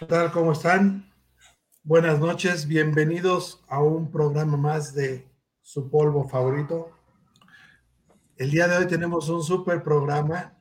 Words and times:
¿Qué 0.00 0.06
tal? 0.06 0.32
¿Cómo 0.32 0.52
están? 0.52 1.12
Buenas 1.82 2.18
noches, 2.18 2.66
bienvenidos 2.66 3.62
a 3.68 3.82
un 3.82 4.10
programa 4.10 4.56
más 4.56 4.94
de 4.94 5.30
su 5.60 5.90
polvo 5.90 6.26
favorito. 6.26 6.90
El 8.38 8.50
día 8.50 8.66
de 8.66 8.78
hoy 8.78 8.86
tenemos 8.86 9.28
un 9.28 9.42
super 9.42 9.82
programa 9.82 10.58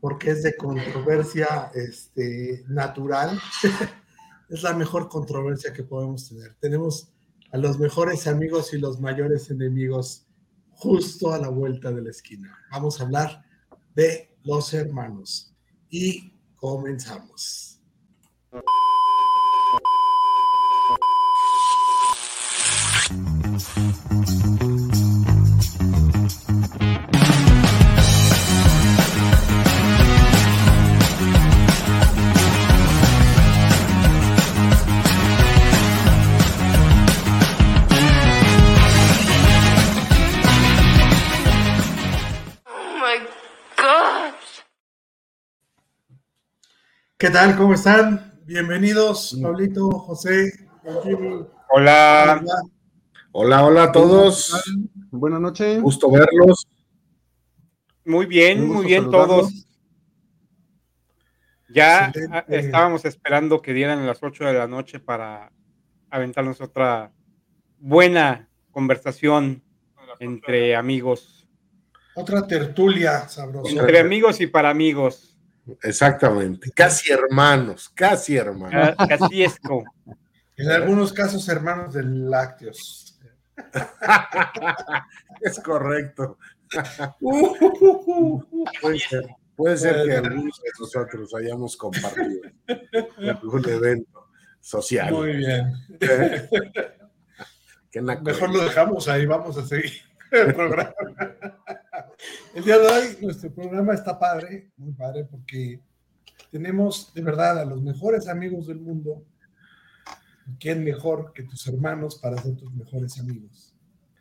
porque 0.00 0.32
es 0.32 0.42
de 0.42 0.56
controversia 0.56 1.70
este, 1.76 2.64
natural. 2.66 3.40
es 4.48 4.64
la 4.64 4.74
mejor 4.74 5.08
controversia 5.08 5.72
que 5.72 5.84
podemos 5.84 6.28
tener. 6.28 6.56
Tenemos 6.58 7.12
a 7.52 7.58
los 7.58 7.78
mejores 7.78 8.26
amigos 8.26 8.74
y 8.74 8.78
los 8.78 8.98
mayores 8.98 9.48
enemigos 9.48 10.26
justo 10.70 11.32
a 11.32 11.38
la 11.38 11.50
vuelta 11.50 11.92
de 11.92 12.02
la 12.02 12.10
esquina. 12.10 12.58
Vamos 12.72 12.98
a 12.98 13.04
hablar 13.04 13.44
de 13.94 14.36
los 14.42 14.74
hermanos 14.74 15.54
y 15.88 16.32
comenzamos. 16.56 17.75
¿Qué 47.18 47.30
tal? 47.30 47.56
¿Cómo 47.56 47.74
están? 47.74 48.25
Bienvenidos, 48.46 49.36
Pablito, 49.42 49.90
José, 49.90 50.52
Hola. 51.68 52.40
Hola, 53.32 53.64
hola 53.64 53.82
a 53.82 53.90
todos. 53.90 54.62
Buenas 55.10 55.40
noches. 55.40 55.82
Gusto 55.82 56.08
verlos. 56.12 56.68
Muy 58.04 58.26
bien, 58.26 58.68
muy 58.68 58.86
bien 58.86 59.10
todos. 59.10 59.66
Ya 61.68 62.12
estábamos 62.46 63.04
esperando 63.04 63.60
que 63.60 63.72
dieran 63.72 64.06
las 64.06 64.22
8 64.22 64.44
de 64.44 64.52
la 64.52 64.68
noche 64.68 65.00
para 65.00 65.50
aventarnos 66.08 66.60
otra 66.60 67.12
buena 67.80 68.48
conversación 68.70 69.64
entre 70.20 70.76
amigos. 70.76 71.48
Otra 72.14 72.46
tertulia 72.46 73.28
sabrosa. 73.28 73.72
Entre 73.72 73.98
amigos 73.98 74.40
y 74.40 74.46
para 74.46 74.70
amigos. 74.70 75.35
Exactamente, 75.82 76.70
casi 76.70 77.12
hermanos, 77.12 77.90
casi 77.94 78.36
hermanos. 78.36 78.94
Casi 79.08 79.42
esco. 79.42 79.82
En 80.56 80.70
algunos 80.70 81.12
casos, 81.12 81.48
hermanos 81.48 81.94
de 81.94 82.04
lácteos. 82.04 83.18
es 85.40 85.58
correcto. 85.60 86.38
puede 88.80 88.98
ser, 88.98 89.28
puede 89.54 89.76
ser 89.76 90.04
que 90.04 90.16
algunos 90.16 90.60
de 90.60 90.70
nosotros 90.78 91.32
hayamos 91.34 91.76
compartido 91.76 92.40
algún 93.18 93.68
evento 93.68 94.28
social. 94.60 95.12
Muy 95.12 95.36
bien. 95.36 95.72
Mejor 98.22 98.50
lo 98.50 98.64
dejamos 98.64 99.08
ahí, 99.08 99.26
vamos 99.26 99.56
a 99.56 99.66
seguir 99.66 99.92
el 100.30 100.54
programa. 100.54 100.94
El 102.54 102.64
día 102.64 102.78
de 102.78 102.86
hoy 102.86 103.18
nuestro 103.20 103.52
programa 103.52 103.94
está 103.94 104.18
padre, 104.18 104.70
muy 104.76 104.92
padre, 104.92 105.24
porque 105.24 105.80
tenemos 106.50 107.12
de 107.12 107.22
verdad 107.22 107.58
a 107.58 107.64
los 107.64 107.82
mejores 107.82 108.28
amigos 108.28 108.66
del 108.66 108.80
mundo. 108.80 109.24
¿Quién 110.58 110.84
mejor 110.84 111.32
que 111.32 111.42
tus 111.42 111.66
hermanos 111.66 112.16
para 112.16 112.40
ser 112.40 112.56
tus 112.56 112.72
mejores 112.72 113.18
amigos? 113.18 113.74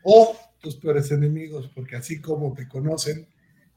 O 0.03 0.35
tus 0.59 0.75
peores 0.75 1.11
enemigos, 1.11 1.69
porque 1.73 1.95
así 1.95 2.19
como 2.19 2.53
te 2.53 2.67
conocen, 2.67 3.27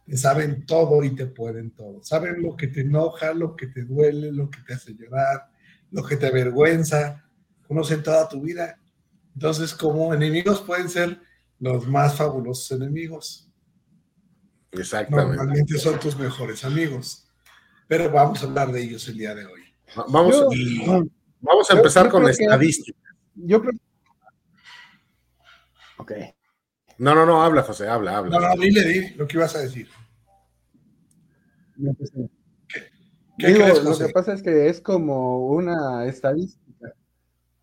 te 0.07 0.17
saben 0.17 0.65
todo 0.65 1.05
y 1.05 1.15
te 1.15 1.27
pueden 1.27 1.71
todo. 1.71 2.03
Saben 2.03 2.43
lo 2.43 2.57
que 2.57 2.69
te 2.69 2.81
enoja, 2.81 3.35
lo 3.35 3.55
que 3.55 3.67
te 3.67 3.85
duele, 3.85 4.33
lo 4.33 4.51
que 4.51 4.61
te 4.67 4.75
hace 4.75 4.95
llorar, 4.95 5.51
lo 5.91 6.03
que 6.03 6.17
te 6.17 6.27
avergüenza. 6.27 7.25
Conocen 7.67 8.03
toda 8.03 8.29
tu 8.29 8.41
vida. 8.41 8.79
Entonces, 9.35 9.75
como 9.75 10.13
enemigos 10.15 10.63
pueden 10.63 10.89
ser 10.89 11.21
los 11.61 11.87
más 11.87 12.17
fabulosos 12.17 12.73
enemigos. 12.73 13.48
Exactamente. 14.73 15.37
Normalmente 15.37 15.79
son 15.79 15.99
tus 15.99 16.17
mejores 16.17 16.65
amigos. 16.65 17.29
Pero 17.87 18.11
vamos 18.11 18.43
a 18.43 18.47
hablar 18.47 18.71
de 18.71 18.83
ellos 18.83 19.09
el 19.09 19.17
día 19.17 19.35
de 19.35 19.47
hoy. 19.47 19.63
Vamos, 20.09 20.45
vamos 21.41 21.71
a 21.71 21.75
empezar 21.75 22.11
con 22.11 22.29
estadísticas. 22.29 23.15
Yo 23.35 23.61
creo. 23.63 23.73
Ok. 25.97 26.13
No, 26.99 27.15
no, 27.15 27.25
no, 27.25 27.43
habla, 27.43 27.63
José, 27.63 27.89
habla, 27.89 28.19
habla. 28.19 28.39
No, 28.39 28.49
no, 28.49 28.61
dile, 28.61 28.85
dile 28.85 29.15
lo 29.17 29.27
que 29.27 29.37
ibas 29.37 29.55
a 29.55 29.61
decir. 29.61 29.89
¿Qué, 32.69 32.81
¿Qué 33.39 33.55
crees, 33.55 33.85
Lo 33.85 33.97
que 33.97 34.09
pasa 34.09 34.35
es 34.35 34.43
que 34.43 34.69
es 34.69 34.81
como 34.81 35.47
una 35.47 36.05
estadística. 36.07 36.93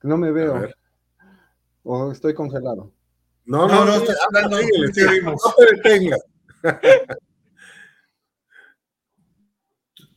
No 0.01 0.17
me 0.17 0.31
veo. 0.31 0.69
O 1.83 2.11
estoy 2.11 2.33
congelado. 2.33 2.91
No, 3.45 3.67
no, 3.67 3.85
no, 3.85 3.85
no 3.85 3.95
estás 3.95 4.17
hablando, 4.25 4.57
no 4.59 5.35
te 5.57 5.75
detengas. 5.75 6.21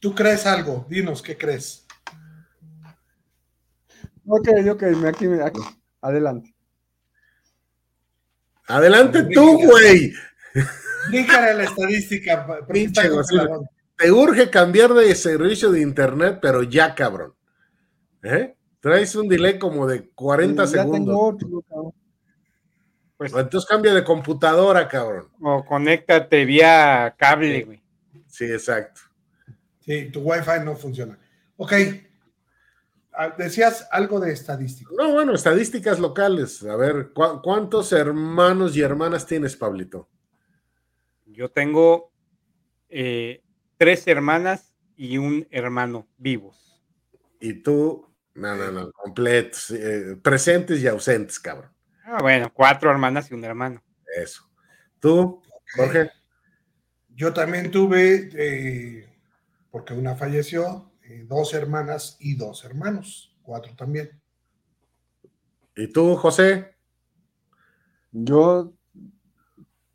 ¿Tú 0.01 0.15
crees 0.15 0.47
algo? 0.47 0.87
Dinos, 0.89 1.23
¿qué 1.23 1.37
crees? 1.37 1.87
Ok, 4.27 4.49
ok, 4.71 4.83
aquí, 5.07 5.27
aquí. 5.43 5.61
adelante. 6.01 6.55
Adelante 8.67 9.25
tú, 9.33 9.59
güey. 9.65 10.13
Dígale 11.11 11.55
la 11.55 11.65
estadística. 11.65 12.47
Pinche, 12.71 13.09
te 13.97 14.13
urge 14.13 14.51
cambiar 14.51 14.93
de 14.95 15.15
servicio 15.15 15.73
de 15.73 15.81
internet, 15.81 16.39
pero 16.41 16.63
ya, 16.63 16.95
cabrón. 16.95 17.35
¿Eh? 18.23 18.55
Traes 18.81 19.17
un 19.17 19.29
delay 19.29 19.59
como 19.59 19.87
de 19.87 20.09
40 20.11 20.67
segundos. 20.67 21.37
Pues, 23.19 23.35
entonces 23.35 23.69
cambia 23.69 23.93
de 23.93 24.05
computadora, 24.05 24.87
cabrón. 24.87 25.29
O 25.43 25.65
conéctate 25.65 26.45
vía 26.45 27.17
cable, 27.19 27.65
güey. 27.65 27.83
Sí, 28.29 28.45
exacto. 28.45 29.01
Sí, 29.81 30.09
tu 30.13 30.21
Wi-Fi 30.21 30.65
no 30.65 30.77
funciona. 30.77 31.19
Ok. 31.57 31.73
Ah, 33.13 33.35
decías 33.37 33.89
algo 33.91 34.21
de 34.21 34.33
estadísticas. 34.33 34.95
No, 34.97 35.13
bueno, 35.13 35.35
estadísticas 35.35 35.99
locales. 35.99 36.63
A 36.63 36.77
ver, 36.77 37.11
¿cuántos 37.13 37.93
hermanos 37.93 38.77
y 38.77 38.83
hermanas 38.83 39.27
tienes, 39.27 39.57
Pablito? 39.57 40.09
Yo 41.27 41.51
tengo 41.51 42.13
eh, 42.89 43.43
tres 43.77 44.07
hermanas 44.07 44.73
y 44.95 45.19
un 45.19 45.49
hermano 45.51 46.07
vivos. 46.19 46.81
Y 47.41 47.55
tú, 47.55 48.07
no, 48.35 48.55
no, 48.55 48.71
no, 48.71 48.93
completos, 48.93 49.73
eh, 49.73 50.17
presentes 50.23 50.81
y 50.81 50.87
ausentes, 50.87 51.41
cabrón. 51.41 51.73
Ah, 52.11 52.23
bueno, 52.23 52.51
cuatro 52.55 52.91
hermanas 52.91 53.31
y 53.31 53.35
un 53.35 53.45
hermano. 53.45 53.83
Eso. 54.17 54.49
¿Tú, 54.99 55.43
Jorge? 55.77 56.11
Yo 57.11 57.35
también 57.35 57.71
tuve, 57.71 58.31
eh, 58.33 59.07
porque 59.71 59.93
una 59.93 60.17
falleció, 60.17 60.91
eh, 61.03 61.27
dos 61.29 61.53
hermanas 61.53 62.17
y 62.19 62.35
dos 62.35 62.65
hermanos, 62.65 63.37
cuatro 63.43 63.77
también. 63.77 64.19
¿Y 65.77 65.93
tú, 65.93 66.17
José? 66.17 66.77
Yo 68.11 68.73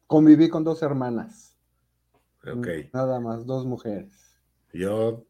conviví 0.05 0.49
con 0.49 0.63
dos 0.63 0.83
hermanas. 0.83 1.57
Ok. 2.45 2.67
Nada 2.93 3.19
más, 3.19 3.47
dos 3.47 3.65
mujeres. 3.65 4.37
Yo, 4.71 5.25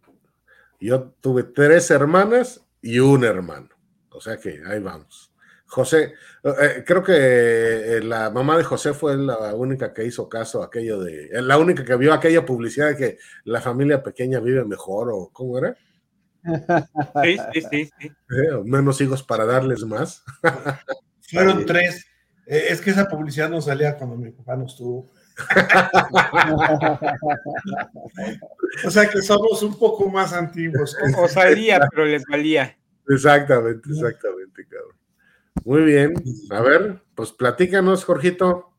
yo 0.81 1.11
tuve 1.21 1.43
tres 1.43 1.89
hermanas 1.91 2.61
y 2.81 2.99
un 2.99 3.23
hermano. 3.23 3.69
O 4.09 4.19
sea 4.19 4.35
que 4.37 4.61
ahí 4.67 4.81
vamos. 4.81 5.32
José, 5.73 6.13
eh, 6.43 6.83
creo 6.85 7.01
que 7.01 7.15
eh, 7.17 7.99
la 8.03 8.29
mamá 8.29 8.55
de 8.55 8.63
José 8.63 8.93
fue 8.93 9.17
la 9.17 9.55
única 9.55 9.91
que 9.91 10.05
hizo 10.05 10.29
caso 10.29 10.61
a 10.61 10.67
aquello 10.67 11.01
de, 11.01 11.25
eh, 11.25 11.41
la 11.41 11.57
única 11.57 11.83
que 11.83 11.95
vio 11.95 12.13
aquella 12.13 12.45
publicidad 12.45 12.89
de 12.89 12.95
que 12.95 13.17
la 13.45 13.59
familia 13.59 14.03
pequeña 14.03 14.39
vive 14.39 14.63
mejor 14.65 15.09
o 15.11 15.31
cómo 15.33 15.57
era. 15.57 15.75
Sí, 17.23 17.37
sí, 17.53 17.61
sí. 17.71 17.89
sí. 17.99 18.11
menos 18.65 19.01
hijos 19.01 19.23
para 19.23 19.45
darles 19.45 19.83
más. 19.83 20.23
Fueron 21.31 21.65
tres. 21.65 22.05
es 22.45 22.79
que 22.79 22.91
esa 22.91 23.07
publicidad 23.07 23.49
no 23.49 23.59
salía 23.59 23.97
cuando 23.97 24.15
mi 24.15 24.29
papá 24.29 24.55
no 24.55 24.67
estuvo. 24.67 25.09
o 28.85 28.91
sea 28.91 29.09
que 29.09 29.23
somos 29.23 29.63
un 29.63 29.79
poco 29.79 30.07
más 30.07 30.33
antiguos. 30.33 30.95
O, 31.17 31.27
salía, 31.27 31.79
pero 31.89 32.05
les 32.05 32.21
valía. 32.29 32.77
Exactamente, 33.07 33.89
exactamente, 33.89 34.67
cabrón. 34.67 35.02
Muy 35.65 35.83
bien. 35.83 36.13
A 36.49 36.61
ver, 36.61 37.03
pues 37.15 37.31
platícanos, 37.31 38.03
Jorgito. 38.03 38.71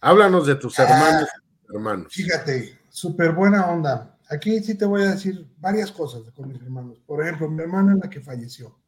Háblanos 0.00 0.46
de 0.46 0.56
tus 0.56 0.78
hermanos. 0.78 1.28
hermanos. 1.72 2.12
Fíjate, 2.12 2.78
súper 2.88 3.32
buena 3.32 3.70
onda. 3.70 4.18
aquí 4.28 4.60
sí 4.60 4.76
te 4.76 4.84
voy 4.84 5.02
a 5.02 5.12
decir 5.12 5.46
varias 5.58 5.90
cosas 5.90 6.22
con 6.34 6.48
mis 6.48 6.60
hermanos. 6.60 6.98
Por 7.06 7.22
ejemplo, 7.22 7.48
mi 7.48 7.62
hermana 7.62 7.96
la 8.02 8.10
que 8.10 8.20
falleció. 8.20 8.78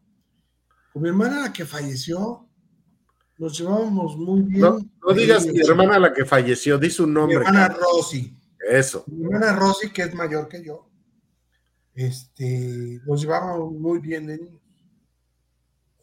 Con 0.92 1.02
mi 1.02 1.08
hermana 1.08 1.40
la 1.40 1.52
que 1.52 1.64
falleció, 1.64 2.48
nos 3.38 3.58
llevábamos 3.58 4.16
muy 4.16 4.42
bien. 4.42 4.60
No, 4.60 5.14
digas 5.14 5.46
mi 5.46 5.60
hermana 5.60 5.98
la 5.98 6.12
que 6.12 6.24
falleció, 6.24 6.78
di 6.78 6.90
su 6.90 7.06
nombre. 7.06 7.38
Mi 7.38 7.44
hermana 7.44 7.68
Rosy. 7.68 8.36
Eso. 8.68 9.04
Mi 9.06 9.24
hermana 9.24 9.56
Rosy, 9.56 9.90
que 9.90 10.02
es 10.02 10.14
mayor 10.14 10.48
que 10.48 10.64
yo, 10.64 10.88
este, 11.94 13.00
nos 13.06 13.20
llevábamos 13.20 13.72
muy 13.72 13.98
bien 13.98 14.26
de 14.26 14.38
niños. 14.38 14.63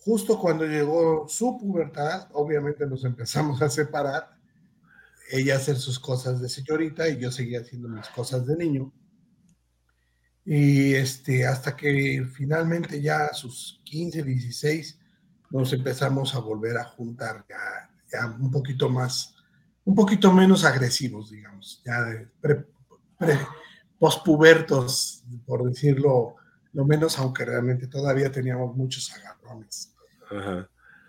Justo 0.03 0.39
cuando 0.39 0.65
llegó 0.65 1.27
su 1.29 1.59
pubertad, 1.59 2.27
obviamente 2.33 2.87
nos 2.87 3.05
empezamos 3.05 3.61
a 3.61 3.69
separar. 3.69 4.35
Ella 5.29 5.55
hacer 5.55 5.77
sus 5.77 5.99
cosas 5.99 6.41
de 6.41 6.49
señorita 6.49 7.07
y 7.07 7.19
yo 7.19 7.31
seguía 7.31 7.61
haciendo 7.61 7.87
mis 7.87 8.07
cosas 8.09 8.45
de 8.47 8.57
niño. 8.57 8.91
Y 10.43 10.95
este, 10.95 11.45
hasta 11.45 11.75
que 11.75 12.25
finalmente 12.33 12.99
ya 12.99 13.25
a 13.25 13.33
sus 13.33 13.79
15, 13.85 14.23
16, 14.23 14.99
nos 15.51 15.71
empezamos 15.71 16.33
a 16.33 16.39
volver 16.39 16.77
a 16.77 16.83
juntar 16.83 17.45
ya, 18.11 18.25
un 18.39 18.49
poquito 18.49 18.89
más, 18.89 19.35
un 19.85 19.93
poquito 19.93 20.33
menos 20.33 20.65
agresivos, 20.65 21.29
digamos, 21.29 21.81
ya 21.85 22.01
de 22.01 22.27
pre, 22.41 22.65
pospubertos, 23.99 25.23
por 25.45 25.63
decirlo 25.63 26.37
lo 26.73 26.85
menos, 26.85 27.17
aunque 27.19 27.45
realmente 27.45 27.87
todavía 27.87 28.31
teníamos 28.31 28.75
muchos 28.75 29.11
agarrones. 29.13 29.93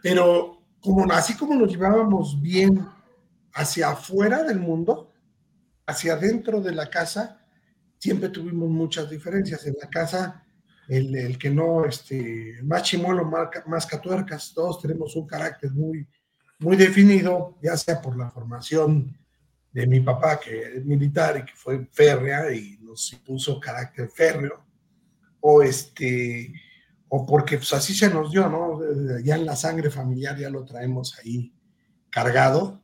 Pero 0.02 0.62
como, 0.80 1.10
así 1.12 1.36
como 1.36 1.54
nos 1.54 1.70
llevábamos 1.70 2.40
bien 2.40 2.86
hacia 3.54 3.90
afuera 3.90 4.42
del 4.42 4.58
mundo, 4.58 5.12
hacia 5.86 6.14
adentro 6.14 6.60
de 6.60 6.72
la 6.72 6.90
casa, 6.90 7.40
siempre 7.98 8.28
tuvimos 8.30 8.68
muchas 8.68 9.08
diferencias. 9.08 9.64
En 9.66 9.76
la 9.80 9.88
casa, 9.88 10.44
el, 10.88 11.14
el 11.14 11.38
que 11.38 11.50
no, 11.50 11.84
este, 11.84 12.58
más 12.64 12.82
chimuelo, 12.82 13.24
más, 13.24 13.48
más 13.66 13.86
catuercas, 13.86 14.52
todos 14.52 14.80
tenemos 14.82 15.14
un 15.14 15.26
carácter 15.26 15.70
muy, 15.70 16.08
muy 16.58 16.76
definido, 16.76 17.58
ya 17.62 17.76
sea 17.76 18.00
por 18.00 18.16
la 18.16 18.30
formación 18.30 19.16
de 19.72 19.86
mi 19.86 20.00
papá, 20.00 20.38
que 20.38 20.76
es 20.76 20.84
militar 20.84 21.38
y 21.38 21.44
que 21.44 21.54
fue 21.54 21.86
férrea 21.92 22.52
y 22.52 22.78
nos 22.82 23.12
impuso 23.12 23.58
carácter 23.58 24.08
férreo, 24.10 24.61
o 25.42 25.62
este, 25.62 26.50
o 27.08 27.26
porque 27.26 27.58
pues 27.58 27.74
así 27.74 27.92
se 27.94 28.08
nos 28.08 28.30
dio, 28.30 28.48
¿no? 28.48 28.80
Ya 29.22 29.36
en 29.36 29.44
la 29.44 29.56
sangre 29.56 29.90
familiar 29.90 30.38
ya 30.38 30.48
lo 30.48 30.64
traemos 30.64 31.18
ahí 31.18 31.52
cargado, 32.08 32.82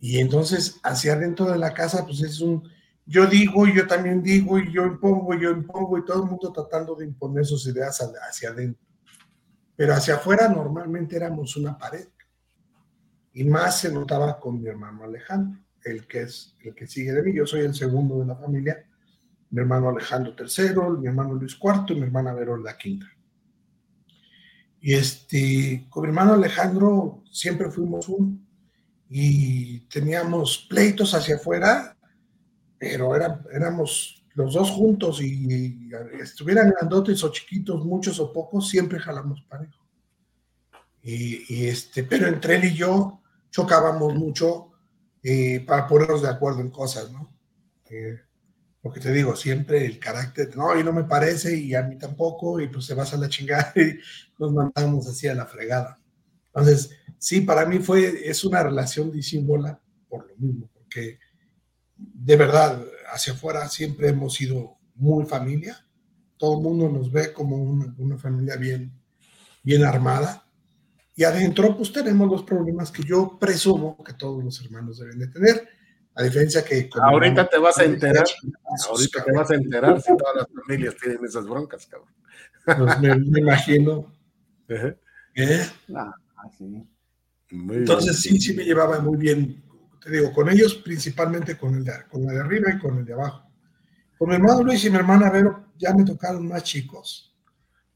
y 0.00 0.18
entonces 0.18 0.78
hacia 0.82 1.14
adentro 1.14 1.50
de 1.50 1.56
la 1.56 1.72
casa, 1.72 2.04
pues 2.04 2.20
es 2.20 2.42
un, 2.42 2.68
yo 3.06 3.26
digo, 3.26 3.66
yo 3.66 3.86
también 3.86 4.22
digo, 4.22 4.58
y 4.58 4.70
yo 4.70 4.84
impongo, 4.84 5.34
yo 5.34 5.50
impongo, 5.50 5.96
y 5.96 6.04
todo 6.04 6.24
el 6.24 6.28
mundo 6.28 6.52
tratando 6.52 6.94
de 6.94 7.06
imponer 7.06 7.46
sus 7.46 7.66
ideas 7.66 7.98
hacia 8.28 8.50
adentro. 8.50 8.84
Pero 9.76 9.94
hacia 9.94 10.16
afuera 10.16 10.48
normalmente 10.48 11.16
éramos 11.16 11.56
una 11.56 11.78
pared. 11.78 12.06
Y 13.32 13.44
más 13.44 13.80
se 13.80 13.90
notaba 13.90 14.38
con 14.38 14.60
mi 14.60 14.68
hermano 14.68 15.04
Alejandro, 15.04 15.60
el 15.84 16.06
que 16.06 16.22
es 16.22 16.54
el 16.62 16.74
que 16.74 16.86
sigue 16.86 17.12
de 17.12 17.22
mí. 17.22 17.34
Yo 17.34 17.46
soy 17.46 17.62
el 17.62 17.74
segundo 17.74 18.20
de 18.20 18.26
la 18.26 18.36
familia. 18.36 18.86
Mi 19.54 19.60
hermano 19.60 19.88
Alejandro 19.88 20.34
III, 20.38 20.98
mi 20.98 21.06
hermano 21.06 21.34
Luis 21.34 21.56
IV 21.62 21.84
y 21.90 21.94
mi 21.94 22.02
hermana 22.02 22.34
Vero 22.34 22.56
la 22.56 22.76
quinta. 22.76 23.06
Y 24.80 24.94
este, 24.94 25.86
con 25.88 26.02
mi 26.02 26.08
hermano 26.08 26.34
Alejandro 26.34 27.22
siempre 27.30 27.70
fuimos 27.70 28.08
uno 28.08 28.36
y 29.08 29.80
teníamos 29.88 30.66
pleitos 30.68 31.14
hacia 31.14 31.36
afuera 31.36 31.94
pero 32.84 33.14
éramos 33.16 34.22
los 34.34 34.52
dos 34.52 34.70
juntos 34.70 35.22
y, 35.22 35.90
estuvieran 36.20 36.70
grandotes 36.70 37.22
o 37.24 37.30
chiquitos, 37.30 37.84
muchos 37.84 38.20
o 38.20 38.32
pocos, 38.32 38.68
siempre 38.68 38.98
jalamos 38.98 39.40
parejo. 39.48 39.82
Y, 41.02 41.66
este, 41.66 42.04
pero 42.04 42.26
entre 42.26 42.56
él 42.56 42.64
y 42.64 42.74
yo 42.74 43.22
chocábamos 43.50 44.14
mucho 44.14 44.72
eh, 45.22 45.64
para 45.66 45.86
ponernos 45.86 46.22
de 46.22 46.28
acuerdo 46.28 46.60
en 46.60 46.70
cosas, 46.70 47.10
¿no? 47.10 47.32
Eh, 47.88 48.20
porque 48.84 49.00
te 49.00 49.10
digo, 49.12 49.34
siempre 49.34 49.86
el 49.86 49.98
carácter, 49.98 50.54
no, 50.54 50.78
y 50.78 50.84
no 50.84 50.92
me 50.92 51.04
parece, 51.04 51.56
y 51.56 51.74
a 51.74 51.82
mí 51.82 51.96
tampoco, 51.96 52.60
y 52.60 52.68
pues 52.68 52.84
se 52.84 52.92
vas 52.92 53.14
a 53.14 53.16
la 53.16 53.30
chingada 53.30 53.72
y 53.76 53.98
nos 54.38 54.52
mandamos 54.52 55.08
así 55.08 55.26
a 55.26 55.34
la 55.34 55.46
fregada. 55.46 55.98
Entonces, 56.48 56.90
sí, 57.16 57.40
para 57.40 57.64
mí 57.64 57.78
fue, 57.78 58.28
es 58.28 58.44
una 58.44 58.62
relación 58.62 59.10
disímbola 59.10 59.80
por 60.06 60.28
lo 60.28 60.36
mismo, 60.36 60.68
porque 60.74 61.18
de 61.96 62.36
verdad, 62.36 62.84
hacia 63.10 63.32
afuera 63.32 63.66
siempre 63.70 64.10
hemos 64.10 64.34
sido 64.34 64.76
muy 64.96 65.24
familia. 65.24 65.82
Todo 66.36 66.58
el 66.58 66.62
mundo 66.62 66.90
nos 66.90 67.10
ve 67.10 67.32
como 67.32 67.56
una, 67.56 68.18
familia 68.18 68.56
bien, 68.56 68.92
bien 69.62 69.82
armada. 69.82 70.46
Y 71.16 71.24
adentro, 71.24 71.74
pues 71.74 71.90
tenemos 71.90 72.30
los 72.30 72.42
problemas 72.42 72.90
que 72.92 73.02
yo 73.02 73.38
presumo 73.40 73.96
que 74.04 74.12
todos 74.12 74.44
los 74.44 74.62
hermanos 74.62 74.98
deben 74.98 75.20
de 75.20 75.28
tener. 75.28 75.68
A 76.16 76.22
diferencia 76.22 76.64
que... 76.64 76.88
Ahorita 77.02 77.48
te 77.48 77.58
vas 77.58 77.78
a 77.78 77.84
enterar. 77.84 78.24
Ahorita 78.88 79.24
te 79.24 79.32
vas 79.32 79.50
a 79.50 79.54
enterar 79.54 80.00
si 80.00 80.16
todas 80.16 80.36
las 80.36 80.46
familias 80.48 80.94
tienen 80.96 81.24
esas 81.24 81.46
broncas, 81.46 81.86
cabrón. 81.86 82.10
Pues 82.64 83.00
me, 83.00 83.40
imagino. 83.40 84.12
¿Eh? 84.68 85.66
Ah, 85.94 86.14
Entonces 87.50 88.20
sí, 88.20 88.40
sí 88.40 88.54
me 88.54 88.64
llevaba 88.64 89.00
muy 89.00 89.18
bien 89.18 89.64
te 90.04 90.10
digo, 90.10 90.32
con 90.32 90.50
ellos 90.50 90.74
principalmente 90.74 91.56
con 91.56 91.76
el 91.76 91.84
de, 91.84 91.92
con 92.10 92.26
de 92.26 92.38
arriba 92.38 92.70
y 92.74 92.78
con 92.78 92.98
el 92.98 93.04
de 93.06 93.14
abajo. 93.14 93.50
Con 94.18 94.28
mi 94.28 94.34
hermano 94.34 94.62
Luis 94.62 94.84
y 94.84 94.90
mi 94.90 94.96
hermana 94.96 95.30
Vero 95.30 95.72
ya 95.78 95.94
me 95.94 96.04
tocaron 96.04 96.46
más 96.46 96.62
chicos 96.62 97.34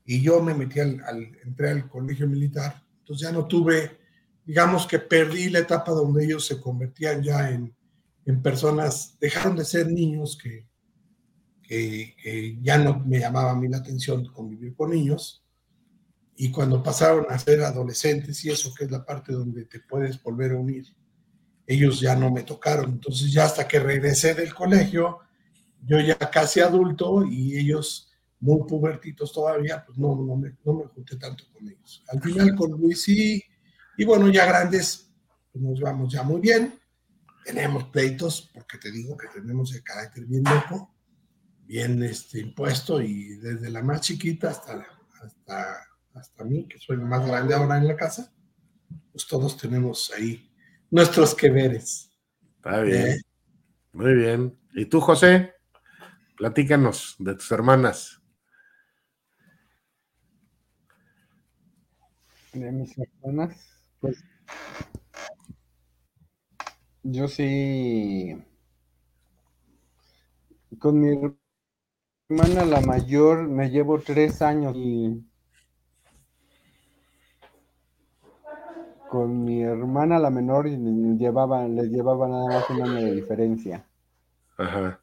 y 0.07 0.23
yo 0.23 0.41
me 0.43 0.55
metí 0.55 0.81
al, 0.81 1.03
entré 1.45 1.71
al 1.71 1.89
colegio 1.89 2.27
militar, 2.27 2.83
entonces 3.01 3.29
ya 3.29 3.33
no 3.33 3.47
tuve, 3.47 3.99
digamos 4.43 4.87
que 4.87 4.99
perdí 4.99 5.51
la 5.51 5.59
etapa 5.59 5.93
donde 5.93 6.25
ellos 6.25 6.47
se 6.47 6.59
convertían 6.59 7.23
ya 7.23 7.51
en, 7.51 7.77
en 8.29 8.43
personas, 8.43 9.17
dejaron 9.19 9.57
de 9.57 9.65
ser 9.65 9.91
niños 9.91 10.37
que, 10.37 10.69
que, 11.63 12.59
ya 12.61 12.77
no 12.77 13.01
me 13.01 13.21
llamaba 13.21 13.53
a 13.53 13.57
mí 13.57 13.69
la 13.69 13.79
atención 13.79 14.27
convivir 14.27 14.75
con 14.75 14.91
niños. 14.91 15.43
Y 16.37 16.51
cuando 16.51 16.83
pasaron 16.83 17.25
a 17.31 17.39
ser 17.39 17.63
adolescentes 17.63 18.45
y 18.45 18.51
eso 18.51 18.75
que 18.75 18.85
es 18.85 18.91
la 18.91 19.03
parte 19.03 19.33
donde 19.33 19.65
te 19.65 19.81
puedes 19.81 20.23
volver 20.23 20.53
a 20.53 20.59
unir, 20.59 20.95
ellos 21.67 22.01
ya 22.01 22.15
no 22.17 22.31
me 22.31 22.43
tocaron. 22.43 22.91
Entonces 22.91 23.33
ya 23.33 23.47
hasta 23.47 23.67
que 23.67 23.81
regresé 23.81 24.35
del 24.35 24.55
colegio, 24.55 25.21
yo 25.87 25.99
ya 25.99 26.19
casi 26.19 26.61
adulto 26.61 27.25
y 27.25 27.59
ellos 27.59 28.13
muy 28.41 28.61
pubertitos 28.69 29.33
todavía, 29.33 29.83
pues 29.87 29.97
no, 29.97 30.15
no, 30.15 30.37
me, 30.37 30.55
no 30.67 30.75
me 30.75 30.85
junté 30.85 31.17
tanto 31.17 31.45
con 31.51 31.67
ellos. 31.67 32.05
Al 32.09 32.21
final 32.21 32.55
con 32.55 32.73
Luis 32.73 33.03
sí, 33.03 33.43
y 33.97 34.05
bueno, 34.05 34.29
ya 34.29 34.45
grandes, 34.45 35.11
pues 35.51 35.65
nos 35.65 35.81
vamos 35.81 36.13
ya 36.13 36.23
muy 36.23 36.43
bien. 36.43 36.79
Tenemos 37.49 37.85
pleitos, 37.85 38.51
porque 38.53 38.77
te 38.77 38.91
digo 38.91 39.17
que 39.17 39.27
tenemos 39.29 39.75
el 39.75 39.83
carácter 39.83 40.27
bien 40.27 40.45
loco, 40.45 40.95
bien 41.65 42.03
este, 42.03 42.41
impuesto, 42.41 43.01
y 43.01 43.37
desde 43.37 43.71
la 43.71 43.83
más 43.83 44.03
chiquita 44.03 44.51
hasta, 44.51 44.87
hasta, 45.23 45.81
hasta 46.13 46.45
mí, 46.45 46.69
que 46.69 46.79
soy 46.79 46.99
la 46.99 47.07
más 47.07 47.27
grande 47.27 47.55
ahora 47.55 47.79
en 47.79 47.89
la 47.89 47.97
casa, 47.97 48.31
pues 49.11 49.27
todos 49.27 49.57
tenemos 49.57 50.13
ahí 50.15 50.53
nuestros 50.91 51.35
que 51.35 51.49
veres. 51.49 52.11
Está 52.57 52.83
bien. 52.83 53.07
Eh. 53.13 53.21
Muy 53.93 54.13
bien. 54.13 54.61
¿Y 54.75 54.85
tú, 54.85 55.01
José? 55.01 55.55
Platícanos 56.37 57.17
de 57.19 57.35
tus 57.35 57.51
hermanas. 57.51 58.21
De 62.53 62.71
mis 62.73 62.95
hermanas, 62.99 63.57
pues 64.01 64.23
yo 67.03 67.29
sí, 67.29 68.37
con 70.79 71.01
mi 71.01 71.09
hermana 72.31 72.65
la 72.65 72.81
mayor 72.81 73.49
me 73.49 73.71
llevo 73.71 74.01
tres 74.01 74.41
años 74.43 74.75
y 74.77 75.25
con 79.11 79.45
mi 79.45 79.63
hermana 79.63 80.19
la 80.19 80.31
menor 80.31 80.67
y 80.69 80.77
llevaba, 81.17 81.67
les 81.67 81.91
llevaba 81.91 82.29
nada 82.29 82.47
más 82.47 82.71
un 82.71 82.83
año 82.83 82.95
de 83.07 83.15
diferencia. 83.15 83.85
Ajá. 84.57 85.01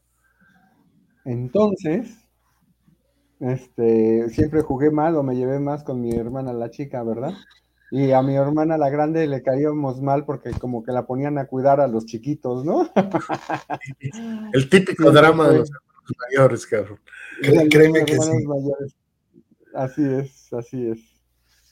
Entonces, 1.26 2.16
este, 3.40 4.30
siempre 4.30 4.62
jugué 4.62 4.92
mal 4.92 5.16
o 5.16 5.24
me 5.24 5.36
llevé 5.36 5.60
más 5.60 5.84
con 5.84 6.00
mi 6.02 6.12
hermana 6.16 6.54
la 6.54 6.70
chica, 6.70 7.04
¿verdad? 7.04 7.34
Y 7.92 8.12
a 8.12 8.22
mi 8.22 8.36
hermana 8.36 8.78
la 8.78 8.90
grande 8.90 9.28
le 9.28 9.44
caíamos 9.44 10.02
mal 10.02 10.26
porque 10.26 10.52
como 10.52 10.84
que 10.84 10.92
la 10.92 11.06
ponían 11.06 11.38
a 11.38 11.46
cuidar 11.46 11.80
a 11.80 11.88
los 11.88 12.06
chiquitos, 12.06 12.66
¿no? 12.66 12.90
El 14.54 14.70
típico 14.70 15.12
drama 15.12 15.50
de 15.50 15.60
los 15.60 15.72
mayores, 16.30 16.66
cabrón. 16.66 17.00
Créeme 17.70 18.06
que 18.06 18.20
sí. 18.20 18.46
Así 19.74 20.04
es, 20.04 20.54
así 20.54 20.88
es. 20.88 21.00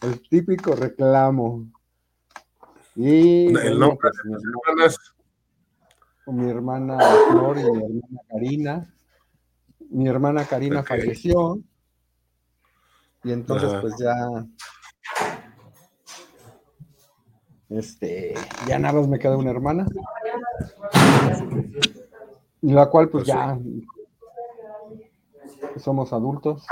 El 0.01 0.21
típico 0.27 0.75
reclamo. 0.75 1.65
Y 2.95 3.47
el 3.47 3.79
nombre 3.79 3.97
pues, 4.01 4.13
de 4.23 4.49
hermanas. 4.49 4.97
Con 6.25 6.35
mi 6.37 6.49
hermana 6.49 6.99
Flor 7.31 7.57
y 7.57 7.63
mi 7.63 7.83
hermana 7.83 8.21
Karina. 8.29 8.93
mi 9.89 10.07
hermana 10.07 10.45
Karina 10.45 10.83
falleció. 10.83 11.59
Y 13.23 13.31
entonces, 13.31 13.73
pues 13.81 13.93
ya. 13.97 14.15
Este, 17.73 18.35
ya 18.67 18.77
nada 18.77 18.99
más 18.99 19.07
me 19.07 19.17
queda 19.17 19.35
una 19.35 19.49
hermana. 19.49 19.87
Y 22.61 22.71
la 22.71 22.85
cual, 22.85 23.09
pues, 23.09 23.25
pues 23.25 23.35
ya 23.35 23.57
somos 25.79 26.13
adultos. 26.13 26.65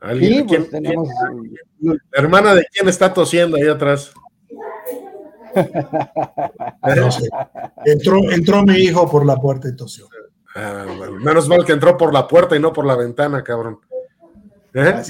¿Alguien, 0.00 0.46
pues, 0.46 0.70
tenemos... 0.70 1.08
hermana 2.12 2.54
de 2.54 2.64
quién 2.72 2.88
está 2.88 3.12
tosiendo 3.12 3.56
ahí 3.56 3.68
atrás? 3.68 4.12
entró, 7.84 8.18
entró 8.30 8.62
mi 8.62 8.74
hijo 8.74 9.10
por 9.10 9.26
la 9.26 9.36
puerta 9.36 9.68
y 9.68 9.76
tosió. 9.76 10.06
Ah, 10.54 10.86
menos 11.20 11.48
mal 11.48 11.64
que 11.64 11.72
entró 11.72 11.96
por 11.96 12.12
la 12.12 12.28
puerta 12.28 12.54
y 12.56 12.60
no 12.60 12.72
por 12.72 12.86
la 12.86 12.94
ventana, 12.94 13.42
cabrón. 13.42 13.80
¿Eh? 14.74 15.02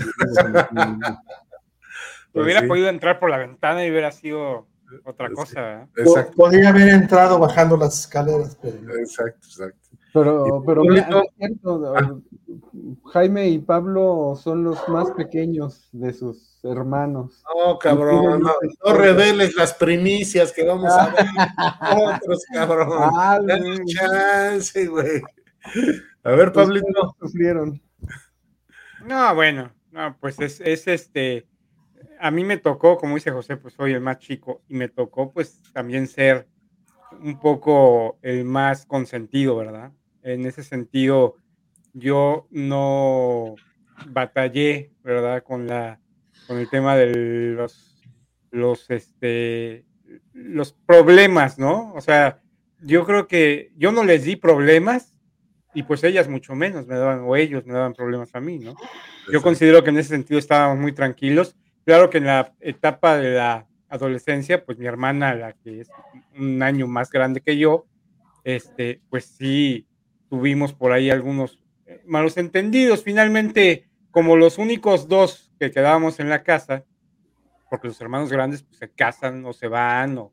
Hubiera 2.35 2.67
podido 2.67 2.89
entrar 2.89 3.19
por 3.19 3.31
la 3.31 3.39
ventana 3.39 3.85
y 3.85 3.91
hubiera 3.91 4.12
sido 4.12 4.67
otra 5.05 5.31
cosa. 5.31 5.89
Exacto. 5.97 6.37
Podría 6.37 6.71
haber 6.71 6.89
entrado 6.89 7.39
bajando 7.39 7.77
las 7.77 8.01
escaleras. 8.01 8.59
Exacto, 8.62 9.47
exacto. 9.47 9.83
Pero, 10.12 10.62
pero 10.67 10.83
Jaime 13.12 13.49
y 13.49 13.59
Pablo 13.59 14.39
son 14.43 14.62
los 14.62 14.87
más 14.89 15.11
pequeños 15.12 15.89
de 15.93 16.12
sus 16.12 16.61
hermanos. 16.65 17.43
No, 17.57 17.79
cabrón, 17.79 18.43
no, 18.43 18.93
reveles 18.93 19.55
las 19.57 19.73
primicias 19.73 20.53
que 20.53 20.65
vamos 20.65 20.93
a 20.93 21.09
ver. 21.09 21.27
Otros, 22.21 22.45
cabrón. 22.53 23.11
Ah, 23.15 23.41
chance, 23.87 24.87
güey. 24.87 25.23
A 26.25 26.31
ver, 26.33 26.53
Pablito. 26.53 27.17
Sufrieron. 27.19 27.81
No, 29.07 29.35
bueno, 29.35 29.73
no, 29.91 30.17
pues 30.21 30.39
es, 30.41 30.61
es 30.61 30.87
este. 30.89 31.47
A 32.23 32.31
mí 32.31 32.45
me 32.45 32.57
tocó, 32.57 32.99
como 32.99 33.17
dice 33.17 33.33
José, 33.33 33.57
pues 33.57 33.75
soy 33.75 33.93
el 33.93 34.00
más 34.00 34.19
chico 34.19 34.62
y 34.69 34.75
me 34.75 34.88
tocó, 34.88 35.33
pues 35.33 35.61
también 35.73 36.07
ser 36.07 36.47
un 37.21 37.41
poco 37.41 38.21
el 38.23 38.45
más 38.45 38.87
consentido, 38.87 39.57
¿verdad? 39.57 39.91
En 40.23 40.47
ese 40.47 40.62
sentido, 40.62 41.35
yo 41.93 42.47
no 42.50 43.57
batallé, 44.07 44.93
¿verdad? 45.02 45.43
Con 45.43 45.67
la 45.67 45.99
con 46.47 46.59
el 46.59 46.71
tema 46.71 46.97
de 46.97 47.09
los 47.57 48.00
los 48.52 48.88
este 48.91 49.85
los 50.33 50.73
problemas, 50.73 51.59
¿no? 51.59 51.93
O 51.95 52.00
sea, 52.00 52.41
yo 52.81 53.05
creo 53.05 53.26
que 53.26 53.73
yo 53.76 53.91
no 53.91 54.05
les 54.05 54.23
di 54.23 54.37
problemas 54.37 55.17
y 55.75 55.83
pues 55.83 56.05
ellas 56.05 56.29
mucho 56.29 56.55
menos 56.55 56.87
me 56.87 56.97
daban 56.97 57.23
o 57.25 57.35
ellos 57.35 57.67
me 57.67 57.73
daban 57.73 57.95
problemas 57.95 58.33
a 58.35 58.41
mí, 58.41 58.61
¿no? 58.61 58.76
Yo 59.33 59.43
considero 59.43 59.83
que 59.83 59.91
en 59.91 59.99
ese 59.99 60.11
sentido 60.11 60.38
estábamos 60.38 60.79
muy 60.79 60.93
tranquilos. 60.93 61.57
Claro 61.85 62.11
que 62.11 62.19
en 62.19 62.27
la 62.27 62.55
etapa 62.61 63.17
de 63.17 63.35
la 63.35 63.67
adolescencia, 63.89 64.65
pues 64.65 64.79
mi 64.79 64.87
hermana, 64.87 65.35
la 65.35 65.53
que 65.53 65.81
es 65.81 65.91
un 66.39 66.62
año 66.62 66.87
más 66.87 67.11
grande 67.11 67.41
que 67.41 67.59
yo, 67.59 67.87
este, 68.45 69.01
pues 69.11 69.27
sí, 69.27 69.87
tuvimos 70.29 70.73
por 70.73 70.93
ahí 70.93 71.11
algunos 71.11 71.59
eh, 71.87 72.01
malos 72.07 72.37
entendidos. 72.37 73.03
Finalmente, 73.03 73.89
como 74.11 74.37
los 74.37 74.59
únicos 74.59 75.09
dos 75.09 75.53
que 75.59 75.71
quedábamos 75.71 76.21
en 76.21 76.29
la 76.29 76.43
casa, 76.43 76.85
porque 77.69 77.89
los 77.89 78.01
hermanos 78.01 78.31
grandes 78.31 78.62
pues, 78.62 78.79
se 78.79 78.91
casan 78.91 79.45
o 79.45 79.53
se 79.53 79.67
van 79.69 80.19
o 80.19 80.33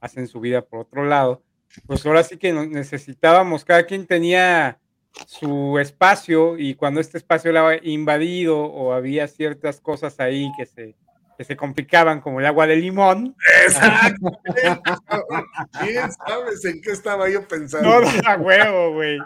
hacen 0.00 0.26
su 0.26 0.40
vida 0.40 0.62
por 0.62 0.80
otro 0.80 1.04
lado, 1.04 1.42
pues 1.86 2.04
ahora 2.04 2.22
sí 2.22 2.36
que 2.36 2.52
necesitábamos, 2.52 3.64
cada 3.64 3.84
quien 3.84 4.06
tenía 4.06 4.80
su 5.26 5.78
espacio 5.78 6.58
y 6.58 6.74
cuando 6.74 7.00
este 7.00 7.18
espacio 7.18 7.50
era 7.50 7.78
invadido 7.82 8.58
o 8.58 8.92
había 8.92 9.28
ciertas 9.28 9.80
cosas 9.80 10.18
ahí 10.20 10.50
que 10.56 10.66
se 10.66 10.94
que 11.40 11.44
se 11.44 11.56
complicaban 11.56 12.20
como 12.20 12.38
el 12.38 12.44
agua 12.44 12.66
de 12.66 12.76
limón. 12.76 13.34
Exacto. 13.64 14.38
¿Quién 15.80 16.12
sabes 16.12 16.62
en 16.66 16.82
qué 16.82 16.90
estaba 16.90 17.30
yo 17.30 17.48
pensando? 17.48 17.88
No 18.02 18.22
da 18.22 18.36
huevo, 18.36 18.92
güey. 18.92 19.18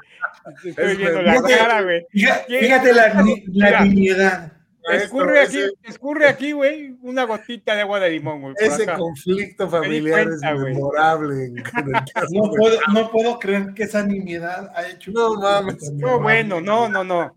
Estoy 0.65 0.97
viendo 0.97 1.23
la 1.23 1.43
cara, 1.43 1.83
güey. 1.83 2.07
Fíjate 2.13 2.93
la, 2.93 3.25
la 3.49 4.53
Escurre 4.93 5.41
aquí, 5.41 5.59
escurre 5.83 6.29
aquí, 6.29 6.53
güey, 6.53 6.97
una 7.03 7.25
gotita 7.25 7.75
de 7.75 7.83
agua 7.83 8.01
de 8.01 8.11
limón, 8.11 8.43
güey. 8.43 8.55
Ese 8.59 8.87
conflicto 8.87 9.69
familiar 9.69 10.29
es 10.29 10.41
memorable. 10.43 11.53
no, 12.33 12.51
puedo, 12.51 12.79
no 12.93 13.11
puedo 13.11 13.39
creer 13.39 13.73
que 13.75 13.85
esa 13.85 14.03
nimiedad 14.03 14.71
ha 14.75 14.89
hecho. 14.89 15.11
No 15.13 15.37
mames. 15.37 15.91
No, 15.93 16.21
bueno, 16.21 16.61
no, 16.61 16.89
no, 16.89 17.03
no. 17.03 17.37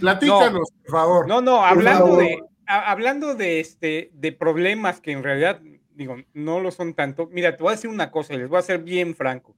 Platícanos, 0.00 0.70
por 0.84 0.90
favor. 0.90 1.28
No, 1.28 1.40
no, 1.40 1.64
hablando 1.64 2.16
de, 2.16 2.42
hablando 2.66 3.34
de, 3.34 3.60
este, 3.60 4.10
de 4.12 4.32
problemas 4.32 5.00
que 5.00 5.12
en 5.12 5.22
realidad, 5.22 5.60
digo, 5.94 6.16
no 6.34 6.60
lo 6.60 6.70
son 6.70 6.94
tanto, 6.94 7.28
mira, 7.30 7.56
te 7.56 7.62
voy 7.62 7.72
a 7.72 7.76
decir 7.76 7.90
una 7.90 8.10
cosa 8.10 8.34
y 8.34 8.38
les 8.38 8.48
voy 8.48 8.58
a 8.58 8.62
ser 8.62 8.82
bien 8.82 9.14
franco. 9.14 9.54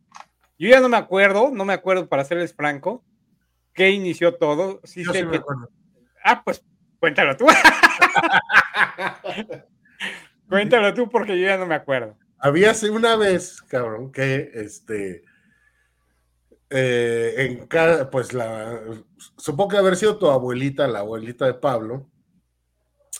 Yo 0.58 0.68
ya 0.68 0.80
no 0.80 0.90
me 0.90 0.98
acuerdo, 0.98 1.50
no 1.50 1.64
me 1.64 1.72
acuerdo 1.72 2.06
para 2.06 2.24
serles 2.24 2.54
franco, 2.54 3.02
qué 3.72 3.90
inició 3.90 4.34
todo. 4.34 4.80
Sí 4.84 5.04
sé 5.06 5.26
que... 5.26 5.40
Ah, 6.22 6.42
pues 6.44 6.62
cuéntalo 7.00 7.36
tú. 7.36 7.46
cuéntalo 10.48 10.94
tú 10.94 11.10
porque 11.10 11.40
yo 11.40 11.46
ya 11.46 11.56
no 11.56 11.66
me 11.66 11.74
acuerdo. 11.74 12.16
Había 12.38 12.72
una 12.92 13.16
vez, 13.16 13.60
cabrón, 13.62 14.12
que 14.12 14.50
este. 14.54 15.24
Eh, 16.72 17.34
en 17.38 17.66
cada, 17.66 18.10
pues 18.10 18.32
la, 18.32 18.80
supongo 19.36 19.70
que 19.70 19.76
haber 19.76 19.96
sido 19.96 20.18
tu 20.18 20.30
abuelita, 20.30 20.86
la 20.86 21.00
abuelita 21.00 21.46
de 21.46 21.54
Pablo, 21.54 22.08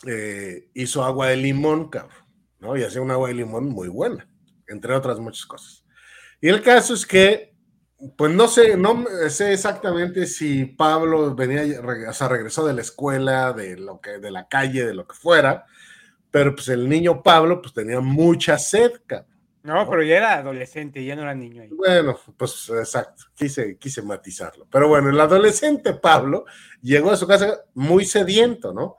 eh, 0.07 0.69
hizo 0.73 1.03
agua 1.03 1.27
de 1.27 1.35
limón, 1.35 1.89
cabrón, 1.89 2.25
¿no? 2.59 2.77
Y 2.77 2.83
hacía 2.83 3.01
un 3.01 3.11
agua 3.11 3.27
de 3.27 3.33
limón 3.33 3.67
muy 3.67 3.89
buena, 3.89 4.25
entre 4.67 4.95
otras 4.95 5.19
muchas 5.19 5.45
cosas. 5.45 5.83
Y 6.39 6.47
el 6.47 6.61
caso 6.61 6.93
es 6.93 7.05
que, 7.05 7.50
pues 8.15 8.33
no 8.33 8.47
sé, 8.47 8.77
no 8.77 9.05
sé 9.29 9.53
exactamente 9.53 10.25
si 10.25 10.65
Pablo 10.65 11.35
venía, 11.35 11.63
o 12.09 12.13
sea, 12.13 12.27
regresó 12.27 12.65
de 12.65 12.73
la 12.73 12.81
escuela, 12.81 13.53
de 13.53 13.77
lo 13.77 14.01
que, 14.01 14.17
de 14.19 14.31
la 14.31 14.47
calle, 14.47 14.85
de 14.85 14.93
lo 14.93 15.07
que 15.07 15.15
fuera, 15.15 15.65
pero 16.31 16.55
pues 16.55 16.69
el 16.69 16.89
niño 16.89 17.21
Pablo, 17.21 17.61
pues 17.61 17.73
tenía 17.73 17.99
mucha 17.99 18.57
sed. 18.57 18.93
No, 19.63 19.87
pero 19.87 20.01
ya 20.01 20.17
era 20.17 20.33
adolescente, 20.37 21.03
ya 21.05 21.15
no 21.15 21.21
era 21.21 21.35
niño 21.35 21.61
ahí. 21.61 21.69
Bueno, 21.69 22.17
pues 22.35 22.69
exacto, 22.69 23.25
quise, 23.35 23.77
quise 23.77 24.01
matizarlo. 24.01 24.65
Pero 24.71 24.87
bueno, 24.87 25.09
el 25.09 25.19
adolescente 25.19 25.93
Pablo 25.93 26.45
llegó 26.81 27.11
a 27.11 27.17
su 27.17 27.27
casa 27.27 27.61
muy 27.75 28.05
sediento, 28.05 28.73
¿no? 28.73 28.97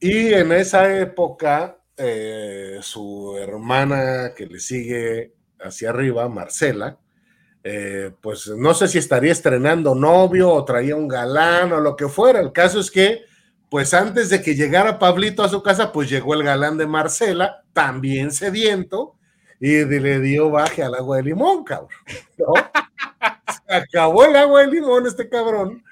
Y 0.00 0.34
en 0.34 0.50
esa 0.50 0.98
época, 0.98 1.78
eh, 1.96 2.78
su 2.82 3.36
hermana 3.38 4.32
que 4.36 4.46
le 4.46 4.58
sigue 4.58 5.34
hacia 5.60 5.90
arriba, 5.90 6.28
Marcela, 6.28 6.98
eh, 7.66 8.12
pues 8.20 8.48
no 8.48 8.74
sé 8.74 8.88
si 8.88 8.98
estaría 8.98 9.32
estrenando 9.32 9.94
novio 9.94 10.50
o 10.50 10.64
traía 10.66 10.94
un 10.96 11.08
galán 11.08 11.72
o 11.72 11.80
lo 11.80 11.96
que 11.96 12.08
fuera. 12.08 12.38
El 12.40 12.52
caso 12.52 12.78
es 12.78 12.90
que, 12.90 13.22
pues 13.70 13.94
antes 13.94 14.28
de 14.28 14.42
que 14.42 14.54
llegara 14.54 14.98
Pablito 14.98 15.42
a 15.42 15.48
su 15.48 15.62
casa, 15.62 15.90
pues 15.90 16.10
llegó 16.10 16.34
el 16.34 16.42
galán 16.42 16.76
de 16.76 16.86
Marcela, 16.86 17.64
también 17.72 18.32
sediento, 18.32 19.16
y 19.58 19.82
le 19.82 20.20
dio 20.20 20.50
baje 20.50 20.82
al 20.82 20.94
agua 20.94 21.16
de 21.16 21.22
limón, 21.22 21.64
cabrón. 21.64 21.88
Se 23.66 23.74
acabó 23.74 24.26
el 24.26 24.36
agua 24.36 24.60
de 24.60 24.70
limón 24.70 25.06
este 25.06 25.26
cabrón. 25.26 25.82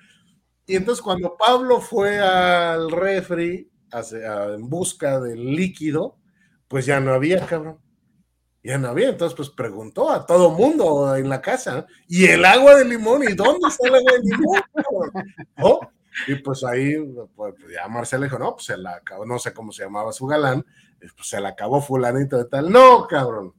Y 0.67 0.76
entonces 0.76 1.02
cuando 1.02 1.37
Pablo 1.38 1.81
fue 1.81 2.21
al 2.21 2.91
refri 2.91 3.71
en 3.93 4.69
busca 4.69 5.21
del 5.21 5.55
líquido, 5.55 6.19
pues 6.69 6.85
ya 6.85 7.00
no 7.00 7.14
había, 7.14 7.47
cabrón. 7.47 7.79
Ya 8.64 8.78
no 8.78 8.88
había, 8.88 9.09
entonces 9.09 9.37
pues 9.37 9.50
preguntó 9.50 10.11
a 10.11 10.25
todo 10.25 10.50
mundo 10.50 11.16
en 11.16 11.28
la 11.28 11.40
casa, 11.40 11.87
¿y 12.07 12.26
el 12.26 12.45
agua 12.45 12.76
de 12.76 12.85
limón? 12.85 13.25
¿Y 13.25 13.35
dónde 13.35 13.69
está 13.69 13.88
el 13.88 13.97
agua 13.97 14.12
de 14.12 14.21
limón? 14.23 15.88
Y 16.28 16.35
pues 16.37 16.62
ahí, 16.62 16.97
pues, 17.35 17.54
ya 17.75 17.88
Marcela 17.88 18.26
dijo, 18.26 18.38
no, 18.38 18.54
pues 18.54 18.66
se 18.66 18.76
la 18.76 18.97
acabó, 18.97 19.25
no 19.25 19.38
sé 19.38 19.52
cómo 19.52 19.73
se 19.73 19.83
llamaba 19.83 20.12
su 20.12 20.26
galán, 20.26 20.64
pues 21.00 21.28
se 21.28 21.40
la 21.40 21.50
acabó 21.50 21.81
fulanito 21.81 22.38
de 22.38 22.45
tal. 22.45 22.71
No, 22.71 23.07
cabrón. 23.09 23.54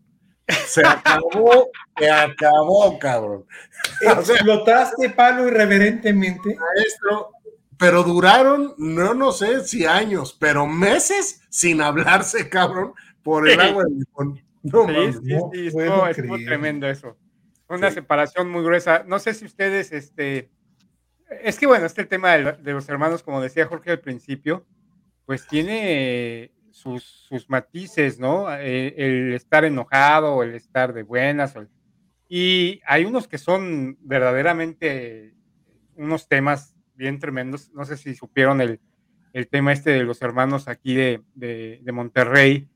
Se 0.48 0.86
acabó, 0.86 1.70
se 1.98 2.10
acabó, 2.10 3.00
cabrón. 3.00 3.46
¿Explotaste 4.02 5.10
palo 5.10 5.48
irreverentemente? 5.48 6.56
Maestro, 6.56 7.32
pero 7.78 8.04
duraron, 8.04 8.76
no, 8.78 9.14
no 9.14 9.32
sé 9.32 9.66
si 9.66 9.86
años, 9.86 10.36
pero 10.40 10.68
meses 10.68 11.42
sin 11.50 11.82
hablarse, 11.82 12.50
cabrón, 12.50 12.94
por 13.24 13.50
el 13.50 13.60
agua 13.60 13.84
del 13.84 14.00
limón. 14.00 14.53
No, 14.64 14.88
sí, 14.88 15.14
sí, 15.14 15.20
sí, 15.54 15.68
estuvo, 15.68 16.38
tremendo 16.46 16.88
eso. 16.88 17.18
Una 17.68 17.92
separación 17.92 18.50
muy 18.50 18.64
gruesa. 18.64 19.04
No 19.06 19.20
sé 19.20 19.34
si 19.34 19.46
ustedes, 19.46 19.92
este, 19.92 20.50
es 21.42 21.60
que 21.60 21.68
bueno, 21.68 21.86
este 21.86 22.06
tema 22.06 22.32
de, 22.32 22.74
los 22.74 22.88
hermanos, 22.90 23.24
como 23.24 23.42
decía 23.42 23.66
Jorge 23.66 23.92
al 23.92 24.00
principio, 24.00 24.66
pues 25.26 25.48
tiene 25.48 26.52
sus, 26.72 27.04
sus 27.04 27.50
matices, 27.50 28.20
¿no? 28.20 28.54
Eh, 28.54 28.94
el, 28.98 29.34
estar 29.34 29.66
enojado, 29.66 30.44
el 30.44 30.56
estar 30.56 30.94
de 30.94 31.04
buenas, 31.04 31.56
Y 32.28 32.82
hay 32.86 33.06
unos 33.06 33.28
que 33.28 33.38
son 33.38 33.98
verdaderamente 34.02 35.34
unos 35.96 36.28
temas 36.28 36.76
bien 36.96 37.20
tremendos. 37.20 37.72
No 37.74 37.86
sé 37.86 37.98
si 37.98 38.16
supieron 38.16 38.62
el, 38.62 38.80
el 39.34 39.48
tema 39.48 39.74
este 39.74 39.92
de 39.92 40.04
los 40.04 40.22
hermanos 40.22 40.68
aquí 40.68 40.94
de, 40.94 41.22
de, 41.34 41.92
Monterrey, 41.92 42.70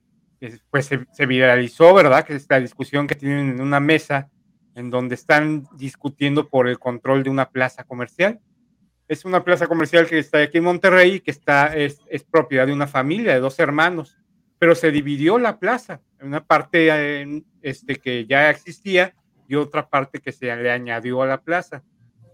pues 0.70 0.86
se, 0.86 1.06
se, 1.12 1.26
viralizó, 1.26 1.94
¿verdad? 1.94 2.26
Que 2.26 2.36
esta 2.36 2.60
discusión 2.60 3.08
que 3.08 3.16
tienen 3.16 3.50
en 3.50 3.62
una 3.62 3.80
mesa 3.80 4.30
en 4.76 4.92
donde 4.92 5.16
están 5.16 5.68
discutiendo 5.76 6.50
por 6.50 6.68
el 6.68 6.78
control 6.78 7.24
de 7.24 7.30
una 7.30 7.50
plaza 7.50 7.84
comercial. 7.84 8.40
Es 9.08 9.26
una 9.26 9.44
plaza 9.44 9.68
comercial 9.68 10.06
que 10.06 10.20
está 10.20 10.42
aquí 10.42 10.60
en 10.60 10.66
Monterrey, 10.66 11.20
que 11.20 11.32
está, 11.32 11.76
es, 11.76 12.00
es 12.10 12.24
propiedad 12.24 12.68
de 12.68 12.74
una 12.74 12.88
familia, 12.88 13.34
de 13.34 13.40
dos 13.40 13.58
hermanos, 13.58 14.18
pero 14.60 14.76
se 14.76 14.92
dividió 14.92 15.38
la 15.38 15.60
plaza, 15.60 16.02
en 16.20 16.28
una 16.28 16.44
parte 16.44 17.42
este, 17.62 17.96
que 17.96 18.26
ya 18.26 18.50
existía 18.50 19.16
y 19.48 19.56
otra 19.56 19.88
parte 19.90 20.20
que 20.20 20.32
se 20.32 20.56
le 20.56 20.72
añadió 20.72 21.22
a 21.22 21.28
la 21.28 21.42
plaza. 21.42 21.84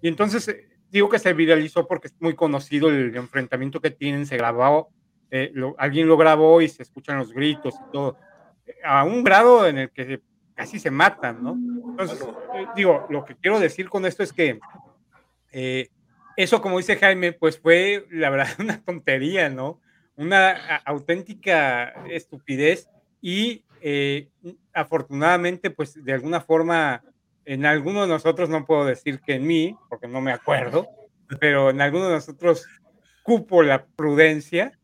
Y 0.02 0.08
entonces 0.08 0.48
eh, 0.48 0.68
digo 0.90 1.10
que 1.10 1.20
se 1.20 1.34
viralizó 1.34 1.88
porque 1.88 2.08
es 2.08 2.16
muy 2.20 2.34
conocido 2.36 2.90
el 2.90 3.16
enfrentamiento 3.16 3.80
que 3.82 3.92
tienen, 3.92 4.26
se 4.26 4.38
grabó, 4.38 4.90
eh, 5.36 5.52
alguien 5.80 6.08
lo 6.08 6.16
grabó 6.16 6.62
y 6.62 6.70
se 6.70 6.84
escuchan 6.84 7.18
los 7.18 7.34
gritos 7.34 7.74
y 7.74 7.92
todo, 7.92 8.18
a 8.84 9.04
un 9.04 9.24
grado 9.24 9.68
en 9.68 9.80
el 9.80 9.90
que 9.90 10.22
casi 10.54 10.80
se 10.80 10.92
matan, 10.92 11.44
¿no? 11.44 11.58
Entonces, 11.90 12.22
eh, 12.54 12.68
digo, 12.76 13.08
lo 13.10 13.26
que 13.26 13.36
quiero 13.36 13.60
decir 13.60 13.90
con 13.90 14.06
esto 14.06 14.22
es 14.22 14.32
que 14.32 14.60
eh, 15.52 15.90
eso, 16.38 16.62
como 16.62 16.78
dice 16.78 16.98
Jaime, 16.98 17.32
pues 17.32 17.58
fue, 17.58 18.06
la 18.12 18.30
verdad, 18.30 18.48
una 18.60 18.80
tontería, 18.84 19.50
¿no? 19.50 19.82
Una 20.16 20.78
auténtica 20.86 21.90
estupidez 22.08 22.88
y 23.20 23.66
eh, 23.82 24.30
afortunadamente, 24.72 25.72
pues 25.72 25.96
de 26.06 26.14
alguna 26.14 26.42
forma, 26.42 27.04
en 27.46 27.66
alguno 27.66 28.04
de 28.04 28.08
nosotros, 28.08 28.50
no 28.50 28.68
puedo 28.68 28.86
decir 28.86 29.20
que 29.20 29.34
en 29.34 29.48
mí, 29.48 29.76
porque 29.90 30.08
no 30.08 30.22
me 30.22 30.32
acuerdo, 30.32 30.88
pero 31.40 31.72
en 31.72 31.82
alguno 31.82 32.06
de 32.06 32.14
nosotros 32.14 32.68
cupo 33.24 33.64
la 33.64 33.86
prudencia 33.86 34.78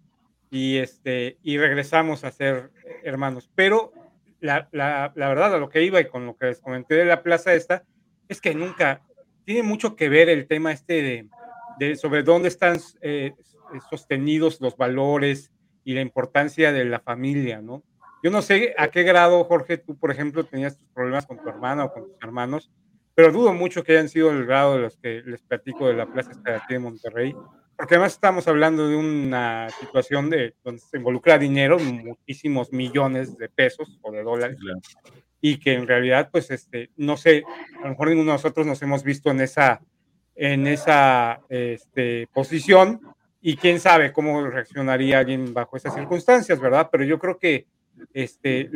y, 0.49 0.77
este, 0.77 1.37
y 1.43 1.57
regresamos 1.57 2.23
a 2.23 2.31
ser 2.31 2.71
hermanos. 3.03 3.49
Pero 3.55 3.91
la, 4.39 4.67
la, 4.71 5.11
la, 5.15 5.29
verdad, 5.29 5.55
a 5.55 5.57
lo 5.57 5.69
que 5.69 5.83
iba 5.83 5.99
y 5.99 6.07
con 6.07 6.25
lo 6.25 6.35
que 6.35 6.47
les 6.47 6.59
comenté 6.59 6.95
de 6.95 7.05
la 7.05 7.23
plaza 7.23 7.53
esta, 7.53 7.83
es 8.27 8.41
que 8.41 8.53
nunca, 8.53 9.01
tiene 9.45 9.63
mucho 9.63 9.95
que 9.95 10.09
ver 10.09 10.29
el 10.29 10.47
tema 10.47 10.71
este 10.71 11.01
de, 11.01 11.29
de 11.79 11.95
sobre 11.95 12.23
dónde 12.23 12.49
están 12.49 12.77
eh, 13.01 13.33
sostenidos 13.89 14.61
los 14.61 14.77
valores 14.77 15.51
y 15.83 15.93
la 15.93 16.01
importancia 16.01 16.71
de 16.71 16.85
la 16.85 16.99
familia, 16.99 17.61
¿no? 17.61 17.83
Yo 18.21 18.31
no 18.31 18.41
sé 18.41 18.75
a 18.77 18.89
qué 18.89 19.03
grado, 19.03 19.43
Jorge, 19.45 19.77
tú, 19.77 19.97
por 19.97 20.11
ejemplo, 20.11 20.43
tenías 20.43 20.77
tus 20.77 20.87
problemas 20.89 21.25
con 21.25 21.41
tu 21.41 21.47
hermana 21.47 21.85
o 21.85 21.93
con 21.93 22.03
tus 22.03 22.21
hermanos, 22.21 22.69
pero 23.15 23.31
dudo 23.31 23.53
mucho 23.53 23.83
que 23.83 23.93
hayan 23.93 24.09
sido 24.09 24.29
el 24.31 24.45
grado 24.45 24.75
de 24.75 24.81
los 24.81 24.97
que 24.97 25.21
les 25.25 25.41
platico 25.41 25.87
de 25.87 25.93
la 25.93 26.05
plaza 26.05 26.31
esta 26.31 26.51
de 26.51 26.57
aquí 26.57 26.73
de 26.73 26.79
Monterrey, 26.79 27.33
porque 27.79 27.95
además 27.95 28.11
estamos 28.11 28.45
hablando 28.49 28.89
de 28.89 28.97
una 28.97 29.69
situación 29.79 30.29
de 30.29 30.53
donde 30.65 30.81
se 30.81 30.97
involucra 30.97 31.37
dinero, 31.37 31.79
muchísimos 31.79 32.73
millones 32.73 33.37
de 33.37 33.47
pesos 33.47 33.97
o 34.01 34.11
de 34.11 34.21
dólares, 34.21 34.57
y 35.39 35.59
que 35.59 35.75
en 35.75 35.87
realidad, 35.87 36.27
pues, 36.29 36.51
este, 36.51 36.89
no 36.97 37.15
sé, 37.15 37.41
a 37.77 37.83
lo 37.83 37.91
mejor 37.91 38.09
ninguno 38.09 38.31
de 38.31 38.35
nosotros 38.35 38.67
nos 38.67 38.81
hemos 38.81 39.01
visto 39.01 39.31
en 39.31 39.39
esa, 39.39 39.79
en 40.35 40.67
esa 40.67 41.39
este, 41.47 42.27
posición, 42.33 42.99
y 43.39 43.55
quién 43.55 43.79
sabe 43.79 44.11
cómo 44.11 44.45
reaccionaría 44.45 45.19
alguien 45.19 45.53
bajo 45.53 45.77
esas 45.77 45.95
circunstancias, 45.95 46.59
¿verdad? 46.59 46.89
Pero 46.91 47.05
yo 47.05 47.17
creo 47.17 47.39
que 47.39 47.65
este, 48.13 48.69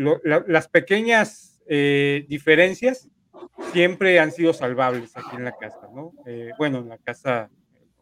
las 0.45 0.69
pequeñas 0.69 1.61
eh, 1.67 2.23
diferencias 2.29 3.09
siempre 3.73 4.21
han 4.21 4.31
sido 4.31 4.53
salvables 4.53 5.17
aquí 5.17 5.35
en 5.35 5.43
la 5.43 5.57
casa, 5.57 5.89
¿no? 5.93 6.13
Eh, 6.25 6.51
bueno, 6.57 6.77
en 6.77 6.87
la 6.87 6.97
casa 6.99 7.49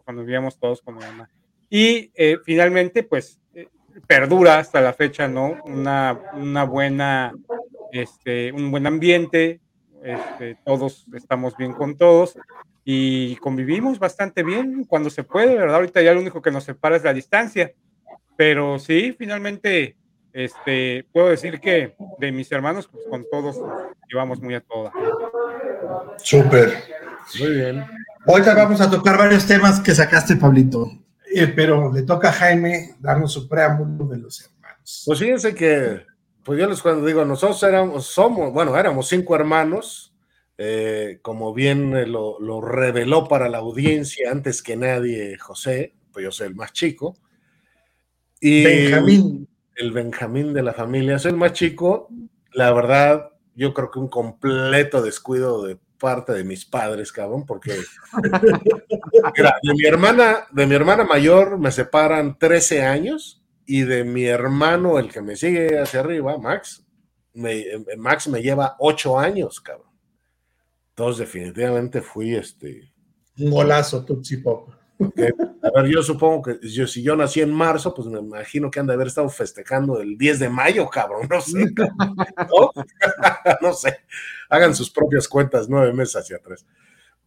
cuando 0.02 0.24
vivíamos 0.24 0.58
todos 0.60 0.82
con 0.82 0.96
mi 0.96 1.02
mamá. 1.02 1.30
Y 1.70 2.12
eh, 2.16 2.38
finalmente, 2.44 3.04
pues, 3.04 3.40
eh, 3.54 3.68
perdura 4.08 4.60
hasta 4.60 4.82
la 4.82 4.94
fecha, 4.94 5.28
¿no? 5.28 5.58
Una, 5.66 6.20
una 6.34 6.64
buena, 6.64 7.34
este, 7.92 8.52
un 8.52 8.72
buen 8.72 8.88
ambiente, 8.88 9.62
este, 10.04 10.58
todos 10.66 11.06
estamos 11.14 11.56
bien 11.56 11.74
con 11.74 11.96
todos 11.96 12.36
y 12.84 13.36
convivimos 13.38 14.00
bastante 14.00 14.44
bien 14.44 14.84
cuando 14.86 15.10
se 15.10 15.24
puede, 15.24 15.56
¿verdad? 15.56 15.76
Ahorita 15.76 16.02
ya 16.02 16.14
lo 16.14 16.22
único 16.22 16.42
que 16.42 16.52
nos 16.52 16.64
separa 16.64 16.96
es 16.96 17.04
la 17.04 17.14
distancia, 17.14 17.74
pero 18.36 18.80
sí, 18.80 19.16
finalmente, 19.18 19.96
este, 20.34 21.06
puedo 21.12 21.30
decir 21.30 21.60
que 21.60 21.96
de 22.18 22.32
mis 22.32 22.52
hermanos, 22.52 22.88
pues 22.92 23.06
con 23.10 23.26
todos 23.30 23.62
llevamos 24.10 24.42
muy 24.42 24.56
a 24.56 24.62
toda. 24.62 24.92
Súper. 26.18 26.74
Muy 27.40 27.50
bien. 27.52 27.86
Ahorita 28.26 28.54
vamos 28.54 28.80
a 28.82 28.90
tocar 28.90 29.18
varios 29.18 29.48
temas 29.48 29.80
que 29.80 29.96
sacaste, 29.96 30.36
Pablito, 30.36 30.92
eh, 31.34 31.48
pero 31.48 31.92
le 31.92 32.04
toca 32.04 32.30
a 32.30 32.34
Jaime 32.34 32.96
darnos 33.00 33.34
su 33.34 33.48
preámbulo 33.48 34.06
de 34.06 34.20
los 34.20 34.42
hermanos. 34.42 35.04
Pues 35.06 35.20
fíjense 35.20 35.56
que, 35.56 36.06
pues 36.44 36.60
yo 36.60 36.70
les 36.70 36.82
cuando 36.82 37.06
digo, 37.06 37.26
nosotros 37.26 37.62
éramos, 37.64 38.06
somos, 38.06 38.54
bueno, 38.54 38.78
éramos 38.78 39.08
cinco 39.08 39.36
hermanos, 39.36 40.14
eh, 40.58 41.20
como 41.24 41.54
bien 41.54 42.12
lo, 42.12 42.40
lo, 42.40 42.62
reveló 42.62 43.28
para 43.28 43.50
la 43.50 43.58
audiencia 43.58 44.30
antes 44.32 44.62
que 44.62 44.76
nadie 44.76 45.38
José, 45.40 45.96
pues 46.14 46.24
yo 46.24 46.32
soy 46.32 46.48
el 46.48 46.56
más 46.56 46.74
chico. 46.74 47.18
Y 48.40 48.64
Benjamín. 48.64 49.48
El 49.76 49.92
Benjamín 49.94 50.54
de 50.54 50.62
la 50.62 50.74
familia, 50.74 51.18
soy 51.18 51.32
el 51.32 51.38
más 51.38 51.54
chico, 51.54 52.10
la 52.54 52.72
verdad, 52.72 53.32
yo 53.56 53.74
creo 53.74 53.90
que 53.90 54.00
un 54.00 54.10
completo 54.10 55.02
descuido 55.02 55.64
de 55.66 55.80
parte 56.02 56.34
de 56.34 56.44
mis 56.44 56.66
padres, 56.66 57.12
cabrón, 57.12 57.46
porque 57.46 57.72
de 59.64 59.74
mi 59.74 59.86
hermana, 59.86 60.48
de 60.52 60.66
mi 60.66 60.76
hermana 60.76 61.04
mayor 61.04 61.60
me 61.60 61.72
separan 61.72 62.38
13 62.38 62.84
años 62.84 63.44
y 63.66 63.84
de 63.84 64.04
mi 64.04 64.26
hermano, 64.26 65.00
el 65.00 65.12
que 65.12 65.22
me 65.22 65.36
sigue 65.36 65.80
hacia 65.80 66.02
arriba, 66.02 66.38
Max, 66.38 66.86
me, 67.34 67.64
Max 67.98 68.28
me 68.28 68.42
lleva 68.42 68.76
8 68.80 69.20
años, 69.20 69.62
cabrón. 69.62 69.92
Entonces, 70.90 71.20
definitivamente 71.20 72.02
fui 72.02 72.36
este. 72.36 72.92
Un 73.38 73.52
golazo, 73.52 74.04
Tutsi 74.04 74.38
Pop. 74.38 74.70
A 75.64 75.82
ver, 75.82 75.92
yo 75.92 76.04
supongo 76.04 76.42
que 76.42 76.68
yo, 76.68 76.88
si 76.88 77.02
yo 77.02 77.16
nací 77.16 77.42
en 77.42 77.54
marzo, 77.54 77.94
pues 77.94 78.08
me 78.08 78.20
imagino 78.20 78.70
que 78.70 78.80
han 78.80 78.88
de 78.88 78.94
haber 78.94 79.08
estado 79.08 79.30
festejando 79.30 80.00
el 80.00 80.18
10 80.18 80.40
de 80.40 80.50
mayo, 80.50 80.88
cabrón, 80.90 81.28
no 81.30 81.42
sé. 81.42 81.66
¿No? 81.76 82.72
no 83.62 83.74
sé. 83.74 84.02
Hagan 84.50 84.76
sus 84.76 84.90
propias 84.90 85.28
cuentas 85.28 85.68
nueve 85.70 85.94
meses 85.94 86.16
hacia 86.18 86.38
atrás. 86.38 86.66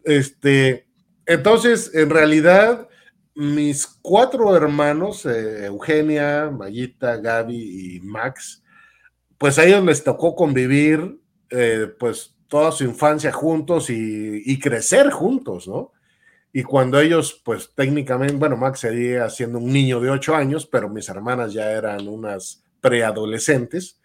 Este, 0.03 0.87
entonces, 1.27 1.95
en 1.95 2.11
realidad, 2.11 2.89
mis 3.35 3.87
cuatro 3.87 4.55
hermanos, 4.57 5.27
eh, 5.27 5.67
Eugenia, 5.67 6.51
Mayita, 6.51 7.17
Gaby 7.17 7.97
y 7.97 8.01
Max, 8.01 8.63
pues 9.39 9.59
a 9.59 9.65
ellos 9.65 9.85
les 9.85 10.05
tocó 10.05 10.35
convivir, 10.35 11.21
eh, 11.51 11.89
pues 11.99 12.37
toda 12.49 12.71
su 12.73 12.85
infancia 12.85 13.33
juntos 13.33 13.91
y, 13.91 14.43
y 14.45 14.59
crecer 14.61 15.11
juntos, 15.11 15.67
¿no? 15.67 15.93
Y 16.57 16.63
cuando 16.63 17.01
ellos, 17.01 17.43
pues 17.45 17.73
técnicamente, 17.75 18.37
bueno, 18.37 18.57
Max 18.57 18.79
seguía 18.79 19.29
siendo 19.29 19.59
un 19.59 19.73
niño 19.73 19.99
de 19.99 20.09
ocho 20.09 20.37
años, 20.37 20.67
pero 20.67 20.89
mis 20.89 21.09
hermanas 21.09 21.53
ya 21.53 21.73
eran 21.73 22.07
unas 22.07 22.63
preadolescentes. 22.81 24.01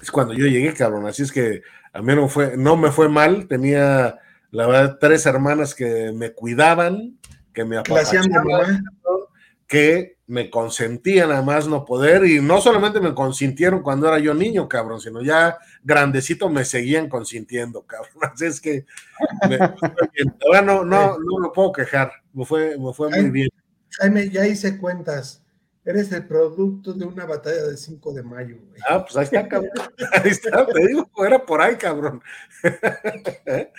Es 0.00 0.10
cuando 0.10 0.32
yo 0.32 0.46
llegué, 0.46 0.72
cabrón. 0.72 1.04
Así 1.04 1.24
es 1.24 1.30
que 1.30 1.60
a 1.92 2.00
mí 2.00 2.14
no, 2.14 2.28
fue, 2.28 2.56
no 2.56 2.78
me 2.78 2.90
fue 2.90 3.10
mal. 3.10 3.46
Tenía, 3.46 4.18
la 4.50 4.66
verdad, 4.66 4.96
tres 4.98 5.26
hermanas 5.26 5.74
que 5.74 6.12
me 6.14 6.32
cuidaban, 6.32 7.18
que 7.52 7.62
me 7.66 7.76
apapachaban, 7.76 8.32
que 9.68 10.16
me 10.26 10.50
consentían 10.50 11.30
a 11.30 11.42
más 11.42 11.68
no 11.68 11.84
poder. 11.84 12.24
Y 12.24 12.40
no 12.40 12.60
solamente 12.60 13.00
me 13.00 13.14
consintieron 13.14 13.82
cuando 13.82 14.08
era 14.08 14.18
yo 14.18 14.34
niño, 14.34 14.68
cabrón, 14.68 15.00
sino 15.00 15.22
ya 15.22 15.58
grandecito 15.84 16.48
me 16.48 16.64
seguían 16.64 17.08
consintiendo, 17.08 17.82
cabrón. 17.86 18.14
Así 18.22 18.46
es 18.46 18.60
que 18.60 18.84
no, 20.64 20.84
no, 20.84 21.18
no 21.18 21.38
me 21.40 21.50
puedo 21.54 21.70
quejar, 21.70 22.10
me 22.32 22.44
fue, 22.44 22.76
me 22.78 22.92
fue 22.92 23.10
muy 23.10 23.30
bien. 23.30 23.50
Jaime, 24.00 24.28
ya 24.30 24.46
hice 24.46 24.78
cuentas. 24.78 25.44
Eres 25.84 26.12
el 26.12 26.26
producto 26.26 26.92
de 26.92 27.06
una 27.06 27.24
batalla 27.24 27.62
de 27.62 27.76
5 27.76 28.12
de 28.12 28.22
mayo, 28.22 28.56
güey. 28.58 28.78
Ah, 28.86 29.02
pues 29.02 29.16
ahí 29.16 29.24
está, 29.24 29.48
cabrón. 29.48 29.70
Ahí 30.12 30.30
está, 30.30 30.66
te 30.66 30.86
digo, 30.86 31.08
era 31.24 31.38
por 31.38 31.62
ahí, 31.62 31.76
cabrón. 31.76 32.20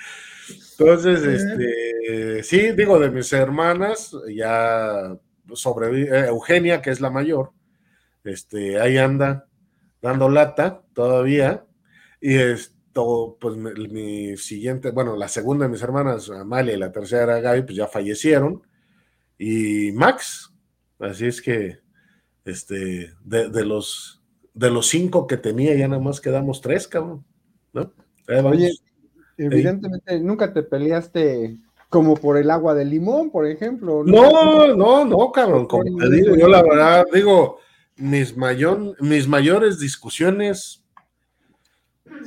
Entonces, 0.79 1.21
este, 1.21 2.41
sí, 2.41 2.71
digo, 2.71 2.97
de 2.97 3.11
mis 3.11 3.31
hermanas, 3.31 4.11
ya 4.27 5.15
sobrevive, 5.55 6.17
eh, 6.17 6.27
Eugenia, 6.27 6.81
que 6.81 6.89
es 6.89 7.01
la 7.01 7.09
mayor, 7.09 7.51
este, 8.23 8.79
ahí 8.79 8.97
anda 8.97 9.47
dando 10.01 10.29
lata 10.29 10.83
todavía, 10.93 11.65
y 12.21 12.35
esto, 12.35 13.37
pues 13.39 13.55
mi, 13.55 14.37
siguiente, 14.37 14.91
bueno, 14.91 15.15
la 15.15 15.27
segunda 15.27 15.65
de 15.65 15.71
mis 15.71 15.81
hermanas, 15.81 16.29
Amalia, 16.29 16.73
y 16.73 16.77
la 16.77 16.91
tercera, 16.91 17.39
Gaby, 17.39 17.63
pues 17.63 17.75
ya 17.75 17.87
fallecieron. 17.87 18.61
Y 19.37 19.91
Max, 19.93 20.53
así 20.99 21.27
es 21.27 21.41
que, 21.41 21.79
este, 22.45 23.13
de, 23.23 23.65
los, 23.65 24.21
de 24.53 24.69
los 24.69 24.87
cinco 24.87 25.27
que 25.27 25.37
tenía, 25.37 25.75
ya 25.75 25.87
nada 25.87 26.01
más 26.01 26.19
quedamos 26.19 26.61
tres, 26.61 26.87
cabrón, 26.87 27.25
¿no? 27.73 27.93
Oye, 28.43 28.71
Evidentemente, 29.39 30.19
nunca 30.19 30.51
te 30.51 30.63
peleaste 30.63 31.57
como 31.89 32.15
por 32.15 32.37
el 32.37 32.51
agua 32.51 32.75
de 32.75 32.85
limón, 32.85 33.31
por 33.31 33.47
ejemplo. 33.47 34.03
No, 34.05 34.75
no, 34.75 35.05
no, 35.05 35.31
cabrón. 35.31 35.65
Como 35.65 35.97
te 35.97 36.09
digo, 36.09 36.35
yo 36.35 36.47
la 36.47 36.61
verdad 36.61 37.05
digo, 37.11 37.57
mis, 37.97 38.37
mayor, 38.37 38.95
mis 39.01 39.27
mayores 39.27 39.79
discusiones. 39.79 40.85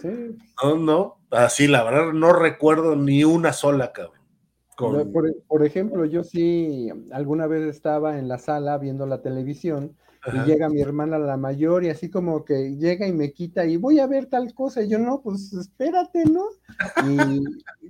Sí. 0.01 0.37
No, 0.63 0.77
no, 0.77 1.19
así 1.31 1.69
la 1.69 1.85
verdad 1.85 2.13
no 2.13 2.33
recuerdo 2.33 2.97
ni 2.97 3.25
una 3.25 3.53
sola, 3.53 3.93
cabrón. 3.93 4.23
Por, 5.47 5.65
ejemplo, 5.65 6.05
yo 6.07 6.25
sí 6.25 6.91
alguna 7.13 7.47
vez 7.47 7.63
estaba 7.63 8.19
en 8.19 8.27
la 8.27 8.39
sala 8.39 8.79
viendo 8.79 9.07
la 9.07 9.23
televisión 9.23 9.97
y 10.27 10.39
llega 10.47 10.69
mi 10.69 10.81
hermana 10.81 11.19
la 11.19 11.37
mayor 11.37 11.85
y 11.85 11.89
así 11.89 12.09
como 12.09 12.45
que 12.45 12.77
llega 12.77 13.07
y 13.07 13.13
me 13.13 13.33
quita 13.33 13.65
y 13.67 13.77
voy 13.77 13.99
a 13.99 14.07
ver 14.07 14.27
tal 14.27 14.55
cosa 14.55 14.83
y 14.83 14.89
yo 14.89 14.99
no, 14.99 15.21
pues 15.21 15.53
espérate, 15.53 16.25
¿no? 16.25 16.45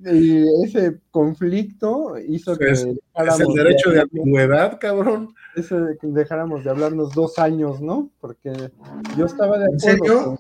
Y, 0.05 0.45
ese 0.65 1.01
conflicto 1.11 2.19
hizo 2.19 2.57
que... 2.57 2.71
Es, 2.71 2.85
el 2.85 3.55
derecho 3.55 3.91
de, 3.91 4.01
antigüedad, 4.01 4.79
cabrón. 4.81 5.35
Ese 5.55 5.77
que 6.01 6.09
dejáramos 6.09 6.65
de 6.65 6.71
hablarnos 6.71 7.15
dos 7.15 7.39
años, 7.39 7.81
¿no? 7.81 8.11
Porque 8.21 8.53
yo 9.17 9.27
estaba 9.27 9.59
de 9.59 9.67
acuerdo. 9.67 10.39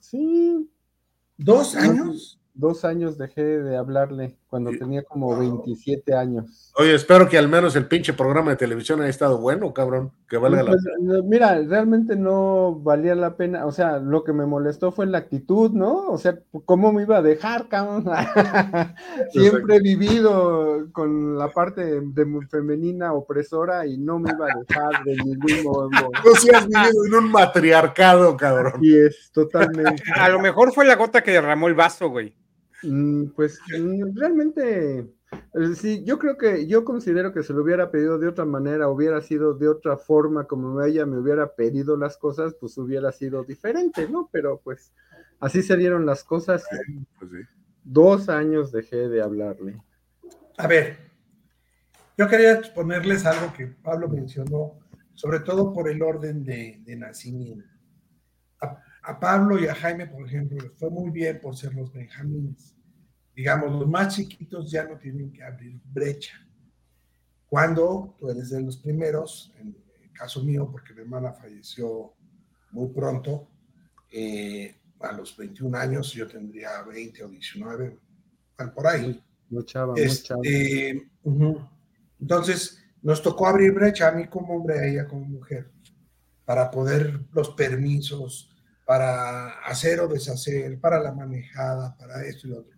sí. 0.00 0.68
¿Dos 1.36 1.76
años? 1.76 2.40
dos 2.54 2.84
años 2.84 3.18
dejé 3.18 3.42
de 3.42 3.76
hablarle 3.76 4.36
cuando 4.54 4.70
tenía 4.70 5.02
como 5.02 5.36
27 5.36 6.14
años. 6.14 6.70
Oye, 6.76 6.94
espero 6.94 7.28
que 7.28 7.36
al 7.36 7.48
menos 7.48 7.74
el 7.74 7.88
pinche 7.88 8.12
programa 8.12 8.52
de 8.52 8.56
televisión 8.56 9.00
haya 9.00 9.10
estado 9.10 9.38
bueno, 9.38 9.74
cabrón, 9.74 10.12
que 10.28 10.36
valga 10.36 10.62
la 10.62 10.70
pues, 10.70 10.84
pena. 10.84 11.22
Mira, 11.24 11.60
realmente 11.66 12.14
no 12.14 12.76
valía 12.76 13.16
la 13.16 13.36
pena, 13.36 13.66
o 13.66 13.72
sea, 13.72 13.98
lo 13.98 14.22
que 14.22 14.32
me 14.32 14.46
molestó 14.46 14.92
fue 14.92 15.06
la 15.06 15.18
actitud, 15.18 15.72
¿no? 15.72 16.06
O 16.06 16.18
sea, 16.18 16.38
¿cómo 16.66 16.92
me 16.92 17.02
iba 17.02 17.16
a 17.16 17.22
dejar, 17.22 17.66
cabrón? 17.66 18.04
Siempre 19.32 19.74
he 19.74 19.80
vivido 19.80 20.86
con 20.92 21.36
la 21.36 21.48
parte 21.48 22.00
de, 22.00 22.24
femenina 22.48 23.12
opresora 23.12 23.88
y 23.88 23.98
no 23.98 24.20
me 24.20 24.30
iba 24.30 24.46
a 24.46 24.56
dejar 24.56 25.02
de 25.02 25.16
ningún 25.16 25.64
modo. 25.64 25.90
Tú 26.22 26.30
sí 26.36 26.48
has 26.54 26.68
vivido 26.68 27.06
en 27.06 27.14
un 27.24 27.32
matriarcado, 27.32 28.36
cabrón. 28.36 28.74
Y 28.82 28.96
es, 28.96 29.32
totalmente. 29.32 30.04
A 30.14 30.28
lo 30.28 30.38
mejor 30.38 30.72
fue 30.72 30.84
la 30.84 30.94
gota 30.94 31.24
que 31.24 31.32
derramó 31.32 31.66
el 31.66 31.74
vaso, 31.74 32.08
güey. 32.08 32.36
Mm, 32.84 33.30
pues 33.34 33.58
mm, 33.78 34.16
realmente, 34.16 34.98
eh, 34.98 35.74
sí, 35.74 36.04
yo 36.04 36.18
creo 36.18 36.36
que, 36.36 36.66
yo 36.66 36.84
considero 36.84 37.32
que 37.32 37.42
se 37.42 37.52
lo 37.52 37.62
hubiera 37.62 37.90
pedido 37.90 38.18
de 38.18 38.28
otra 38.28 38.44
manera, 38.44 38.88
hubiera 38.88 39.20
sido 39.20 39.54
de 39.54 39.68
otra 39.68 39.96
forma, 39.96 40.44
como 40.44 40.82
ella 40.82 41.06
me 41.06 41.18
hubiera 41.18 41.54
pedido 41.54 41.96
las 41.96 42.16
cosas, 42.16 42.54
pues 42.60 42.76
hubiera 42.78 43.10
sido 43.12 43.44
diferente, 43.44 44.08
¿no? 44.08 44.28
Pero 44.30 44.60
pues 44.62 44.92
así 45.40 45.62
se 45.62 45.76
dieron 45.76 46.06
las 46.06 46.24
cosas. 46.24 46.64
Pues 47.18 47.30
Dos 47.84 48.30
años 48.30 48.72
dejé 48.72 49.08
de 49.08 49.20
hablarle. 49.20 49.82
A 50.56 50.66
ver, 50.66 50.96
yo 52.16 52.28
quería 52.28 52.52
exponerles 52.52 53.26
algo 53.26 53.52
que 53.52 53.66
Pablo 53.66 54.08
mencionó, 54.08 54.78
sobre 55.14 55.40
todo 55.40 55.72
por 55.72 55.90
el 55.90 56.00
orden 56.00 56.44
de, 56.44 56.80
nacimiento. 56.96 57.73
A, 59.06 59.20
Pablo 59.20 59.58
y 59.58 59.66
a 59.66 59.74
Jaime, 59.74 60.06
por 60.06 60.26
ejemplo, 60.26 60.58
les 60.58 60.72
fue 60.78 60.90
muy 60.90 61.10
bien 61.10 61.40
por 61.40 61.56
ser 61.56 61.74
los 61.74 61.92
benjamines 61.92 62.74
digamos, 63.34 63.72
los 63.72 63.88
más 63.88 64.14
chiquitos 64.14 64.70
ya 64.70 64.84
no 64.84 64.96
tienen 64.96 65.32
que 65.32 65.42
abrir 65.42 65.80
brecha. 65.92 66.34
Cuando 67.48 68.14
tú 68.18 68.30
eres 68.30 68.50
de 68.50 68.62
los 68.62 68.76
primeros, 68.76 69.52
en 69.58 69.76
el 70.02 70.12
caso 70.12 70.42
mío, 70.42 70.68
porque 70.70 70.94
mi 70.94 71.00
hermana 71.00 71.32
falleció 71.32 72.14
muy 72.72 72.88
pronto, 72.90 73.48
eh, 74.10 74.74
a 75.00 75.12
los 75.12 75.36
21 75.36 75.76
años, 75.76 76.12
yo 76.12 76.26
tendría 76.26 76.82
20 76.82 77.24
o 77.24 77.28
19, 77.28 77.98
por 78.74 78.86
ahí. 78.86 79.22
Luchaba, 79.50 79.94
este, 79.96 81.10
Entonces, 82.20 82.82
nos 83.02 83.20
tocó 83.20 83.46
abrir 83.46 83.72
brecha 83.72 84.08
a 84.08 84.12
mí 84.12 84.26
como 84.28 84.54
hombre, 84.54 84.78
a 84.78 84.86
ella 84.86 85.06
como 85.06 85.26
mujer, 85.26 85.70
para 86.44 86.70
poder 86.70 87.20
los 87.32 87.50
permisos, 87.50 88.53
para 88.84 89.60
hacer 89.60 90.00
o 90.00 90.08
deshacer, 90.08 90.78
para 90.78 91.00
la 91.00 91.12
manejada, 91.12 91.96
para 91.96 92.24
esto 92.24 92.46
y 92.46 92.50
lo 92.50 92.58
otro. 92.60 92.76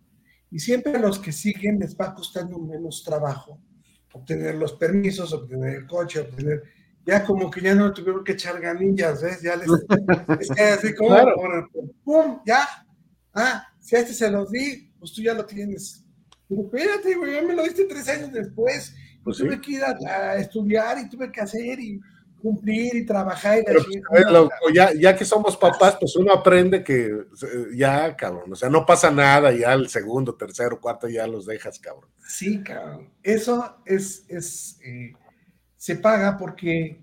Y 0.51 0.59
siempre 0.59 0.95
a 0.95 1.01
los 1.01 1.19
que 1.19 1.33
siguen 1.33 1.79
les 1.79 1.97
va 1.97 2.15
costando 2.15 2.59
menos 2.59 3.03
trabajo 3.05 3.61
obtener 4.17 4.55
los 4.55 4.73
permisos, 4.75 5.33
obtener 5.33 5.77
el 5.77 5.87
coche, 5.87 6.21
obtener. 6.21 6.63
Ya 7.05 7.25
como 7.25 7.51
que 7.51 7.61
ya 7.61 7.75
no 7.75 7.93
tuvieron 7.93 8.25
que 8.25 8.33
echar 8.33 8.61
ganillas, 8.61 9.23
¿ves? 9.23 9.41
Ya 9.43 9.57
les. 9.57 9.69
es 10.41 10.51
que 10.51 10.63
así 10.63 10.95
como 10.95 11.11
por, 11.35 11.71
¡pum! 12.03 12.41
Ya. 12.45 12.67
Ah, 13.33 13.67
si 13.79 13.95
a 13.95 14.01
este 14.01 14.15
se 14.15 14.31
los 14.31 14.51
di, 14.51 14.93
pues 14.99 15.13
tú 15.13 15.23
ya 15.23 15.35
lo 15.35 15.45
tienes. 15.45 16.05
Pero 16.49 16.63
espérate, 16.63 17.15
güey, 17.15 17.35
ya 17.35 17.43
me 17.43 17.55
lo 17.55 17.63
diste 17.63 17.85
tres 17.85 18.09
años 18.09 18.33
después. 18.33 18.95
Pues 19.23 19.39
tuve 19.39 19.61
que 19.61 19.73
ir 19.73 19.83
a, 19.85 20.37
estudiar 20.37 20.99
y 20.99 21.09
tuve 21.09 21.31
que 21.31 21.41
hacer 21.41 21.79
y 21.81 22.01
cumplir 22.41 22.97
y 22.97 23.07
trabajar. 23.07 23.59
Y 23.59 24.01
pues, 24.01 24.27
ya, 24.75 24.93
ya, 24.95 25.17
que 25.17 25.25
somos 25.25 25.57
papás, 25.57 25.97
pues 25.99 26.17
uno 26.17 26.33
aprende 26.33 26.83
que 26.85 27.07
eh, 27.07 27.67
ya, 27.75 28.17
cabrón, 28.17 28.53
o 28.53 28.57
sea, 28.57 28.69
no 28.69 28.87
pasa 28.87 29.11
nada, 29.11 29.53
ya 29.53 29.73
el 29.73 29.89
segundo, 29.89 30.35
tercero, 30.35 30.81
cuarto 30.81 31.09
ya 31.09 31.27
los 31.27 31.47
dejas, 31.47 31.79
cabrón. 31.79 32.11
Sí, 32.27 32.63
cabrón. 32.63 33.11
Eso 33.23 33.79
es, 33.85 34.25
es 34.29 34.79
eh, 34.85 35.13
se 35.77 35.97
paga 35.97 36.37
porque 36.37 37.03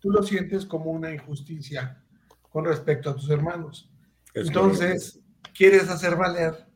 tú 0.00 0.10
lo 0.10 0.22
sientes 0.22 0.66
como 0.66 0.90
una 0.90 1.12
injusticia 1.12 2.02
con 2.50 2.64
respecto 2.64 3.10
a 3.10 3.14
tus 3.14 3.30
hermanos. 3.30 3.90
Entonces, 4.34 5.20
quieres 5.54 5.88
hacer 5.88 6.16
valer 6.16 6.66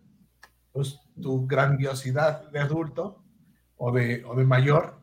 pues, 0.72 0.98
tu 1.20 1.46
grandiosidad 1.46 2.50
de 2.50 2.60
adulto 2.60 3.22
o 3.76 3.92
de, 3.92 4.24
o 4.24 4.34
de 4.34 4.44
mayor 4.44 5.00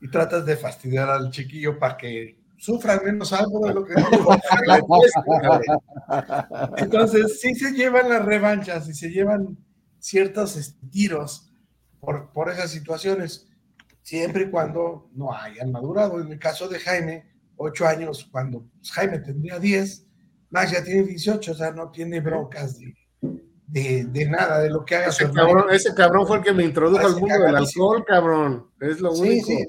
y 0.00 0.08
tratas 0.08 0.46
de 0.46 0.56
fastidiar 0.56 1.10
al 1.10 1.30
chiquillo 1.30 1.78
para 1.78 1.96
que 1.96 2.39
sufran 2.60 3.00
menos 3.04 3.32
algo 3.32 3.66
de 3.66 3.74
lo 3.74 3.84
que 3.84 3.94
Entonces, 6.76 7.40
sí 7.40 7.54
se 7.54 7.72
llevan 7.72 8.10
las 8.10 8.24
revanchas 8.24 8.88
y 8.88 8.94
se 8.94 9.10
llevan 9.10 9.56
ciertos 9.98 10.76
tiros 10.90 11.52
por, 12.00 12.30
por 12.32 12.50
esas 12.50 12.70
situaciones, 12.70 13.48
siempre 14.02 14.44
y 14.44 14.50
cuando 14.50 15.08
no 15.14 15.32
hayan 15.32 15.72
madurado. 15.72 16.20
En 16.20 16.30
el 16.30 16.38
caso 16.38 16.68
de 16.68 16.78
Jaime, 16.78 17.24
ocho 17.56 17.86
años, 17.86 18.28
cuando 18.30 18.66
Jaime 18.92 19.20
tendría 19.20 19.58
diez, 19.58 20.06
Max 20.50 20.72
ya 20.72 20.84
tiene 20.84 21.04
18, 21.04 21.52
o 21.52 21.54
sea, 21.54 21.70
no 21.70 21.90
tiene 21.90 22.20
broncas 22.20 22.78
de, 22.78 22.94
de, 23.72 24.26
nada, 24.28 24.60
de 24.60 24.70
lo 24.70 24.84
que 24.84 24.96
haga 24.96 25.06
ese 25.06 25.30
cabrón, 25.30 25.66
ese 25.70 25.94
cabrón 25.94 26.26
fue 26.26 26.38
el 26.38 26.42
que 26.42 26.52
me 26.52 26.64
introdujo 26.64 27.06
al 27.06 27.16
mundo 27.16 27.38
del 27.38 27.56
alcohol, 27.56 28.04
cabrón. 28.04 28.66
Es 28.80 29.00
lo 29.00 29.12
único. 29.12 29.46
Sí. 29.46 29.66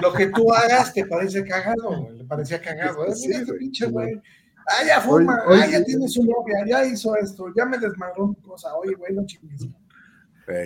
Lo 0.00 0.12
que 0.12 0.26
tú 0.26 0.52
hagas 0.52 0.92
te 0.94 1.04
parece 1.04 1.44
cagado, 1.44 2.08
le 2.12 2.24
parecía 2.24 2.60
cagado. 2.60 3.04
Sí, 3.14 3.30
este 3.30 3.52
pinche 3.54 3.86
güey. 3.86 4.20
Ah, 4.66 4.86
ya 4.86 5.00
forma, 5.00 5.42
ah, 5.46 5.66
ya 5.66 5.84
tiene 5.84 6.08
su 6.08 6.24
novia, 6.24 6.64
ya 6.66 6.84
hizo 6.86 7.14
esto, 7.16 7.52
ya 7.54 7.66
me 7.66 7.78
desmadró 7.78 8.28
mi 8.28 8.36
cosa. 8.36 8.74
Oye, 8.76 8.94
güey, 8.94 9.12
no 9.12 9.26
chingues. 9.26 9.68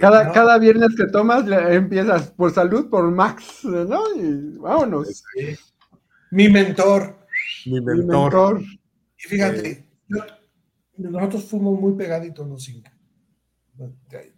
Cada, 0.01 0.33
cada 0.33 0.59
viernes 0.59 0.95
que 0.97 1.07
tomas 1.07 1.45
empiezas 1.71 2.31
por 2.31 2.53
salud, 2.53 2.89
por 2.89 3.11
Max, 3.11 3.65
¿no? 3.65 4.03
Y 4.17 4.59
vámonos. 4.59 5.25
Mi 6.31 6.49
mentor. 6.49 7.17
Mi 7.67 7.81
mentor. 7.81 8.61
Y 8.61 9.29
fíjate, 9.29 9.89
yo, 10.09 10.19
nosotros 10.99 11.45
fuimos 11.45 11.79
muy 11.79 11.95
pegaditos 11.95 12.47
los 12.47 12.65
cinco. 12.65 12.91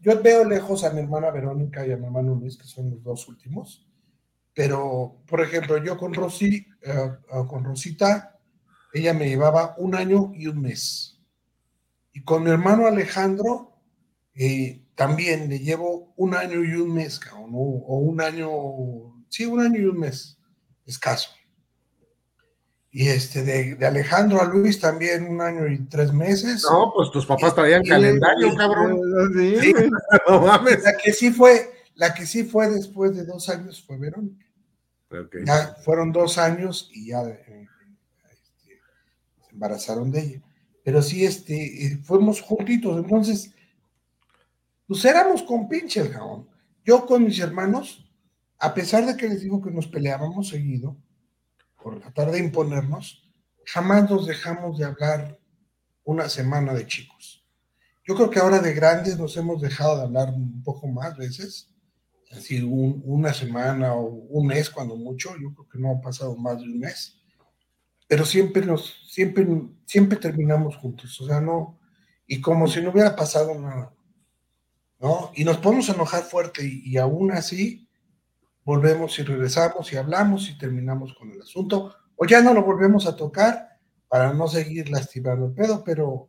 Yo 0.00 0.20
veo 0.20 0.44
lejos 0.44 0.84
a 0.84 0.90
mi 0.90 1.00
hermana 1.00 1.30
Verónica 1.30 1.86
y 1.86 1.92
a 1.92 1.96
mi 1.96 2.06
hermano 2.06 2.34
Luis, 2.34 2.56
que 2.56 2.66
son 2.66 2.90
los 2.90 3.02
dos 3.02 3.28
últimos, 3.28 3.86
pero, 4.52 5.22
por 5.28 5.40
ejemplo, 5.40 5.82
yo 5.84 5.96
con 5.96 6.12
Rosy, 6.12 6.66
eh, 6.82 7.10
con 7.46 7.62
Rosita, 7.62 8.40
ella 8.92 9.14
me 9.14 9.28
llevaba 9.28 9.76
un 9.78 9.94
año 9.94 10.32
y 10.34 10.48
un 10.48 10.60
mes. 10.60 11.20
Y 12.12 12.24
con 12.24 12.42
mi 12.42 12.50
hermano 12.50 12.88
Alejandro, 12.88 13.80
eh, 14.34 14.82
también 14.96 15.48
le 15.48 15.60
llevo 15.60 16.12
un 16.16 16.34
año 16.34 16.64
y 16.64 16.74
un 16.74 16.92
mes, 16.92 17.20
o 17.32 17.98
un 17.98 18.20
año, 18.20 19.24
sí, 19.28 19.46
un 19.46 19.60
año 19.60 19.80
y 19.80 19.84
un 19.84 20.00
mes, 20.00 20.40
escaso. 20.84 21.30
Y 22.98 23.10
este, 23.10 23.44
de, 23.44 23.86
Alejandro 23.86 24.42
a 24.42 24.44
Luis 24.44 24.80
también 24.80 25.28
un 25.28 25.40
año 25.40 25.68
y 25.68 25.78
tres 25.84 26.12
meses. 26.12 26.66
No, 26.68 26.90
pues 26.92 27.12
tus 27.12 27.24
papás 27.26 27.54
traían 27.54 27.84
calendario, 27.84 28.52
cabrón. 28.56 29.00
Sí, 29.60 29.72
no 30.28 30.40
mames. 30.40 30.82
La 30.82 30.96
que 30.96 31.12
sí 31.12 31.30
fue, 31.30 31.70
la 31.94 32.12
que 32.12 32.26
sí 32.26 32.42
fue 32.42 32.68
después 32.68 33.14
de 33.14 33.24
dos 33.24 33.48
años 33.50 33.84
fue 33.86 33.98
Verónica. 33.98 34.44
Ya 35.46 35.76
fueron 35.84 36.10
dos 36.10 36.38
años 36.38 36.90
y 36.92 37.10
ya 37.10 37.22
eh, 37.22 37.68
este, 38.32 38.80
se 39.46 39.52
embarazaron 39.52 40.10
de 40.10 40.20
ella. 40.20 40.42
Pero 40.82 41.00
sí, 41.00 41.24
este, 41.24 41.54
eh, 41.86 42.00
fuimos 42.02 42.40
juntitos, 42.40 42.98
entonces, 42.98 43.54
pues 44.88 45.04
éramos 45.04 45.44
con 45.44 45.68
pinches, 45.68 46.08
cabrón. 46.08 46.48
Yo 46.84 47.06
con 47.06 47.22
mis 47.22 47.38
hermanos, 47.38 48.10
a 48.58 48.74
pesar 48.74 49.06
de 49.06 49.16
que 49.16 49.28
les 49.28 49.42
digo 49.42 49.62
que 49.62 49.70
nos 49.70 49.86
peleábamos 49.86 50.48
seguido, 50.48 50.96
por 51.82 52.00
tratar 52.00 52.30
de 52.30 52.38
imponernos, 52.38 53.28
jamás 53.64 54.08
nos 54.10 54.26
dejamos 54.26 54.78
de 54.78 54.84
hablar 54.84 55.38
una 56.04 56.28
semana 56.28 56.72
de 56.74 56.86
chicos. 56.86 57.44
yo 58.06 58.14
creo 58.14 58.30
que 58.30 58.38
ahora 58.38 58.60
de 58.60 58.72
grandes 58.72 59.18
nos 59.18 59.36
hemos 59.36 59.60
dejado 59.60 59.98
de 59.98 60.04
hablar 60.04 60.30
un 60.30 60.62
poco 60.62 60.86
más 60.88 61.16
veces, 61.16 61.74
así 62.32 62.62
una 62.62 63.34
semana 63.34 63.94
o 63.94 64.06
un 64.06 64.46
mes 64.46 64.70
cuando 64.70 64.96
mucho, 64.96 65.34
yo 65.36 65.52
creo 65.54 65.68
que 65.68 65.78
no 65.78 65.90
ha 65.90 66.00
pasado 66.00 66.34
más 66.36 66.58
de 66.58 66.64
un 66.64 66.78
mes, 66.78 67.20
pero 68.06 68.24
siempre 68.24 68.64
nos, 68.64 69.06
siempre, 69.06 69.46
siempre 69.84 70.18
terminamos 70.18 70.76
juntos, 70.76 71.20
o 71.20 71.26
sea, 71.26 71.40
no, 71.40 71.78
y 72.26 72.40
como 72.40 72.66
si 72.66 72.80
no 72.80 72.90
hubiera 72.90 73.14
pasado 73.14 73.54
nada, 73.54 73.92
¿no? 74.98 75.30
Y 75.34 75.44
nos 75.44 75.58
podemos 75.58 75.88
enojar 75.90 76.22
fuerte 76.22 76.64
y, 76.64 76.82
y 76.84 76.96
aún 76.96 77.32
así 77.32 77.87
volvemos 78.68 79.18
y 79.18 79.22
regresamos 79.22 79.90
y 79.94 79.96
hablamos 79.96 80.50
y 80.50 80.58
terminamos 80.58 81.14
con 81.14 81.30
el 81.30 81.40
asunto, 81.40 81.94
o 82.16 82.26
ya 82.26 82.42
no 82.42 82.52
lo 82.52 82.62
volvemos 82.62 83.06
a 83.06 83.16
tocar 83.16 83.78
para 84.08 84.34
no 84.34 84.46
seguir 84.46 84.90
lastimando 84.90 85.46
el 85.46 85.52
pedo, 85.54 85.82
pero 85.82 86.28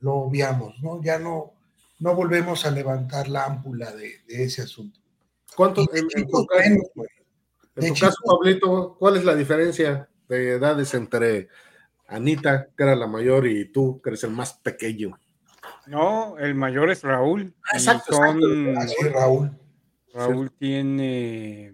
lo 0.00 0.14
obviamos, 0.14 0.74
¿no? 0.82 1.00
Ya 1.00 1.20
no, 1.20 1.54
no 2.00 2.16
volvemos 2.16 2.66
a 2.66 2.72
levantar 2.72 3.28
la 3.28 3.44
ámpula 3.44 3.92
de, 3.92 4.12
ese 4.26 4.62
asunto. 4.62 4.98
¿Cuántos, 5.54 5.86
en, 5.94 6.08
tu 6.26 6.44
caso, 7.94 8.16
Pablito, 8.26 8.96
cuál 8.98 9.18
es 9.18 9.24
la 9.24 9.36
diferencia 9.36 10.08
de 10.28 10.54
edades 10.54 10.92
entre 10.94 11.46
Anita, 12.08 12.70
que 12.76 12.82
era 12.82 12.96
la 12.96 13.06
mayor, 13.06 13.46
y 13.46 13.70
tú, 13.70 14.00
que 14.02 14.10
eres 14.10 14.24
el 14.24 14.30
más 14.30 14.54
pequeño? 14.54 15.16
No, 15.86 16.36
el 16.38 16.56
mayor 16.56 16.90
es 16.90 17.04
Raúl. 17.04 17.54
Ah, 17.72 17.76
exacto, 17.76 18.18
Raúl. 18.20 19.56
Raúl 20.14 20.50
tiene, 20.52 21.72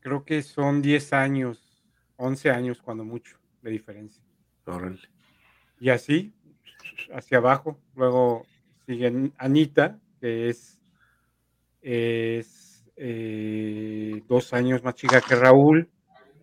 creo 0.00 0.24
que 0.24 0.42
son 0.42 0.82
10 0.82 1.12
años, 1.12 1.84
11 2.16 2.50
años 2.50 2.80
cuando 2.82 3.04
mucho 3.04 3.38
de 3.62 3.70
diferencia. 3.70 4.22
Y 5.78 5.90
así, 5.90 6.32
hacia 7.12 7.38
abajo. 7.38 7.78
Luego 7.94 8.46
sigue 8.86 9.32
Anita, 9.38 9.98
que 10.20 10.48
es, 10.48 10.80
es 11.80 12.84
eh, 12.96 14.22
dos 14.28 14.52
años 14.52 14.82
más 14.82 14.94
chica 14.94 15.20
que 15.20 15.34
Raúl. 15.34 15.88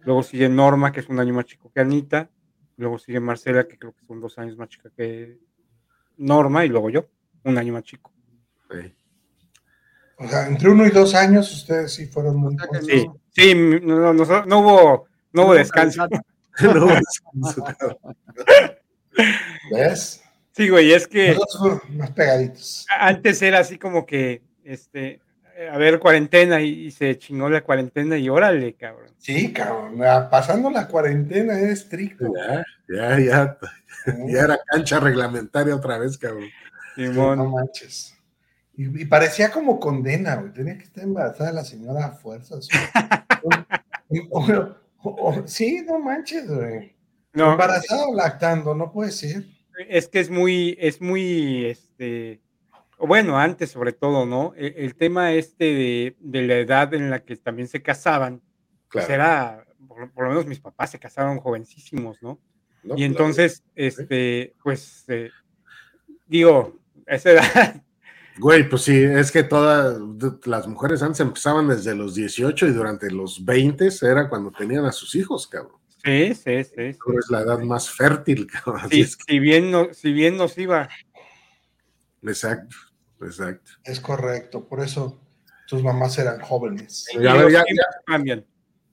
Luego 0.04 0.24
sigue 0.24 0.50
Norma, 0.50 0.92
que 0.92 1.02
es 1.02 1.10
un 1.10 1.20
año 1.20 1.34
más 1.34 1.46
chico 1.46 1.72
que 1.74 1.82
Anita. 1.82 2.30
Luego 2.78 2.98
sigue 2.98 3.20
Marcela, 3.20 3.68
que 3.68 3.78
creo 3.78 3.94
que 3.94 4.06
son 4.06 4.22
dos 4.22 4.38
años 4.40 4.58
más 4.58 4.70
chica 4.70 4.90
que 4.96 5.40
Norma. 6.18 6.66
Y 6.66 6.70
luego 6.70 6.90
yo, 6.90 7.10
un 7.44 7.58
año 7.58 7.74
más 7.74 7.84
chico. 7.84 8.12
O 10.20 10.28
sea, 10.28 10.48
entre 10.48 10.70
uno 10.70 10.86
y 10.86 10.90
dos 10.90 11.16
años 11.16 11.52
ustedes 11.52 11.94
sí 11.94 12.06
fueron 12.06 12.36
muy... 12.36 12.56
Sí, 12.86 13.10
sí 13.32 13.56
no, 13.56 14.12
hubo, 14.12 15.08
no 15.32 15.46
hubo 15.46 15.54
descanso. 15.54 16.08
no 16.62 16.86
hubo 16.86 16.94
descanso. 16.94 17.98
¿Ves? 19.72 20.22
Sí, 20.52 20.68
güey, 20.68 20.92
es 20.92 21.08
que. 21.08 21.38
más 21.92 22.12
pegaditos. 22.12 22.86
Antes 22.90 23.42
era 23.42 23.60
así 23.60 23.78
como 23.78 24.06
que, 24.06 24.42
este, 24.66 25.22
a 25.72 25.78
ver, 25.78 26.00
cuarentena 26.00 26.62
y, 26.62 26.92
se 26.92 27.18
chingó 27.18 27.50
la 27.50 27.62
cuarentena 27.62 28.18
y 28.18 28.28
órale, 28.28 28.74
cabrón. 28.74 29.12
Sí, 29.18 29.54
cabrón, 29.54 30.00
pasando 30.30 30.70
la 30.70 30.88
cuarentena 30.88 31.58
es 31.60 31.70
estricto. 31.70 32.26
Ya, 32.36 32.66
ya, 32.90 33.20
ya. 33.20 33.58
Ya 34.28 34.42
era 34.42 34.60
cancha 34.66 35.00
reglamentaria 35.00 35.76
otra 35.76 35.98
vez, 35.98 36.18
cabrón. 36.18 36.50
no 36.98 37.46
manches. 37.46 38.19
Y, 38.82 39.06
parecía 39.06 39.52
como 39.52 39.78
condena, 39.78 40.38
güey. 40.38 40.54
Tenía 40.54 40.78
que 40.78 40.86
estar 40.86 41.04
embarazada 41.04 41.52
la 41.52 41.66
señora 41.66 42.06
a 42.06 42.12
fuerzas. 42.14 42.70
sí, 45.48 45.84
no 45.86 46.00
manches, 46.00 46.50
güey. 46.50 46.96
No, 47.34 47.52
Embarazado 47.52 48.14
lactando, 48.14 48.74
no 48.74 48.94
puede 48.94 49.12
ser. 49.12 49.44
Es 49.90 50.08
que 50.08 50.22
es 50.22 50.30
muy, 50.30 50.78
es 50.80 51.02
muy, 51.02 51.66
este, 51.66 52.40
bueno, 52.98 53.38
antes 53.38 53.72
sobre 53.72 53.92
todo, 53.92 54.26
¿no? 54.26 54.54
E, 54.56 54.74
el, 54.78 54.96
tema 54.96 55.34
este 55.34 56.16
de, 56.22 56.42
la 56.42 56.56
edad 56.56 56.94
en 56.94 57.10
la 57.10 57.26
que 57.26 57.36
también 57.36 57.68
se 57.68 57.82
casaban, 57.82 58.42
pues 58.90 59.10
era, 59.10 59.66
por, 59.90 60.24
lo 60.24 60.30
menos 60.30 60.46
mis 60.46 60.62
papás 60.62 60.92
se 60.92 61.00
casaron 61.00 61.42
jovencísimos, 61.42 62.22
¿no? 62.22 62.40
y 62.96 63.04
entonces, 63.04 63.62
este, 63.76 64.56
pues, 64.64 65.04
eh, 65.10 65.32
digo, 66.28 66.80
esa 67.06 67.32
edad. 67.32 67.84
Güey, 68.40 68.70
pues 68.70 68.84
sí, 68.84 68.96
es 68.96 69.34
que 69.34 69.44
todas 69.44 70.00
las 70.46 70.66
mujeres 70.66 71.02
antes 71.02 71.20
empezaban 71.20 71.68
desde 71.68 71.94
los 71.94 72.16
18 72.16 72.68
y 72.68 72.72
durante 72.72 73.12
los 73.12 73.44
20 73.44 73.90
era 74.02 74.30
cuando 74.30 74.50
tenían 74.52 74.86
a 74.86 74.94
sus 74.94 75.14
hijos, 75.16 75.46
cabrón. 75.46 75.78
Sí, 76.06 76.34
sí, 76.34 76.64
sí. 76.64 76.84
Es 76.86 77.30
la 77.30 77.42
edad 77.42 77.60
más 77.60 77.90
fértil. 77.90 78.48
Sí, 78.90 79.04
si, 79.04 79.40
bien 79.40 79.70
no, 79.70 79.94
si 79.94 80.14
bien 80.14 80.38
nos 80.38 80.58
iba. 80.58 80.88
Exacto, 82.24 82.78
exacto. 83.22 83.72
Es 83.84 84.00
correcto, 84.00 84.66
por 84.66 84.80
eso 84.80 85.20
tus 85.68 85.84
mamás 85.84 86.18
eran 86.18 86.40
jóvenes. 86.40 87.08
Ya, 87.20 87.46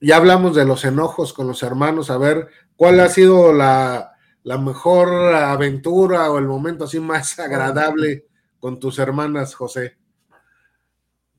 ya, 0.01 0.17
hablamos 0.17 0.57
de 0.57 0.65
los 0.65 0.85
enojos 0.85 1.33
con 1.33 1.47
los 1.47 1.63
hermanos, 1.63 2.11
a 2.11 2.19
ver, 2.19 2.49
¿cuál 2.75 2.99
ha 2.99 3.09
sido 3.09 3.53
la, 3.53 4.13
la 4.43 4.59
mejor 4.59 5.09
aventura 5.35 6.33
o 6.33 6.39
el 6.39 6.47
momento 6.47 6.85
así 6.85 6.99
más 6.99 7.39
agradable 7.39 8.27
con 8.61 8.79
tus 8.81 8.99
hermanas, 8.99 9.55
José? 9.55 9.97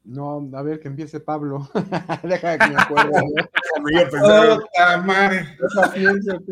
No, 0.08 0.50
a 0.54 0.62
ver, 0.62 0.80
que 0.80 0.88
empiece 0.88 1.20
Pablo. 1.20 1.70
Deja 2.24 2.58
que 2.58 2.70
me 2.70 2.82
acuerde. 2.82 3.22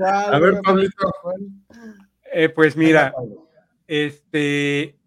a 0.05 0.39
ver, 0.39 0.61
Pablito. 0.61 1.11
Eh, 2.33 2.49
pues 2.49 2.75
mira, 2.75 3.13
este, 3.87 4.97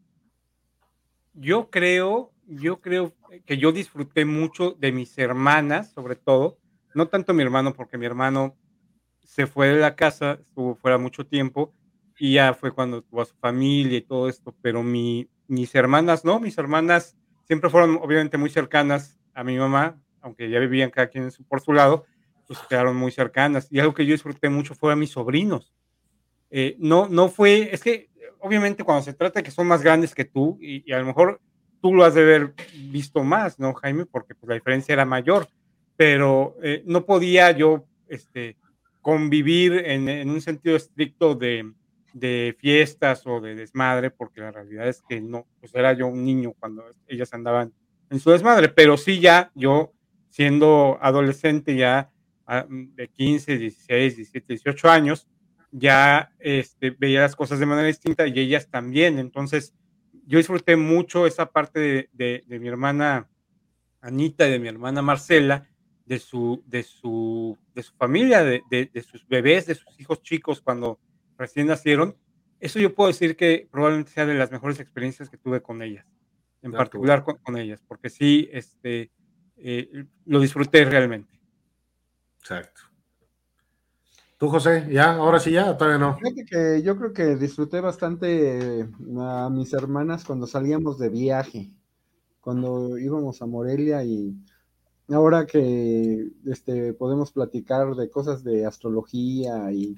yo 1.35 1.69
creo, 1.69 2.33
yo 2.47 2.81
creo 2.81 3.13
que 3.45 3.59
yo 3.59 3.71
disfruté 3.71 4.25
mucho 4.25 4.73
de 4.73 4.93
mis 4.93 5.19
hermanas, 5.19 5.93
sobre 5.93 6.17
todo, 6.17 6.57
no 6.95 7.09
tanto 7.09 7.35
mi 7.35 7.43
hermano, 7.43 7.75
porque 7.75 7.99
mi 7.99 8.07
hermano 8.07 8.57
se 9.25 9.47
fue 9.47 9.69
de 9.69 9.81
la 9.81 9.95
casa, 9.95 10.39
estuvo 10.41 10.75
fuera 10.75 10.97
mucho 10.97 11.27
tiempo, 11.27 11.75
y 12.19 12.35
ya 12.35 12.55
fue 12.55 12.73
cuando 12.73 13.03
tuvo 13.03 13.21
a 13.21 13.27
su 13.27 13.37
familia 13.37 13.99
y 13.99 14.03
todo 14.03 14.29
esto, 14.29 14.55
pero 14.63 14.83
mi, 14.83 15.29
mis 15.49 15.75
hermanas, 15.75 16.25
no, 16.25 16.39
mis 16.39 16.57
hermanas 16.59 17.17
siempre 17.45 17.71
fueron 17.71 17.99
obviamente 18.01 18.37
muy 18.37 18.51
cercanas 18.51 19.19
a 19.35 19.43
mi 19.43 19.57
mamá, 19.57 19.99
aunque 20.21 20.49
ya 20.49 20.61
vivían 20.61 20.91
cada 20.91 21.09
quien 21.09 21.31
por 21.49 21.61
su 21.61 21.73
lado, 21.73 22.05
pues 22.47 22.59
quedaron 22.69 22.97
muy 22.97 23.11
cercanas. 23.11 23.67
Y 23.71 23.81
algo 23.81 23.95
que 23.95 24.07
yo 24.07 24.13
disfruté 24.13 24.49
mucho 24.49 24.75
fue 24.75 24.93
a 24.93 24.97
mis 24.97 25.11
sobrinos. 25.11 25.73
Eh, 26.51 26.77
no, 26.79 27.09
no 27.09 27.29
fue, 27.29 27.71
es 27.73 27.83
que 27.83 28.11
obviamente 28.41 28.85
cuando 28.85 29.03
se 29.03 29.15
trata 29.15 29.41
de 29.41 29.45
que 29.45 29.51
son 29.51 29.67
más 29.67 29.83
grandes 29.83 30.15
que 30.15 30.25
tú, 30.25 30.59
y, 30.61 30.91
a 30.93 30.99
lo 30.99 31.07
mejor 31.07 31.41
tú 31.81 31.95
lo 31.95 32.05
has 32.05 32.15
de 32.15 32.23
haber 32.23 32.55
visto 32.91 33.25
más, 33.25 33.59
¿no, 33.59 33.75
Jaime? 33.75 34.07
Porque 34.07 34.35
pues, 34.35 34.49
la 34.49 34.55
diferencia 34.55 34.93
era 34.93 35.05
mayor, 35.05 35.49
pero 35.97 36.57
eh, 36.63 36.83
no 36.87 37.05
podía 37.05 37.51
yo 37.53 37.85
este, 38.09 38.57
convivir 39.01 39.73
en, 39.73 40.09
en 40.09 40.31
un 40.31 40.41
sentido 40.41 40.77
estricto 40.77 41.35
de, 41.35 41.73
de 42.19 42.57
fiestas 42.59 43.27
o 43.27 43.41
de 43.41 43.55
desmadre, 43.55 44.11
porque 44.11 44.41
la 44.41 44.53
realidad 44.53 44.89
es 44.89 45.03
que 45.03 45.21
no, 45.21 45.47
pues 45.61 45.75
era 45.75 45.93
yo 45.93 46.07
un 46.07 46.25
niño 46.25 46.55
cuando 46.59 46.85
ellas 47.07 47.33
andaban 47.33 47.73
en 48.11 48.21
su 48.21 48.31
desmadre, 48.31 48.69
pero 48.69 48.97
sí 48.97 49.21
ya 49.21 49.51
yo 49.55 49.93
siendo 50.31 50.99
adolescente 51.01 51.77
ya 51.77 52.11
ah, 52.47 52.67
de 52.69 53.09
15, 53.09 53.59
16, 53.59 54.17
17, 54.17 54.53
18 54.55 54.91
años, 54.91 55.27
ya 55.71 56.33
este, 56.39 56.91
veía 56.91 57.21
las 57.21 57.37
cosas 57.37 57.59
de 57.59 57.67
manera 57.67 57.87
distinta 57.87 58.27
y 58.27 58.39
ellas 58.39 58.69
también. 58.69 59.19
Entonces, 59.19 59.75
yo 60.27 60.39
disfruté 60.39 60.77
mucho 60.77 61.27
esa 61.27 61.47
parte 61.47 62.09
de, 62.13 62.45
de, 62.47 62.59
mi 62.59 62.69
hermana 62.69 63.29
Anita 64.01 64.47
y 64.47 64.53
de 64.53 64.59
mi 64.59 64.69
hermana 64.69 65.03
Marcela, 65.03 65.69
de 66.07 66.19
su, 66.19 66.63
de 66.67 66.83
su, 66.83 67.59
de 67.75 67.83
su 67.83 67.95
familia, 67.95 68.43
de, 68.43 68.63
de, 68.71 69.03
sus 69.03 69.27
bebés, 69.27 69.67
de 69.67 69.75
sus 69.75 69.99
hijos 70.01 70.23
chicos 70.23 70.61
cuando 70.61 70.99
recién 71.39 71.69
nacieron, 71.69 72.17
eso 72.61 72.79
yo 72.79 72.95
puedo 72.95 73.09
decir 73.09 73.37
que 73.37 73.69
probablemente 73.71 74.11
sea 74.11 74.27
de 74.27 74.35
las 74.35 74.51
mejores 74.51 74.81
experiencias 74.81 75.31
que 75.31 75.39
tuve 75.39 75.63
con 75.63 75.81
ellas, 75.81 76.05
en 76.63 76.73
particular 76.73 77.25
con, 77.25 77.57
ellas, 77.57 77.81
porque 77.87 78.11
sí, 78.11 78.49
este, 78.53 79.13
eh, 79.57 80.05
lo 80.27 80.41
disfruté 80.41 80.85
realmente. 80.85 81.39
Exacto. 82.41 82.83
¿Tú, 84.39 84.49
José? 84.49 84.87
¿Ya? 84.91 85.15
¿Ahora 85.15 85.41
sí 85.41 85.51
ya? 85.51 85.77
¿Todavía 85.77 85.99
no? 85.99 86.17
que 86.49 86.81
yo 86.83 86.97
creo 86.97 87.13
que 87.13 87.37
disfruté 87.37 87.81
bastante 87.81 88.81
eh, 88.81 88.89
a 89.19 89.51
mis 89.51 89.73
hermanas 89.73 90.25
cuando 90.25 90.47
salíamos 90.47 90.99
de 90.99 91.09
viaje, 91.09 91.73
cuando 92.41 92.99
íbamos 92.99 93.43
a 93.43 93.47
Morelia 93.47 94.05
y 94.05 94.37
ahora 95.09 95.45
que 95.45 96.29
este, 96.47 96.95
podemos 96.95 97.33
platicar 97.33 97.97
de 97.97 98.11
cosas 98.11 98.45
de 98.45 98.65
astrología 98.65 99.73
y 99.73 99.97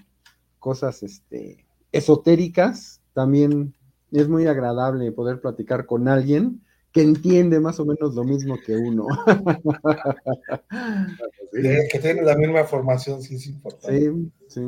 cosas 0.61 1.03
este, 1.03 1.65
esotéricas, 1.91 3.01
también 3.13 3.75
es 4.13 4.29
muy 4.29 4.47
agradable 4.47 5.11
poder 5.13 5.41
platicar 5.41 5.87
con 5.87 6.07
alguien 6.07 6.63
que 6.93 7.03
entiende 7.03 7.61
más 7.61 7.79
o 7.79 7.85
menos 7.85 8.15
lo 8.15 8.25
mismo 8.25 8.57
que 8.65 8.77
uno. 8.77 9.07
que 11.53 11.99
tiene 12.01 12.23
la 12.23 12.37
misma 12.37 12.65
formación, 12.65 13.23
sí 13.23 13.37
es 13.37 13.47
importante. 13.47 14.01
Sí, 14.01 14.33
sí. 14.49 14.61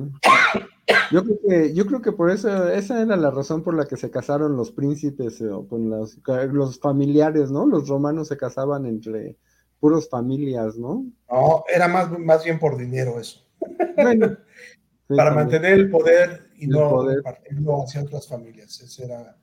Yo 1.10 1.24
creo 1.24 1.38
que, 1.46 1.74
yo 1.74 1.86
creo 1.86 2.00
que 2.00 2.12
por 2.12 2.30
eso, 2.30 2.68
esa 2.68 3.02
era 3.02 3.16
la 3.16 3.30
razón 3.30 3.62
por 3.62 3.74
la 3.74 3.86
que 3.86 3.96
se 3.96 4.10
casaron 4.10 4.56
los 4.56 4.70
príncipes 4.70 5.40
eh, 5.40 5.48
o 5.48 5.66
con 5.66 5.90
los, 5.90 6.18
los 6.52 6.78
familiares, 6.78 7.50
¿no? 7.50 7.66
Los 7.66 7.88
romanos 7.88 8.28
se 8.28 8.36
casaban 8.36 8.86
entre 8.86 9.36
puros 9.80 10.08
familias, 10.08 10.76
¿no? 10.76 11.04
No, 11.28 11.64
era 11.72 11.88
más, 11.88 12.16
más 12.18 12.44
bien 12.44 12.60
por 12.60 12.76
dinero 12.76 13.18
eso. 13.18 13.40
Bueno, 13.96 14.36
para 15.16 15.30
también. 15.30 15.46
mantener 15.60 15.72
el 15.78 15.90
poder 15.90 16.46
y 16.56 16.64
El 16.64 16.70
no 16.70 16.90
poder. 16.90 17.22
compartirlo 17.22 17.82
hacia 17.82 18.02
otras 18.02 18.28
familias. 18.28 18.80
Esa 18.80 19.04
era 19.04 19.36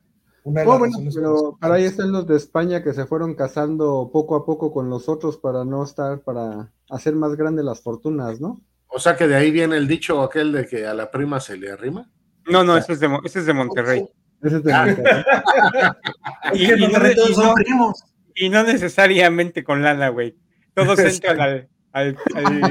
una 0.44 0.62
de 0.62 0.68
Oh, 0.68 0.72
las 0.72 0.80
bueno, 0.80 0.94
razones. 0.98 1.16
pero 1.16 1.58
para 1.60 1.76
ahí 1.76 1.84
están 1.86 2.12
los 2.12 2.26
de 2.28 2.38
España 2.38 2.82
que 2.84 2.94
se 2.94 3.06
fueron 3.06 3.36
casando 3.36 4.10
poco 4.12 4.36
a 4.36 4.46
poco 4.46 4.72
con 4.72 4.90
los 4.90 5.10
otros 5.10 5.38
para 5.38 5.66
no 5.66 5.84
estar, 5.84 6.20
para 6.22 6.72
hacer 6.90 7.14
más 7.16 7.36
grandes 7.36 7.66
las 7.66 7.82
fortunas, 7.82 8.40
¿no? 8.40 8.62
O 8.88 9.00
sea 9.00 9.16
que 9.16 9.28
de 9.28 9.36
ahí 9.36 9.52
viene 9.52 9.78
el 9.78 9.88
dicho 9.88 10.22
aquel 10.24 10.52
de 10.52 10.66
que 10.66 10.88
a 10.88 10.94
la 10.94 11.12
prima 11.12 11.40
se 11.40 11.58
le 11.58 11.72
arrima. 11.72 12.10
No, 12.50 12.64
no, 12.64 12.76
ese 12.78 12.94
es 12.94 13.00
de, 13.00 13.10
ese 13.24 13.40
es 13.40 13.46
de 13.46 13.54
Monterrey. 13.54 14.10
Ese 14.42 14.56
es 14.58 14.64
de 14.64 14.74
Ah. 14.74 14.86
Monterrey. 14.86 15.24
Y, 16.54 16.66
en 16.66 16.78
y 16.78 16.82
no, 16.82 16.86
Monterrey 16.88 17.16
todos 17.16 17.30
y 17.30 17.34
son 17.36 17.46
no- 17.48 17.54
primos. 17.54 18.04
y 18.34 18.50
no 18.50 18.64
necesariamente 18.64 19.64
con 19.64 19.84
lana, 19.84 20.10
güey. 20.10 20.36
Todos 20.74 20.98
entran 21.00 21.40
al, 21.42 21.70
al, 21.92 22.18
al 22.36 22.62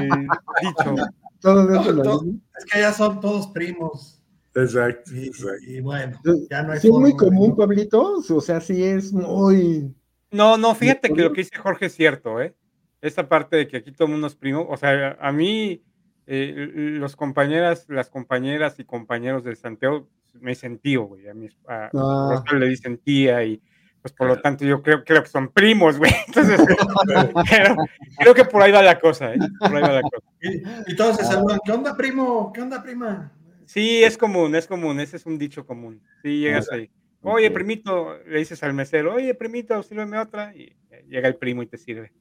dicho. 0.61 0.95
Todo 1.41 1.65
dentro 1.67 1.91
de 1.91 1.97
la 1.97 2.03
Todo- 2.03 2.21
misma. 2.23 2.39
Es 2.57 2.65
que 2.65 2.77
allá 2.79 2.93
son 2.93 3.19
todos 3.19 3.47
primos. 3.47 4.21
Exacto. 4.55 5.15
Y, 5.15 5.27
exacto. 5.27 5.57
y 5.67 5.79
bueno, 5.81 6.19
ya 6.49 6.63
no 6.63 6.73
hay 6.73 6.79
Sí, 6.79 6.87
es 6.87 6.93
muy 6.93 7.15
común, 7.15 7.55
Pablito. 7.55 8.15
O 8.29 8.41
sea, 8.41 8.59
sí 8.59 8.83
es 8.83 9.13
muy. 9.13 9.93
No, 10.31 10.57
no, 10.57 10.75
fíjate 10.75 11.09
que 11.13 11.21
lo 11.21 11.31
que 11.31 11.41
dice 11.41 11.55
Jorge 11.57 11.85
es 11.87 11.95
cierto, 11.95 12.41
¿eh? 12.41 12.55
Esa 13.01 13.29
parte 13.29 13.55
de 13.55 13.67
que 13.67 13.77
aquí 13.77 13.91
todo 13.91 14.07
el 14.07 14.11
mundo 14.13 14.27
es 14.27 14.35
primo, 14.35 14.67
o 14.69 14.75
sea, 14.75 15.17
a 15.21 15.31
mí, 15.31 15.81
eh, 16.27 16.53
los 16.73 17.15
compañeras, 17.15 17.85
las 17.87 18.09
compañeras 18.09 18.77
y 18.79 18.83
compañeros 18.83 19.43
de 19.45 19.55
Santiago, 19.55 20.07
me 20.33 20.53
sentío, 20.53 21.03
güey, 21.05 21.27
a 21.29 21.33
mis 21.33 21.57
a, 21.67 21.89
Ah. 21.93 22.43
Le 22.53 22.67
dicen 22.67 22.97
tía 22.97 23.43
y 23.45 23.61
pues 24.01 24.13
por 24.13 24.27
lo 24.27 24.41
tanto 24.41 24.65
yo 24.65 24.81
creo, 24.81 25.03
creo 25.03 25.23
que 25.23 25.29
son 25.29 25.49
primos, 25.51 25.97
güey. 25.97 26.11
Entonces, 26.27 26.59
pero 27.49 27.75
creo 28.17 28.33
que 28.33 28.45
por 28.45 28.61
ahí 28.61 28.71
va 28.71 28.81
la 28.81 28.99
cosa, 28.99 29.33
¿eh? 29.33 29.39
Por 29.59 29.75
ahí 29.75 29.81
va 29.81 29.93
la 29.93 30.01
cosa. 30.01 30.25
Y, 30.41 30.91
y 30.91 30.95
todos 30.95 31.17
se 31.17 31.25
saludan. 31.25 31.59
¿Qué 31.65 31.71
onda, 31.71 31.95
primo? 31.95 32.51
¿Qué 32.53 32.61
onda, 32.61 32.81
prima? 32.81 33.31
Sí, 33.65 34.03
es 34.03 34.17
común, 34.17 34.55
es 34.55 34.65
común, 34.65 34.99
ese 34.99 35.17
es 35.17 35.25
un 35.25 35.37
dicho 35.37 35.65
común. 35.65 36.01
Sí, 36.23 36.39
llegas 36.39 36.71
ahí. 36.71 36.89
Oye, 37.21 37.51
primito, 37.51 38.17
le 38.25 38.39
dices 38.39 38.63
al 38.63 38.73
mesero, 38.73 39.13
oye, 39.13 39.35
primito, 39.35 39.83
sírveme 39.83 40.17
otra, 40.17 40.55
y 40.55 40.75
llega 41.07 41.27
el 41.27 41.35
primo 41.35 41.61
y 41.61 41.67
te 41.67 41.77
sirve. 41.77 42.13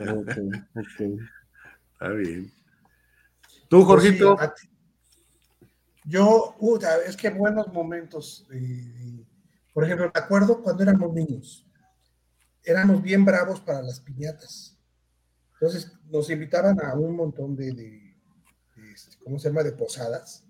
Ok, 0.00 0.30
ok. 0.74 1.00
Está 1.92 2.08
bien. 2.14 2.50
Tú, 3.68 3.84
Jorgito. 3.84 4.36
Pues 4.36 4.50
sí, 4.56 4.68
ti. 4.68 4.72
Yo, 6.04 6.56
puta, 6.58 6.98
es 7.06 7.16
que 7.16 7.30
buenos 7.30 7.72
momentos. 7.72 8.46
eh, 8.52 8.56
eh, 8.58 9.24
por 9.72 9.84
ejemplo, 9.84 10.10
me 10.14 10.20
acuerdo 10.20 10.62
cuando 10.62 10.82
éramos 10.82 11.12
niños. 11.12 11.66
Éramos 12.64 13.02
bien 13.02 13.24
bravos 13.24 13.60
para 13.60 13.82
las 13.82 14.00
piñatas. 14.00 14.78
Entonces 15.54 15.92
nos 16.10 16.28
invitaban 16.30 16.80
a 16.84 16.94
un 16.94 17.16
montón 17.16 17.56
de, 17.56 17.72
de- 17.72 18.16
de, 18.76 18.92
este, 18.92 19.16
¿cómo 19.24 19.38
se 19.38 19.48
llama? 19.48 19.62
De 19.62 19.72
posadas. 19.72 20.44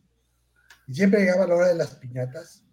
Y 0.87 0.95
siempre 0.95 1.21
llegaba 1.21 1.47
la 1.47 1.55
hora 1.55 1.69
de 1.69 1.75
las 1.75 1.95
piñatas. 1.97 2.65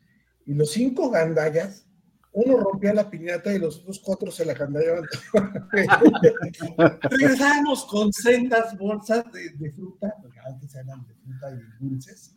Y 0.45 0.53
los 0.53 0.71
cinco 0.71 1.09
gandallas, 1.11 1.85
uno 2.31 2.57
rompía 2.57 2.93
la 2.93 3.09
piñata 3.09 3.53
y 3.53 3.59
los 3.59 3.79
otros 3.79 3.99
cuatro 4.03 4.31
se 4.31 4.45
la 4.45 4.53
gandallaban. 4.53 5.03
Regresábamos 7.09 7.85
con 7.85 8.11
sendas 8.13 8.77
bolsas 8.77 9.25
de, 9.31 9.49
de 9.51 9.71
fruta, 9.71 10.15
porque 10.21 10.39
antes 10.39 10.73
eran 10.75 11.05
de 11.07 11.13
fruta 11.15 11.51
y 11.51 11.83
dulces, 11.85 12.35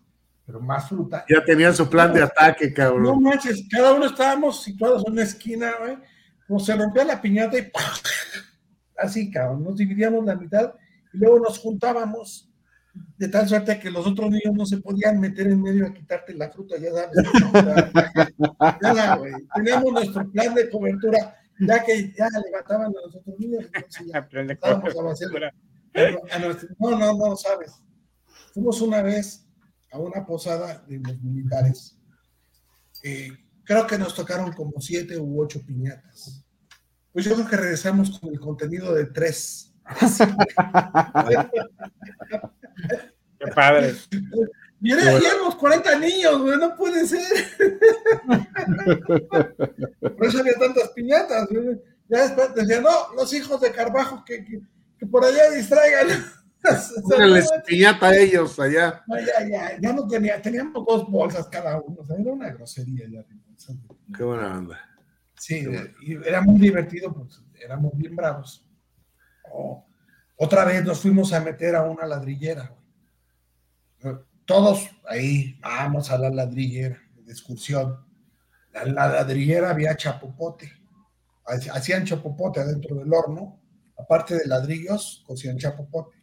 pero 0.52 0.60
más 0.64 0.86
fruta. 0.88 1.24
Ya 1.30 1.42
tenían 1.44 1.74
su 1.74 1.88
plan 1.88 2.12
de 2.12 2.22
ataque, 2.22 2.68
No 2.68 2.74
cabrón. 2.74 3.22
manches, 3.22 3.64
cada 3.70 3.94
uno 3.94 4.04
estábamos 4.06 4.62
situados 4.62 5.02
en 5.06 5.12
una 5.14 5.22
esquina, 5.22 5.72
güey. 5.80 5.96
Pues 6.46 6.64
se 6.66 6.76
rompía 6.76 7.04
la 7.06 7.22
piñata 7.22 7.58
y 7.58 7.70
así, 8.98 9.30
cabrón. 9.30 9.64
Nos 9.64 9.76
dividíamos 9.76 10.24
la 10.26 10.34
mitad 10.36 10.74
y 11.14 11.16
luego 11.18 11.38
nos 11.40 11.58
juntábamos 11.58 12.50
de 13.16 13.28
tal 13.28 13.48
suerte 13.48 13.78
que 13.80 13.90
los 13.90 14.06
otros 14.06 14.28
niños 14.30 14.52
no 14.52 14.66
se 14.66 14.76
podían 14.76 15.18
meter 15.18 15.46
en 15.46 15.62
medio 15.62 15.86
a 15.86 15.94
quitarte 15.94 16.34
la 16.34 16.50
fruta, 16.50 16.76
ya 16.76 16.90
sabes. 16.92 18.28
Ya, 18.82 18.94
ya, 18.94 19.16
güey. 19.16 19.32
Teníamos 19.54 19.92
nuestro 19.92 20.30
plan 20.30 20.54
de 20.54 20.68
cobertura, 20.68 21.34
ya 21.60 21.82
que 21.82 22.12
ya 22.12 22.28
levantaban 22.44 22.88
a 22.88 23.00
los 23.06 23.16
otros 23.16 23.38
niños, 23.38 23.64
entonces 23.72 24.06
ya 24.12 24.18
estábamos 24.52 24.94
avanzando. 24.98 25.38
A 26.30 26.38
nuestro- 26.40 26.68
no, 26.78 26.98
no, 26.98 27.16
no, 27.16 27.36
sabes. 27.36 27.82
Fuimos 28.52 28.82
una 28.82 29.00
vez 29.00 29.41
a 29.92 29.98
una 29.98 30.24
posada 30.26 30.82
de 30.88 30.98
los 30.98 31.20
militares. 31.22 31.96
Eh, 33.02 33.30
creo 33.64 33.86
que 33.86 33.98
nos 33.98 34.14
tocaron 34.14 34.52
como 34.52 34.80
siete 34.80 35.18
u 35.18 35.40
ocho 35.42 35.60
piñatas. 35.66 36.44
Pues 37.12 37.24
yo 37.26 37.34
creo 37.34 37.46
que 37.48 37.56
regresamos 37.56 38.18
con 38.18 38.32
el 38.32 38.40
contenido 38.40 38.94
de 38.94 39.06
tres. 39.06 39.72
Qué 43.38 43.46
padre. 43.54 43.94
Y 44.80 44.92
era- 44.92 45.12
éramos 45.12 45.54
40 45.56 45.98
niños, 45.98 46.40
güey, 46.40 46.58
no 46.58 46.74
puede 46.76 47.06
ser. 47.06 47.22
Por 50.00 50.26
eso 50.26 50.38
había 50.40 50.54
tantas 50.58 50.88
piñatas. 50.90 51.48
güey. 51.48 51.80
Ya 52.08 52.22
después 52.22 52.54
decían, 52.54 52.82
no, 52.82 53.14
los 53.16 53.32
hijos 53.32 53.60
de 53.60 53.72
Carbajo 53.72 54.24
que, 54.24 54.44
que, 54.44 54.60
que 54.98 55.06
por 55.06 55.24
allá 55.24 55.50
distraigan. 55.50 56.08
No, 57.08 57.62
piñata 57.66 58.08
a 58.08 58.16
ellos 58.16 58.58
allá. 58.60 59.02
no, 59.06 59.18
ya, 59.18 59.48
ya, 59.48 59.80
ya 59.80 59.92
no 59.92 60.06
tenía, 60.06 60.40
teníamos 60.40 60.84
dos 60.86 61.10
bolsas 61.10 61.48
cada 61.48 61.80
uno, 61.80 62.00
o 62.00 62.06
sea, 62.06 62.16
era 62.16 62.32
una 62.32 62.50
grosería 62.50 63.06
ya. 63.10 63.24
Qué 64.16 64.22
buena 64.22 64.58
onda. 64.58 64.78
Sí, 65.38 65.64
y 66.02 66.14
era 66.26 66.40
muy 66.40 66.60
divertido, 66.60 67.12
pues 67.12 67.42
éramos 67.60 67.92
bien 67.96 68.14
bravos. 68.14 68.64
Oh, 69.52 69.84
otra 70.36 70.64
vez 70.64 70.84
nos 70.84 71.00
fuimos 71.00 71.32
a 71.32 71.40
meter 71.40 71.74
a 71.74 71.82
una 71.82 72.06
ladrillera. 72.06 72.72
Todos 74.44 74.90
ahí, 75.08 75.58
vamos 75.60 76.10
a 76.10 76.18
la 76.18 76.30
ladrillera 76.30 76.98
de 77.24 77.32
excursión. 77.32 78.04
La, 78.72 78.84
la 78.84 79.08
ladrillera 79.08 79.70
había 79.70 79.96
chapopote. 79.96 80.70
Hac- 81.44 81.70
Hacían 81.72 82.04
chapopote 82.04 82.60
adentro 82.60 82.96
del 82.96 83.12
horno. 83.12 83.60
Aparte 83.96 84.34
de 84.36 84.46
ladrillos, 84.46 85.22
cocían 85.26 85.58
chapopote. 85.58 86.16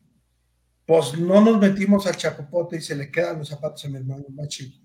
Pues 0.90 1.20
no 1.20 1.40
nos 1.40 1.60
metimos 1.60 2.08
al 2.08 2.18
chapopote 2.18 2.78
y 2.78 2.82
se 2.82 2.96
le 2.96 3.12
quedan 3.12 3.38
los 3.38 3.50
zapatos 3.50 3.86
a 3.86 3.90
mi 3.90 3.98
hermano 3.98 4.26
más 4.30 4.48
chico. 4.48 4.76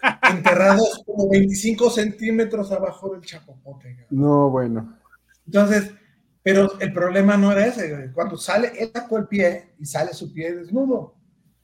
Enterrados 0.30 1.02
como 1.04 1.28
25 1.28 1.90
centímetros 1.90 2.72
abajo 2.72 3.12
del 3.12 3.20
chapopote. 3.20 3.92
güey. 3.92 4.06
No, 4.08 4.48
bueno. 4.48 4.98
Entonces, 5.44 5.90
pero 6.42 6.80
el 6.80 6.94
problema 6.94 7.36
no 7.36 7.52
era 7.52 7.66
ese, 7.66 7.94
güey. 7.94 8.10
Cuando 8.10 8.38
sale, 8.38 8.72
él 8.78 8.90
sacó 8.90 9.18
el 9.18 9.28
pie 9.28 9.74
y 9.78 9.84
sale 9.84 10.14
su 10.14 10.32
pie 10.32 10.54
desnudo. 10.54 11.14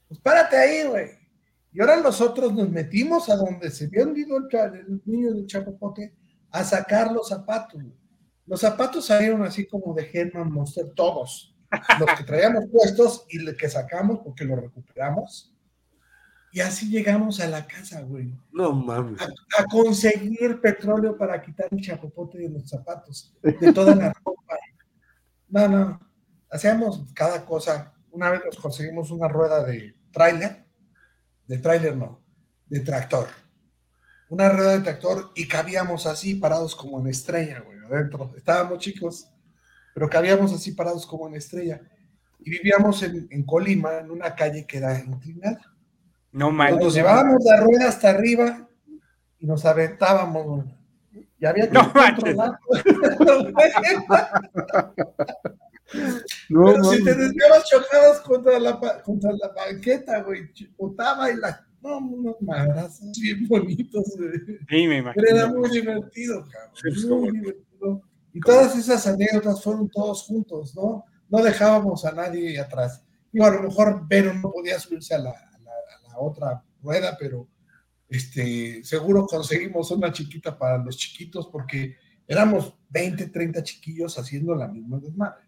Pues 0.07 0.19
párate 0.19 0.55
ahí, 0.55 0.87
güey. 0.87 1.07
Y 1.73 1.81
ahora 1.81 1.99
nosotros 1.99 2.53
nos 2.53 2.69
metimos 2.69 3.29
a 3.29 3.35
donde 3.35 3.71
se 3.71 3.85
había 3.85 4.03
hundido 4.03 4.37
el, 4.37 4.45
el 4.75 5.01
niño 5.05 5.33
del 5.33 5.47
chapopote 5.47 6.13
a 6.51 6.63
sacar 6.63 7.11
los 7.11 7.29
zapatos. 7.29 7.81
Los 8.45 8.61
zapatos 8.61 9.07
salieron 9.07 9.41
así 9.41 9.65
como 9.65 9.95
de 9.95 10.07
Herman 10.13 10.51
Monster, 10.51 10.93
todos. 10.93 11.55
Los 11.99 12.17
que 12.17 12.23
traíamos 12.23 12.65
puestos 12.71 13.25
y 13.29 13.39
los 13.39 13.55
que 13.55 13.69
sacamos 13.69 14.19
porque 14.23 14.45
los 14.45 14.59
recuperamos. 14.59 15.53
Y 16.51 16.61
así 16.61 16.89
llegamos 16.89 17.39
a 17.39 17.47
la 17.47 17.67
casa, 17.67 18.01
güey 18.01 18.33
No 18.51 18.73
mames. 18.73 19.21
a 19.21 19.65
conseguir 19.65 20.59
petróleo 20.59 21.15
para 21.15 21.39
quitar 21.41 21.67
el 21.69 21.79
chapopote 21.79 22.39
de 22.39 22.49
los 22.49 22.67
zapatos, 22.67 23.35
de 23.43 23.71
toda 23.71 23.95
la 23.95 24.11
ropa. 24.13 24.57
No, 25.47 25.67
no, 25.67 25.99
hacíamos 26.49 27.05
cada 27.13 27.45
cosa. 27.45 27.93
Una 28.11 28.31
vez 28.31 28.41
nos 28.45 28.57
conseguimos 28.57 29.11
una 29.11 29.27
rueda 29.27 29.63
de 29.63 29.95
tráiler, 30.11 30.65
de 31.47 31.57
tráiler 31.59 31.95
no, 31.95 32.21
de 32.67 32.79
tractor. 32.79 33.27
Una 34.29 34.49
rueda 34.49 34.71
de 34.73 34.81
tractor 34.81 35.31
y 35.35 35.47
cabíamos 35.47 36.05
así 36.05 36.35
parados 36.35 36.75
como 36.75 36.99
en 36.99 37.07
estrella, 37.07 37.61
güey, 37.61 37.77
adentro. 37.79 38.31
Estábamos 38.35 38.79
chicos, 38.79 39.27
pero 39.99 40.09
cabíamos 40.09 40.53
así 40.53 40.71
parados 40.71 41.05
como 41.05 41.27
en 41.27 41.35
estrella. 41.35 41.81
Y 42.39 42.51
vivíamos 42.51 43.03
en, 43.03 43.27
en 43.29 43.43
Colima, 43.43 43.97
en 43.97 44.11
una 44.11 44.33
calle 44.33 44.65
que 44.65 44.77
era 44.77 44.97
inclinada. 44.97 45.59
No 46.31 46.51
manches. 46.51 46.85
Nos 46.85 46.93
llevábamos 46.93 47.43
la 47.43 47.59
rueda 47.59 47.89
hasta 47.89 48.11
arriba 48.11 48.65
y 49.39 49.45
nos 49.45 49.65
aventábamos. 49.65 50.67
Y 51.37 51.45
había 51.45 51.67
que 51.67 51.73
No 51.73 51.91
controlar. 51.91 52.57
No, 56.49 56.65
Pero 56.65 56.83
si 56.83 57.03
te 57.03 57.15
desviabas 57.15 57.67
chocabas 57.67 58.19
contra 58.21 58.59
la, 58.59 58.79
contra 59.03 59.31
la 59.31 59.51
banqueta, 59.55 60.21
güey. 60.21 60.53
Chipotaba 60.53 61.31
y 61.31 61.37
la. 61.37 61.65
No, 61.81 61.97
unos 61.97 62.39
madrazos 62.41 63.19
bien 63.19 63.47
bonitos, 63.47 64.03
güey. 64.15 64.59
Sí, 64.69 64.87
me 64.87 65.01
Pero 65.01 65.27
era 65.27 65.39
imagino. 65.47 65.59
muy 65.59 65.69
divertido, 65.71 66.45
cabrón. 66.47 66.75
Sí, 66.75 66.81
pues, 66.83 67.05
muy 67.05 67.31
divertido. 67.31 67.68
Y 68.33 68.39
todas 68.39 68.75
esas 68.77 69.05
anécdotas 69.07 69.63
fueron 69.63 69.89
todos 69.89 70.23
juntos, 70.23 70.75
¿no? 70.75 71.05
No 71.29 71.43
dejábamos 71.43 72.05
a 72.05 72.11
nadie 72.11 72.59
atrás. 72.59 73.03
Digo, 73.31 73.45
a 73.45 73.51
lo 73.51 73.63
mejor 73.63 74.07
Vero 74.07 74.33
no 74.33 74.51
podía 74.51 74.79
subirse 74.79 75.15
a 75.15 75.19
la, 75.19 75.29
a 75.31 75.59
la- 75.59 76.05
a 76.05 76.09
la 76.09 76.19
otra 76.19 76.63
rueda, 76.81 77.15
pero 77.19 77.47
este, 78.07 78.83
seguro 78.83 79.25
conseguimos 79.27 79.91
una 79.91 80.11
chiquita 80.11 80.57
para 80.57 80.77
los 80.79 80.97
chiquitos 80.97 81.47
porque 81.47 81.95
éramos 82.27 82.73
20, 82.89 83.27
30 83.27 83.63
chiquillos 83.63 84.17
haciendo 84.17 84.55
la 84.55 84.67
misma 84.67 84.99
desmadre. 84.99 85.43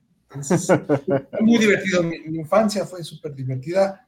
muy 1.41 1.57
divertido. 1.57 2.03
Mi, 2.03 2.15
infancia 2.37 2.85
fue 2.85 3.03
súper 3.03 3.33
divertida 3.35 4.05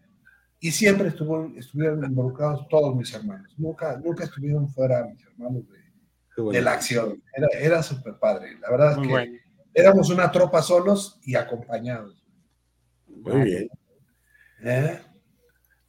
y 0.59 0.71
siempre 0.71 1.09
estuvo, 1.09 1.51
estuvieron 1.57 2.03
involucrados 2.05 2.67
todos 2.69 2.95
mis 2.95 3.13
hermanos. 3.13 3.53
Nunca, 3.57 3.97
nunca 3.97 4.23
estuvieron 4.23 4.69
fuera 4.69 5.03
mis 5.05 5.23
hermanos 5.25 5.67
de, 5.69 5.82
la 6.35 6.71
acción. 6.71 7.21
Era, 7.33 7.47
era 7.59 7.83
súper 7.83 8.17
padre. 8.19 8.57
La 8.59 8.71
verdad 8.71 9.01
es 9.01 9.07
que 9.07 9.41
éramos 9.73 10.09
una 10.09 10.31
tropa 10.31 10.61
solos 10.61 11.19
y 11.23 11.35
acompañados. 11.35 12.23
Muy 13.07 13.41
bien. 13.41 13.69
¿Eh? 14.63 15.01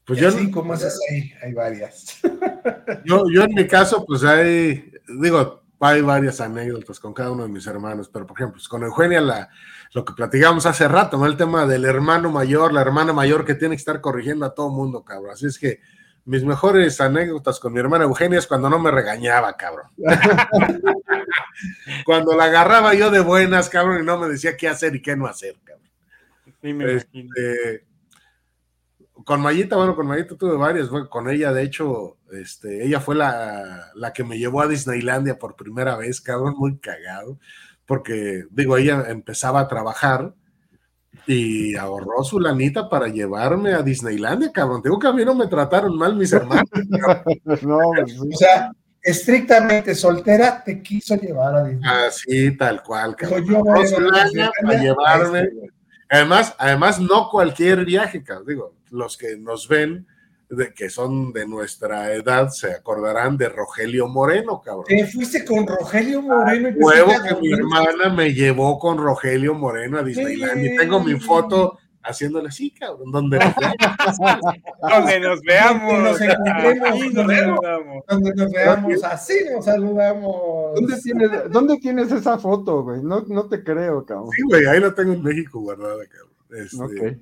Pues 0.05 0.19
yo, 0.19 0.29
así 0.29 0.51
como 0.51 0.75
esas 0.75 0.99
hay, 1.11 1.33
hay 1.43 1.53
varias. 1.55 2.21
Yo, 3.05 3.25
yo 3.31 3.43
en 3.43 3.55
mi 3.55 3.67
caso, 3.67 4.05
pues 4.07 4.25
hay, 4.25 4.91
digo, 5.21 5.65
hay 5.81 6.01
varias 6.01 6.41
anécdotas 6.41 6.99
con 6.99 7.13
cada 7.13 7.31
uno 7.31 7.43
de 7.43 7.51
mis 7.51 7.67
hermanos, 7.67 8.09
pero 8.09 8.27
por 8.27 8.37
ejemplo, 8.39 8.55
pues 8.55 8.69
con 8.69 8.83
Eugenia, 8.83 9.21
la, 9.21 9.51
lo 9.93 10.05
que 10.05 10.15
platicamos 10.15 10.65
hace 10.65 10.89
rato, 10.89 11.19
¿no? 11.19 11.27
El 11.27 11.37
tema 11.37 11.67
del 11.67 11.85
hermano 11.85 12.31
mayor, 12.31 12.73
la 12.73 12.81
hermana 12.81 13.13
mayor 13.13 13.45
que 13.45 13.55
tiene 13.55 13.75
que 13.75 13.81
estar 13.81 14.01
corrigiendo 14.01 14.47
a 14.47 14.55
todo 14.55 14.71
mundo, 14.71 15.05
cabrón. 15.05 15.33
Así 15.33 15.47
es 15.47 15.59
que 15.59 15.81
mis 16.27 16.45
mejores 16.45 17.01
anécdotas 17.01 17.61
con 17.61 17.73
mi 17.73 17.81
hermana 17.81 18.05
Eugenia 18.05 18.39
es 18.39 18.47
cuando 18.47 18.71
no 18.71 18.79
me 18.79 18.91
regañaba, 18.91 19.57
cabrón. 19.57 19.89
cuando 22.05 22.35
la 22.35 22.45
agarraba 22.45 22.95
yo 22.95 23.11
de 23.11 23.21
buenas, 23.21 23.69
cabrón, 23.69 24.03
y 24.03 24.07
no 24.07 24.19
me 24.19 24.29
decía 24.29 24.57
qué 24.57 24.69
hacer 24.69 24.97
y 24.97 25.03
qué 25.03 25.17
no 25.17 25.27
hacer, 25.27 25.57
cabrón. 25.63 25.91
Sí, 26.63 26.73
me 26.73 26.95
este, 26.95 27.85
con 29.25 29.41
Mayita, 29.41 29.77
bueno, 29.77 29.95
con 29.95 30.07
Mayita 30.07 30.37
tuve 30.37 30.57
varias, 30.57 30.89
con 30.89 31.29
ella, 31.29 31.53
de 31.53 31.63
hecho, 31.63 32.17
este, 32.33 32.85
ella 32.85 33.01
fue 33.01 33.15
la, 33.15 33.91
la, 33.95 34.13
que 34.13 34.25
me 34.25 34.39
llevó 34.39 34.63
a 34.63 34.69
Disneylandia 34.69 35.39
por 35.39 35.57
primera 35.57 35.97
vez, 35.97 36.21
cabrón, 36.21 36.55
muy 36.57 36.79
cagado, 36.79 37.39
porque, 37.87 38.45
digo, 38.51 38.79
ella 38.79 39.05
empezaba 39.09 39.61
a 39.61 39.69
trabajar 39.69 40.35
y 41.27 41.75
ahorró 41.77 42.23
su 42.23 42.39
lanita 42.39 42.89
para 42.89 43.09
llevarme 43.09 43.73
a 43.73 43.83
Disneylandia, 43.83 44.53
cabrón. 44.53 44.83
Digo 44.83 44.99
que 44.99 45.07
a 45.07 45.13
mí 45.13 45.25
no 45.25 45.35
me 45.35 45.47
trataron 45.47 45.97
mal 45.97 46.17
mis 46.17 46.33
hermanos. 46.33 46.69
no, 47.63 47.79
pues, 47.95 48.21
o 48.21 48.37
sea, 48.37 48.73
estrictamente 49.03 49.95
soltera 49.95 50.63
te 50.63 50.83
quiso 50.83 51.17
llevar 51.17 51.55
a 51.57 51.65
Disneylandia. 51.65 52.07
Así, 52.07 52.57
tal 52.57 52.83
cual, 52.83 53.17
cabrón. 53.17 53.47
Yo 53.47 53.63
para 53.65 54.81
llevarme. 54.81 55.49
Además, 56.09 56.55
además, 56.59 57.01
no 57.01 57.29
cualquier 57.31 57.85
viaje, 57.85 58.23
cabrón. 58.23 58.47
Digo, 58.47 58.75
los 58.91 59.17
que 59.17 59.37
nos 59.37 59.69
ven, 59.69 60.07
de, 60.49 60.73
que 60.73 60.91
son 60.91 61.33
de 61.33 61.47
nuestra 61.47 62.13
edad, 62.13 62.49
se 62.49 62.73
acordarán 62.73 63.37
de 63.37 63.49
Rogelio 63.49 64.09
Moreno, 64.09 64.61
cabrón. 64.63 64.85
¿Te 64.87 65.07
fuiste 65.07 65.45
con 65.45 65.67
Rogelio 65.67 66.23
Moreno? 66.23 66.71
Y 66.71 66.73
Huevo 66.75 67.13
que 67.27 67.35
mi 67.41 67.53
hermana 67.53 68.09
me 68.11 68.33
llevó 68.33 68.79
con 68.79 68.99
Rogelio 68.99 69.55
Moreno 69.55 69.99
a 69.99 70.03
Disneyland. 70.03 70.65
Y 70.65 70.77
tengo 70.77 71.01
mi 71.01 71.19
foto 71.19 71.79
haciéndole 72.05 72.49
así, 72.49 72.71
cabrón, 72.71 73.11
donde 73.13 73.39
nos 73.39 73.55
veamos. 73.57 73.81
donde 74.81 75.21
nos 75.21 75.41
veamos. 75.43 75.93
Donde 75.93 76.11
nos 76.11 76.21
encontremos. 76.21 77.61
Donde 78.09 78.35
nos 78.35 78.53
veamos, 78.53 79.05
así 79.05 79.35
nos 79.53 79.65
saludamos. 79.65 80.75
¿Dónde 80.75 81.01
tienes, 81.01 81.31
¿dónde 81.51 81.77
tienes 81.79 82.13
esa 82.13 82.39
foto, 82.39 82.83
güey? 82.83 83.03
No, 83.03 83.25
no 83.27 83.49
te 83.49 83.65
creo, 83.65 84.05
cabrón. 84.05 84.31
Sí, 84.37 84.43
güey, 84.43 84.67
ahí 84.67 84.81
la 84.81 84.95
tengo 84.95 85.15
en 85.15 85.23
México 85.23 85.61
guardada, 85.61 86.05
cabrón. 86.07 86.34
Este, 86.55 87.21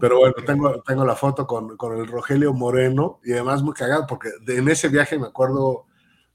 pero 0.00 0.18
bueno, 0.18 0.34
tengo, 0.44 0.82
tengo 0.82 1.04
la 1.04 1.14
foto 1.14 1.46
con, 1.46 1.76
con, 1.76 1.96
el 1.96 2.06
Rogelio 2.06 2.52
Moreno 2.52 3.20
y 3.22 3.32
además 3.32 3.62
muy 3.62 3.74
cagado 3.74 4.06
porque 4.08 4.30
en 4.48 4.68
ese 4.68 4.88
viaje 4.88 5.18
me 5.18 5.28
acuerdo 5.28 5.86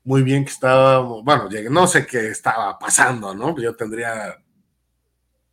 muy 0.08 0.24
bien 0.24 0.46
que 0.46 0.52
estaba, 0.52 1.00
bueno, 1.00 1.50
no 1.70 1.88
sé 1.88 2.08
qué 2.08 2.30
estaba 2.30 2.80
pasando, 2.80 3.36
¿no? 3.36 3.60
Yo 3.60 3.76
tendría 3.76 4.38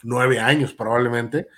nueve 0.04 0.38
años 0.38 0.72
probablemente, 0.72 1.48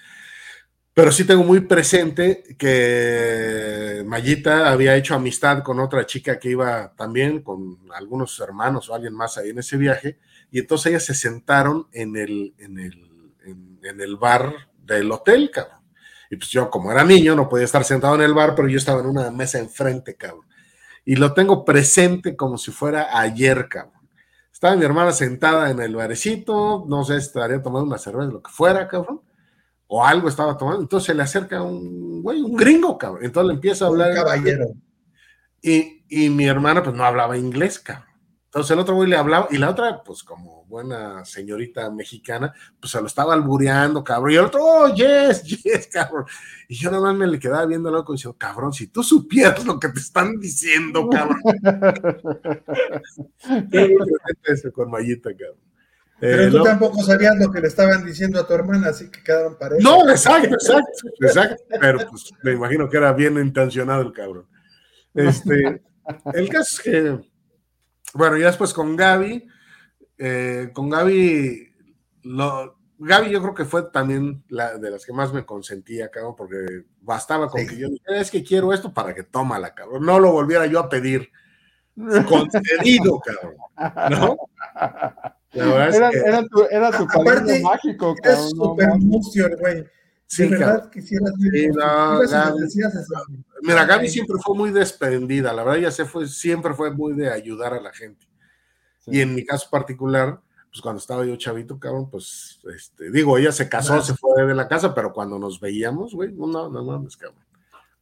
pero 0.95 1.13
sí 1.13 1.25
tengo 1.25 1.45
muy 1.45 1.61
presente 1.61 2.57
que 2.57 4.03
Mayita 4.07 4.71
había 4.71 4.97
hecho 4.97 5.15
amistad 5.15 5.63
con 5.63 5.79
otra 5.79 6.07
chica 6.07 6.39
que 6.39 6.49
iba 6.49 6.95
también 6.97 7.43
con 7.43 7.81
algunos 7.93 8.41
hermanos 8.41 8.89
o 8.89 8.95
alguien 8.95 9.13
más 9.13 9.37
ahí 9.37 9.51
en 9.51 9.59
ese 9.59 9.77
viaje, 9.77 10.19
y 10.51 10.61
entonces 10.61 10.87
ellas 10.87 11.05
se 11.05 11.15
sentaron 11.15 11.89
en 11.93 12.17
el, 12.17 12.55
en 12.57 12.79
el, 12.79 13.35
en 13.83 14.01
el 14.01 14.17
bar 14.17 14.55
del 14.87 15.11
hotel, 15.11 15.51
cabrón. 15.51 15.81
Y 16.31 16.37
pues 16.37 16.51
yo, 16.51 16.71
como 16.71 16.91
era 16.91 17.05
niño, 17.05 17.35
no 17.35 17.49
podía 17.49 17.65
estar 17.65 17.85
sentado 17.85 18.15
en 18.15 18.23
el 18.23 18.35
bar, 18.35 18.55
pero 18.55 18.69
yo 18.69 18.79
estaba 18.79 19.01
en 19.01 19.07
una 19.07 19.31
mesa 19.31 19.59
enfrente, 19.59 20.17
cabrón. 20.17 20.47
Y 21.05 21.17
lo 21.17 21.35
tengo 21.35 21.65
presente 21.65 22.35
como 22.37 22.59
si 22.59 22.73
fuera 22.73 23.19
ayer, 23.19 23.69
cabrón. 23.69 24.09
Estaba 24.53 24.75
mi 24.75 24.85
hermana 24.85 25.13
sentada 25.13 25.71
en 25.71 25.81
el 25.81 25.95
barecito, 25.95 26.85
no 26.89 27.05
sé, 27.05 27.17
estaría 27.17 27.63
tomando 27.63 27.87
una 27.87 27.99
cerveza, 27.99 28.31
lo 28.31 28.43
que 28.43 28.51
fuera, 28.51 28.89
cabrón. 28.89 29.21
O 29.87 30.05
algo 30.05 30.29
estaba 30.29 30.57
tomando. 30.57 30.83
Entonces 30.83 31.07
se 31.07 31.15
le 31.15 31.23
acerca 31.23 31.63
un 31.63 32.23
güey, 32.23 32.41
un 32.41 32.57
gringo, 32.57 32.99
cabrón. 32.99 33.25
Entonces 33.25 33.49
le 33.49 33.55
empieza 33.55 33.85
a 33.85 33.89
hablar. 33.89 34.11
Un 34.11 34.17
caballero. 34.17 34.67
Y, 35.63 36.05
y 36.09 36.31
mi 36.31 36.47
hermana, 36.47 36.83
pues 36.83 36.97
no 36.97 37.05
hablaba 37.05 37.37
inglés, 37.37 37.79
cabrón. 37.79 38.16
Entonces 38.57 38.73
el 38.73 38.79
otro 38.79 38.95
güey 38.95 39.11
le 39.11 39.17
hablaba 39.17 39.49
y 39.51 39.59
la 39.59 39.69
otra, 39.69 40.03
pues 40.03 40.23
como 40.23 40.65
buena 40.65 41.27
señorita 41.27 41.91
mexicana, 41.91 42.55
pues 42.81 42.91
se 42.91 42.99
lo 43.03 43.07
estaba 43.07 43.35
albureando, 43.35 44.03
cabrón. 44.03 44.33
Y 44.33 44.37
el 44.37 44.47
otro, 44.47 44.65
oh, 44.65 44.95
yes, 44.95 45.43
yes, 45.43 45.89
cabrón. 45.93 46.25
Y 46.67 46.77
yo 46.77 46.91
nada 46.91 47.03
más 47.03 47.17
me 47.17 47.27
le 47.27 47.39
quedaba 47.39 47.67
viendo 47.67 47.91
loco 47.91 48.15
y 48.15 48.17
decía, 48.17 48.31
cabrón, 48.39 48.73
si 48.73 48.87
tú 48.87 49.03
supieras 49.03 49.63
lo 49.67 49.79
que 49.79 49.91
te 49.91 50.01
están 50.01 50.41
diciendo, 50.41 51.07
cabrón. 51.07 51.39
con. 54.73 54.91
Pero 56.19 56.43
eh, 56.43 56.51
tú 56.51 56.63
tampoco 56.63 57.03
sabías 57.03 57.37
lo 57.39 57.53
que 57.53 57.61
le 57.61 57.69
estaban 57.69 58.07
diciendo 58.07 58.41
a 58.41 58.47
tu 58.47 58.55
hermana, 58.55 58.89
así 58.89 59.11
que 59.11 59.23
quedaron 59.23 59.59
parejas. 59.59 59.85
No, 59.85 60.09
exacto, 60.09 60.55
exacto, 60.55 61.09
exacto. 61.21 61.63
Pero 61.79 61.99
pues 62.09 62.33
me 62.43 62.53
imagino 62.53 62.89
que 62.89 62.97
era 62.97 63.13
bien 63.13 63.37
intencionado 63.37 64.01
el 64.01 64.15
cabrón. 64.15 64.47
Este, 65.13 65.83
el 66.33 66.49
caso 66.49 66.79
es 66.79 66.81
que 66.81 67.36
bueno, 68.17 68.37
y 68.37 68.43
después 68.43 68.73
con 68.73 68.97
Gaby, 68.97 69.47
eh, 70.19 70.71
con 70.73 70.89
Gaby, 70.89 71.75
lo, 72.23 72.79
Gaby 72.99 73.31
yo 73.31 73.43
creo 73.43 73.55
que 73.55 73.65
fue 73.65 73.91
también 73.91 74.43
la 74.49 74.79
de 74.79 74.91
las 74.91 75.05
que 75.05 75.13
más 75.13 75.33
me 75.33 75.45
consentía, 75.45 76.11
cabrón, 76.11 76.35
porque 76.37 76.85
bastaba 77.01 77.49
con 77.49 77.67
que 77.67 77.77
yo 77.77 77.89
dijera, 77.89 78.21
es 78.21 78.31
que 78.31 78.43
quiero 78.43 78.73
esto 78.73 78.93
para 78.93 79.15
que 79.15 79.23
tómala, 79.23 79.75
cabrón. 79.75 80.05
No 80.05 80.19
lo 80.19 80.33
volviera 80.33 80.67
yo 80.67 80.81
a 80.81 80.89
pedir. 80.89 81.31
Concedido, 82.29 83.21
cabrón. 83.21 83.57
¿No? 84.11 84.37
era, 85.53 86.11
era, 86.11 86.47
tu, 86.47 86.65
era 86.71 86.91
tu 86.91 87.05
Aparte, 87.05 87.61
mágico, 87.61 88.15
cabrón. 88.23 88.45
Es 88.45 88.51
súper 88.51 88.89
no, 88.89 89.57
güey. 89.59 89.85
Sí, 90.29 90.49
verdad 90.49 90.91
quisieras 90.91 91.33
sí, 91.39 91.69
no, 91.69 92.21
Mira, 93.63 93.85
Gaby 93.85 94.09
siempre 94.09 94.37
fue 94.43 94.57
muy 94.57 94.71
desprendida, 94.71 95.53
la 95.53 95.63
verdad, 95.63 95.81
ya 95.81 95.91
se 95.91 96.05
fue, 96.05 96.27
siempre 96.27 96.75
fue 96.75 96.91
muy 96.91 97.15
de 97.15 97.31
ayudar 97.31 97.75
a 97.75 97.81
la 97.81 97.93
gente. 97.93 98.27
Y 99.07 99.21
en 99.21 99.35
mi 99.35 99.45
caso 99.45 99.69
particular, 99.71 100.41
pues 100.69 100.83
cuando 100.83 100.99
estaba 100.99 101.25
yo 101.25 101.37
chavito, 101.37 101.79
cabrón, 101.79 102.11
pues, 102.11 102.59
este, 102.75 103.11
digo, 103.11 103.39
ella 103.39 103.53
se 103.53 103.69
casó, 103.69 104.03
se 104.03 104.15
fue 104.15 104.45
de 104.45 104.55
la 104.55 104.67
casa, 104.67 104.95
pero 104.95 105.13
cuando 105.13 105.39
nos 105.39 105.61
veíamos, 105.61 106.13
güey, 106.13 106.33
no, 106.33 106.49
no, 106.49 106.69
no 106.69 106.85
mames, 106.85 107.17
cabrón, 107.17 107.45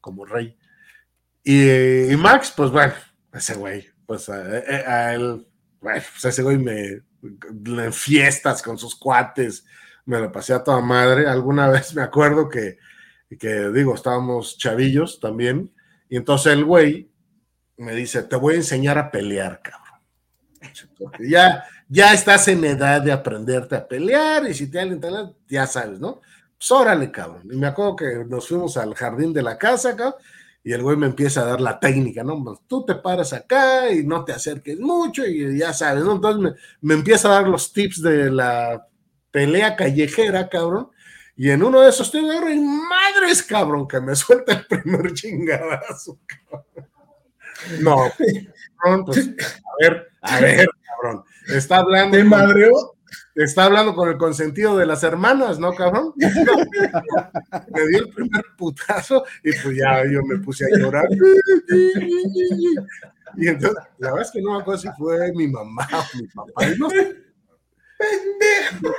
como 0.01 0.25
rey. 0.25 0.57
Y, 1.45 2.17
Max, 2.17 2.53
pues 2.57 2.71
bueno, 2.71 2.95
ese 3.35 3.55
güey, 3.55 3.87
pues 4.07 4.31
a, 4.31 5.13
él, 5.13 5.47
bueno, 5.81 6.03
pues 6.11 6.25
ese 6.25 6.43
güey 6.43 6.57
me, 6.57 7.03
en 7.23 7.93
fiestas 7.93 8.63
con 8.63 8.79
sus 8.79 8.95
cuates, 8.97 9.67
me 10.07 10.21
lo 10.21 10.31
pasé 10.31 10.55
a 10.55 10.63
toda 10.63 10.81
madre. 10.81 11.27
Alguna 11.27 11.69
vez 11.71 11.95
me 11.95 12.03
acuerdo 12.03 12.49
que, 12.49 12.79
que, 13.39 13.71
digo, 13.71 13.95
estábamos 13.95 14.59
chavillos 14.59 15.21
también, 15.21 15.73
y 16.09 16.17
entonces 16.17 16.53
el 16.53 16.65
güey 16.65 17.11
me 17.77 17.95
dice, 17.95 18.23
te 18.23 18.37
voy 18.37 18.55
a 18.55 18.59
enseñar 18.59 18.99
a 18.99 19.11
pelear, 19.11 19.61
cabrón. 19.63 21.19
ya, 21.29 21.65
ya 21.89 22.13
estás 22.13 22.47
en 22.49 22.65
edad 22.65 23.03
de 23.03 23.11
aprenderte 23.11 23.75
a 23.75 23.87
pelear, 23.87 24.49
y 24.49 24.55
si 24.55 24.71
te 24.71 24.83
internet, 24.83 25.35
ya 25.49 25.67
sabes, 25.67 25.99
¿no? 25.99 26.21
Pues 26.57 26.71
órale, 26.71 27.11
cabrón. 27.11 27.49
Y 27.51 27.57
me 27.57 27.67
acuerdo 27.67 27.97
que 27.97 28.25
nos 28.29 28.47
fuimos 28.47 28.77
al 28.77 28.95
jardín 28.95 29.33
de 29.33 29.43
la 29.43 29.59
casa, 29.59 29.97
cabrón, 29.97 30.15
y 30.63 30.73
el 30.73 30.83
güey 30.83 30.97
me 30.97 31.07
empieza 31.07 31.43
a 31.43 31.47
dar 31.47 31.61
la 31.61 31.79
técnica, 31.79 32.25
¿no? 32.25 32.43
Pues 32.43 32.61
tú 32.67 32.87
te 32.87 32.95
paras 32.95 33.35
acá 33.35 33.93
y 33.93 34.07
no 34.07 34.25
te 34.25 34.33
acerques 34.33 34.79
mucho 34.79 35.27
y 35.27 35.59
ya 35.59 35.75
sabes, 35.75 36.05
¿no? 36.05 36.13
Entonces 36.13 36.41
me, 36.41 36.55
me 36.81 36.95
empieza 36.95 37.29
a 37.29 37.33
dar 37.33 37.49
los 37.49 37.71
tips 37.71 38.01
de 38.01 38.31
la 38.31 38.87
pelea 39.35 39.75
callejera, 39.75 40.49
cabrón. 40.49 40.91
Y 41.37 41.51
en 41.51 41.65
uno 41.65 41.81
de 41.81 41.89
esos 41.91 42.07
estoy 42.07 42.21
y 42.23 42.61
madres, 42.61 43.43
cabrón, 43.43 43.89
que 43.89 44.01
me 44.01 44.15
suelta 44.17 44.53
el 44.53 44.65
primer 44.67 45.13
chingadazo, 45.13 46.21
cabrón. 46.25 46.65
No, 47.81 47.97
cabrón, 48.79 49.05
pues, 49.05 49.29
a 49.29 49.73
ver, 49.81 50.09
a 50.23 50.41
ver, 50.41 50.69
cabrón. 50.87 51.25
Está 51.49 51.79
hablando. 51.79 52.17
¿Te 52.17 52.23
madreó? 52.25 52.71
está 53.35 53.65
hablando 53.65 53.97
con 53.97 54.09
el 54.09 54.17
consentido 54.17 54.77
de 54.77 54.87
las 54.87 55.03
hermanas, 55.03 55.59
¿no, 55.59 55.75
cabrón? 55.75 56.13
me 56.17 57.89
dio 57.89 57.99
el 57.99 58.09
primer 58.11 58.45
putazo 58.57 59.25
y 59.43 59.51
pues 59.53 59.77
ya 59.77 60.05
yo 60.05 60.23
me 60.23 60.39
puse 60.39 60.65
a 60.65 60.79
llorar. 60.79 61.09
y 63.37 63.49
entonces, 63.49 63.83
la 63.99 64.11
verdad 64.11 64.27
es 64.27 64.31
que 64.31 64.41
no 64.41 64.53
me 64.53 64.61
acuerdo 64.61 64.83
si 64.83 64.89
fue 64.97 65.33
mi 65.33 65.49
mamá 65.49 65.89
o 65.93 66.17
mi 66.17 66.29
papá. 66.29 66.69
Y 66.69 66.79
no 66.79 66.89
sé 66.89 67.24
pendejo. 67.99 68.95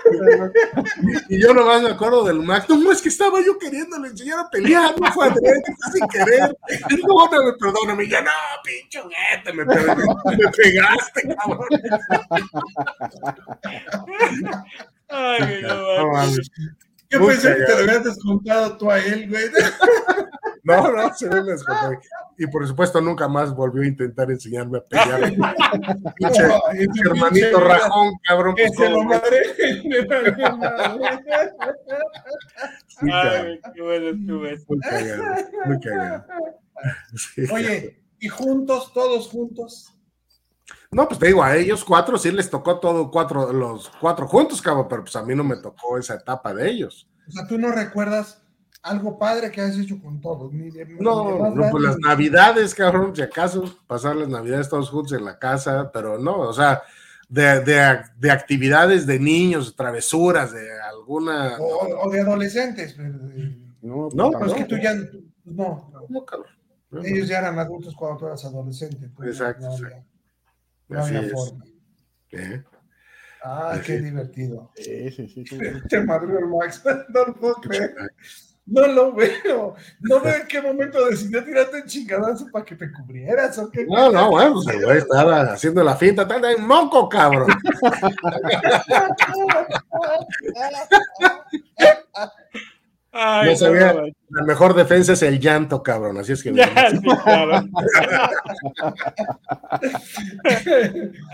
Y 1.30 1.42
yo 1.42 1.54
nomás 1.54 1.82
me 1.82 1.90
acuerdo 1.90 2.24
del 2.24 2.42
Max, 2.42 2.68
no, 2.70 2.92
es 2.92 3.02
que 3.02 3.10
estaba 3.10 3.40
yo 3.46 3.58
queriéndole 3.58 4.10
enseñar 4.10 4.40
a 4.40 4.50
pelear, 4.50 5.00
no 5.00 5.12
fue 5.12 5.30
sin 5.94 6.08
querer. 6.08 6.58
Y 6.90 6.96
no, 6.96 7.30
me 7.30 7.54
perdóname, 7.60 8.08
ya 8.08 8.22
no, 8.22 8.32
pinche 8.64 9.02
neta, 9.04 9.54
me, 9.54 9.66
me 9.66 10.52
pegaste, 10.52 11.36
cabrón. 11.36 11.68
Ay, 15.08 15.62
no, 15.62 16.14
no, 16.14 16.28
yo 17.10 17.28
pensé 17.28 17.56
que 17.56 17.64
te 17.64 17.72
lo 17.72 17.78
habías 17.80 18.04
descontado 18.04 18.78
tú 18.78 18.92
a 18.92 19.00
él, 19.00 19.30
güey. 19.30 19.46
No, 20.64 20.92
no, 20.92 21.14
se 21.14 21.30
me 21.30 21.44
descontó. 21.44 21.92
Y 22.38 22.48
por 22.48 22.68
supuesto 22.68 23.00
nunca 23.00 23.28
más 23.28 23.56
volvió 23.56 23.84
a 23.84 23.88
intentar 23.88 24.30
enseñarme 24.30 24.80
a 24.80 24.82
pelear. 24.82 25.22
pinche, 26.16 26.44
hermanito 27.06 27.60
rajón, 27.60 28.14
cabrón. 28.28 28.56
Pues, 28.56 28.72
que 28.72 28.78
se 28.78 28.90
lo 28.90 29.04
madre. 29.04 29.42
Ay, 33.12 33.60
qué 33.74 33.82
bueno 33.82 34.10
estuve. 34.10 34.58
Muy 34.68 34.80
cagado, 34.80 35.24
muy 35.66 35.80
cagado. 35.80 36.26
Oye, 37.54 38.04
¿y 38.20 38.28
juntos, 38.28 38.92
todos 38.94 39.30
juntos? 39.30 39.92
No, 40.92 41.08
pues 41.08 41.20
te 41.20 41.28
digo, 41.28 41.44
a 41.44 41.56
ellos 41.56 41.84
cuatro 41.84 42.18
sí 42.18 42.32
les 42.32 42.50
tocó 42.50 42.80
todo 42.80 43.12
cuatro, 43.12 43.54
los 43.54 43.90
cuatro 44.02 44.28
juntos, 44.28 44.62
cabrón, 44.62 44.88
pero 44.90 45.04
pues 45.04 45.16
a 45.16 45.24
mí 45.24 45.36
no 45.36 45.44
me 45.44 45.58
tocó 45.58 45.98
esa 45.98 46.16
etapa 46.16 46.54
de 46.54 46.70
ellos. 46.70 47.08
O 47.28 47.32
sea, 47.32 47.48
tú 47.48 47.58
no 47.58 47.72
recuerdas 47.72 48.45
algo 48.86 49.18
padre 49.18 49.52
que 49.52 49.62
has 49.62 49.78
hecho 49.78 50.00
con 50.00 50.22
todos. 50.22 50.54
no, 51.00 51.50
no, 51.50 51.72
pues 51.72 51.84
las 51.84 51.98
navidades, 51.98 52.76
cabrón, 52.76 53.16
si 53.16 53.22
acaso, 53.24 53.80
pasar 53.88 54.16
las 54.16 54.30
navidades 54.30 54.70
todos 54.70 54.90
juntos 54.90 55.14
en 55.14 55.26
la 55.26 55.40
casa, 55.40 55.92
pero 55.92 56.20
no, 56.20 56.38
o 56.38 56.54
sea, 56.54 56.84
de, 57.28 57.62
de, 58.20 58.32
actividades 58.32 59.08
de 59.08 59.20
niños, 59.20 59.76
travesuras, 59.76 60.54
de 60.54 60.80
alguna. 60.82 61.58
O, 61.60 62.10
de 62.12 62.22
adolescentes. 62.22 62.96
No, 63.82 64.10
no, 64.14 64.32
pues 64.32 64.52
es 64.52 64.58
que 64.58 64.66
tú 64.66 64.78
ya. 64.78 64.94
No, 65.44 65.92
no, 66.08 66.26
cabrón. 66.26 66.52
Ellos 67.04 67.28
ya 67.28 67.40
eran 67.40 67.58
adultos 67.58 67.96
cuando 67.96 68.20
tú 68.20 68.28
eras 68.28 68.46
adolescente. 68.46 69.10
Pues, 69.16 69.30
exacto. 69.30 69.68
No 70.88 71.04
había 71.04 71.24
forma. 71.24 71.66
¿Eh? 72.32 72.64
Ah, 73.44 73.80
qué 73.84 74.00
divertido. 74.00 74.72
Sí, 74.76 75.12
sí, 75.12 75.28
sí. 75.28 75.46
Te 75.90 76.02
madrió 76.04 76.38
el 76.38 76.48
Max. 76.48 76.84
No 77.10 77.26
lo 77.26 77.36
puedo 77.36 77.56
creer. 77.56 77.96
No 78.68 78.88
lo 78.88 79.14
veo. 79.14 79.76
No 80.00 80.20
veo 80.22 80.36
en 80.42 80.48
qué 80.48 80.60
momento 80.62 81.06
decidió 81.06 81.44
tirarte 81.44 81.80
en 81.80 81.86
chingadazo 81.86 82.48
para 82.52 82.66
que 82.66 82.76
te 82.76 82.92
cubrieras. 82.92 83.58
¿o 83.60 83.70
qué? 83.70 83.86
No, 83.86 84.12
no, 84.12 84.32
bueno, 84.32 84.54
pues 84.54 84.76
el 84.76 84.84
güey 84.84 84.98
estaba 84.98 85.42
haciendo 85.54 85.84
la 85.84 85.96
finta, 85.96 86.28
tal 86.28 86.44
en 86.46 86.66
moco, 86.66 87.08
cabrón. 87.08 87.48
no 93.14 93.56
sabía, 93.56 93.94
la 94.30 94.44
mejor 94.44 94.74
defensa 94.74 95.14
es 95.14 95.22
el 95.22 95.40
llanto, 95.40 95.84
cabrón. 95.84 96.18
Así 96.18 96.34
es 96.34 96.42
que. 96.42 96.52
Ya, 96.56 96.90
sí, 96.90 97.00
claro. 97.24 97.68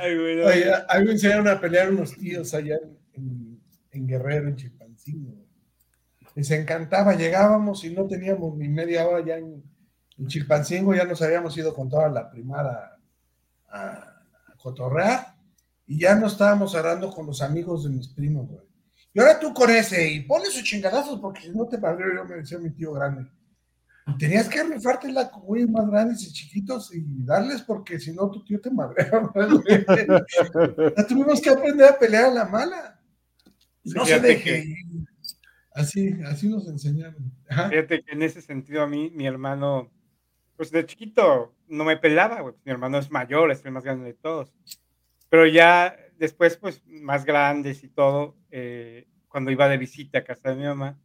Ay, 0.01 0.15
Oye, 0.15 0.71
a 0.87 0.99
mí 0.99 1.05
me 1.05 1.11
enseñaron 1.13 1.47
a 1.47 1.59
pelear 1.61 1.91
unos 1.91 2.13
tíos 2.13 2.53
allá 2.53 2.77
en, 3.13 3.59
en, 3.91 4.07
Guerrero, 4.07 4.49
en 4.49 4.57
Chilpancingo. 4.57 5.50
Les 6.35 6.49
encantaba, 6.51 7.15
llegábamos 7.15 7.83
y 7.83 7.93
no 7.93 8.07
teníamos 8.07 8.55
ni 8.57 8.67
media 8.67 9.07
hora 9.07 9.25
ya 9.25 9.37
en, 9.37 9.63
en 10.17 10.27
Chilpancingo, 10.27 10.93
ya 10.95 11.03
nos 11.03 11.21
habíamos 11.21 11.57
ido 11.57 11.73
con 11.73 11.89
toda 11.89 12.09
la 12.09 12.29
primera 12.29 12.97
a, 13.69 13.77
a 13.79 14.57
cotorrear 14.57 15.35
y 15.87 15.99
ya 15.99 16.15
nos 16.15 16.33
estábamos 16.33 16.73
hablando 16.75 17.11
con 17.11 17.25
los 17.25 17.41
amigos 17.41 17.83
de 17.83 17.89
mis 17.89 18.07
primos, 18.07 18.47
güey. 18.47 18.71
Y 19.13 19.19
ahora 19.19 19.39
tú 19.39 19.53
con 19.53 19.69
ese, 19.69 20.09
y 20.09 20.21
pones 20.21 20.53
sus 20.53 20.63
chingadazos, 20.63 21.19
porque 21.19 21.41
si 21.41 21.49
no 21.49 21.67
te 21.67 21.77
padre, 21.77 22.05
yo 22.15 22.23
me 22.23 22.35
decía 22.35 22.57
mi 22.59 22.69
tío 22.69 22.93
grande. 22.93 23.29
Y 24.07 24.17
tenías 24.17 24.47
que 24.47 24.63
rifarte 24.63 25.11
la 25.11 25.25
güey 25.25 25.67
más 25.67 25.89
grandes 25.89 26.23
y 26.23 26.31
chiquitos 26.31 26.93
y 26.95 27.03
darles, 27.25 27.61
porque 27.61 27.99
si 27.99 28.13
no, 28.13 28.31
tu 28.31 28.43
tío 28.43 28.59
te 28.61 28.71
madrea. 28.71 29.11
tuvimos 31.09 31.41
que 31.41 31.49
aprender 31.49 31.89
a 31.89 31.99
pelear 31.99 32.25
a 32.25 32.33
la 32.33 32.45
mala. 32.45 32.99
No 33.83 34.05
se 34.05 34.19
deje. 34.19 34.75
Así, 35.73 36.13
así 36.25 36.49
nos 36.49 36.67
enseñaron. 36.67 37.31
Fíjate 37.47 38.03
que 38.03 38.11
en 38.11 38.21
ese 38.21 38.41
sentido 38.41 38.81
a 38.81 38.87
mí, 38.87 39.11
mi 39.13 39.25
hermano, 39.25 39.89
pues 40.57 40.71
de 40.71 40.85
chiquito 40.85 41.55
no 41.67 41.85
me 41.85 41.97
pelaba, 41.97 42.41
güey. 42.41 42.55
Mi 42.65 42.71
hermano 42.71 42.97
es 42.97 43.09
mayor, 43.09 43.51
es 43.51 43.63
el 43.65 43.71
más 43.71 43.83
grande 43.83 44.05
de 44.05 44.13
todos. 44.13 44.53
Pero 45.29 45.47
ya 45.47 45.95
después, 46.17 46.57
pues 46.57 46.83
más 46.85 47.25
grandes 47.25 47.83
y 47.83 47.87
todo, 47.87 48.35
eh, 48.51 49.07
cuando 49.29 49.49
iba 49.49 49.69
de 49.69 49.77
visita 49.77 50.19
a 50.19 50.23
casa 50.23 50.49
de 50.49 50.55
mi 50.55 50.63
mamá, 50.65 50.99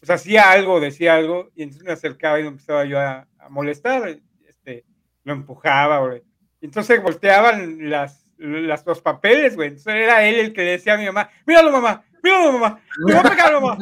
pues 0.00 0.10
hacía 0.10 0.50
algo, 0.50 0.80
decía 0.80 1.14
algo, 1.14 1.52
y 1.54 1.62
entonces 1.62 1.86
me 1.86 1.92
acercaba 1.92 2.40
y 2.40 2.46
empezaba 2.46 2.84
yo 2.84 2.98
a, 2.98 3.28
molestar, 3.50 4.20
este, 4.48 4.84
lo 5.22 5.32
empujaba, 5.32 6.00
güey. 6.00 6.22
Entonces 6.60 7.00
volteaban 7.00 7.88
las, 7.88 8.26
las, 8.36 8.84
los 8.84 9.00
papeles, 9.00 9.54
güey. 9.54 9.68
Entonces 9.68 9.94
era 9.94 10.26
él 10.26 10.34
el 10.36 10.52
que 10.52 10.62
decía 10.62 10.94
a 10.94 10.98
mi 10.98 11.06
mamá, 11.06 11.30
míralo 11.46 11.70
mamá, 11.70 12.04
míralo 12.22 12.52
mamá, 12.52 12.80
me 12.98 13.14
voy 13.14 13.22
a 13.24 13.30
pegar 13.30 13.60
mamá. 13.60 13.78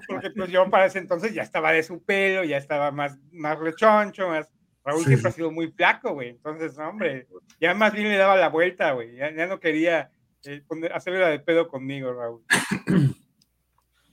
Porque 0.08 0.30
pues 0.30 0.50
yo 0.50 0.68
para 0.70 0.86
ese 0.86 0.98
entonces 0.98 1.32
ya 1.32 1.42
estaba 1.42 1.72
de 1.72 1.82
su 1.82 2.02
pelo, 2.02 2.44
ya 2.44 2.56
estaba 2.56 2.90
más, 2.90 3.18
más 3.32 3.58
rechoncho, 3.58 4.28
más, 4.28 4.48
Raúl 4.86 5.04
siempre 5.04 5.28
ha 5.28 5.32
sido 5.32 5.50
muy 5.50 5.72
flaco, 5.72 6.14
güey. 6.14 6.28
Entonces, 6.28 6.78
hombre, 6.78 7.26
ya 7.60 7.74
más 7.74 7.92
bien 7.92 8.08
le 8.08 8.16
daba 8.16 8.36
la 8.36 8.48
vuelta, 8.48 8.92
güey. 8.92 9.16
Ya, 9.16 9.46
no 9.46 9.58
quería 9.58 10.12
eh, 10.44 10.62
hacerle 10.94 11.18
la 11.18 11.28
de 11.28 11.40
pedo 11.40 11.68
conmigo, 11.68 12.12
Raúl. 12.12 12.44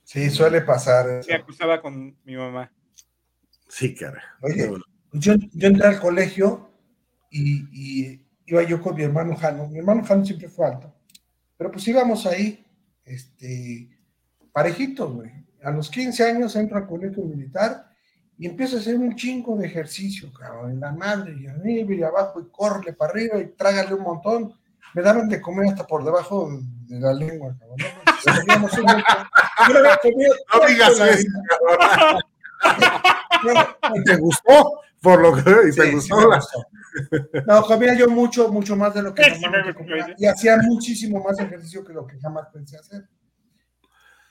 Sí, 0.06 0.28
suele 0.28 0.60
pasar. 0.60 1.24
Se 1.24 1.32
acusaba 1.32 1.80
con 1.80 2.14
mi 2.24 2.36
mamá. 2.36 2.70
Sí, 3.68 3.94
cara. 3.94 4.22
Oye, 4.42 4.70
yo, 5.12 5.34
yo, 5.52 5.66
entré 5.66 5.88
al 5.88 5.98
colegio 5.98 6.70
y, 7.30 8.20
iba 8.44 8.62
yo 8.62 8.80
con 8.82 8.94
mi 8.94 9.02
hermano 9.02 9.34
Jano. 9.34 9.66
Mi 9.66 9.78
hermano 9.78 10.04
Jano 10.04 10.24
siempre 10.24 10.48
fue 10.50 10.66
alto. 10.66 10.94
Pero 11.64 11.72
pues 11.72 11.88
íbamos 11.88 12.26
ahí, 12.26 12.62
este, 13.06 13.88
parejitos, 14.52 15.10
güey. 15.10 15.30
A 15.62 15.70
los 15.70 15.88
15 15.88 16.22
años 16.22 16.54
entro 16.56 16.76
al 16.76 16.86
colegio 16.86 17.24
militar 17.24 17.86
y 18.36 18.44
empiezo 18.44 18.76
a 18.76 18.80
hacer 18.80 18.96
un 18.98 19.16
chingo 19.16 19.56
de 19.56 19.66
ejercicio, 19.66 20.30
cabrón, 20.30 20.72
en 20.72 20.80
la 20.80 20.92
madre, 20.92 21.34
y 21.40 21.46
arriba 21.46 21.94
y 21.94 22.02
abajo, 22.02 22.38
y 22.38 22.50
corre 22.50 22.92
para 22.92 23.12
arriba 23.12 23.38
y 23.38 23.46
trágale 23.56 23.94
un 23.94 24.02
montón. 24.02 24.52
Me 24.92 25.00
daban 25.00 25.26
de 25.26 25.40
comer 25.40 25.70
hasta 25.70 25.86
por 25.86 26.04
debajo 26.04 26.50
de 26.86 27.00
la 27.00 27.14
lengua, 27.14 27.56
cabrón. 27.58 27.78
No, 30.52 30.66
digas 30.68 31.00
eso, 31.00 31.28
¿Te 34.04 34.16
gustó? 34.16 34.80
Por 35.04 35.20
lo 35.20 35.36
que 35.36 35.70
te 35.70 35.92
gustó. 35.92 36.16
No, 37.46 37.62
comía 37.62 37.94
yo 37.94 38.08
mucho, 38.08 38.50
mucho 38.50 38.74
más 38.74 38.94
de 38.94 39.02
lo 39.02 39.14
que 39.14 39.22
normalmente 39.28 39.74
comía. 39.74 40.14
Y 40.16 40.26
hacía 40.26 40.56
muchísimo 40.56 41.22
más 41.22 41.38
ejercicio 41.38 41.84
que 41.84 41.92
lo 41.92 42.06
que 42.06 42.18
jamás 42.18 42.48
pensé 42.52 42.78
hacer. 42.78 43.06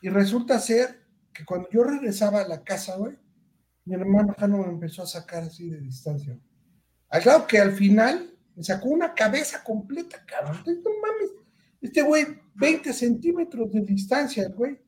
Y 0.02 0.10
resulta 0.10 0.60
ser 0.60 1.06
que 1.32 1.46
cuando 1.46 1.70
yo 1.70 1.84
regresaba 1.84 2.42
a 2.42 2.48
la 2.48 2.64
casa, 2.64 2.98
güey, 2.98 3.18
mi 3.86 3.96
hermano 3.96 4.34
Jano 4.38 4.58
me 4.58 4.70
empezó 4.70 5.04
a 5.04 5.08
sacar 5.08 5.44
así 5.44 5.70
de 5.70 5.80
distancia. 5.80 6.38
Al 7.10 7.24
lado 7.24 7.46
que 7.46 7.60
al 7.60 7.74
final 7.74 8.34
me 8.56 8.64
sacó 8.64 8.90
una 8.90 9.14
cabeza 9.14 9.64
completa, 9.64 10.26
cabrón. 10.26 10.64
No 10.66 10.92
mames. 11.02 11.32
Este 11.82 12.02
güey, 12.02 12.26
20 12.56 12.94
centímetros 12.94 13.72
de 13.72 13.82
distancia, 13.82 14.50
güey. 14.50 14.82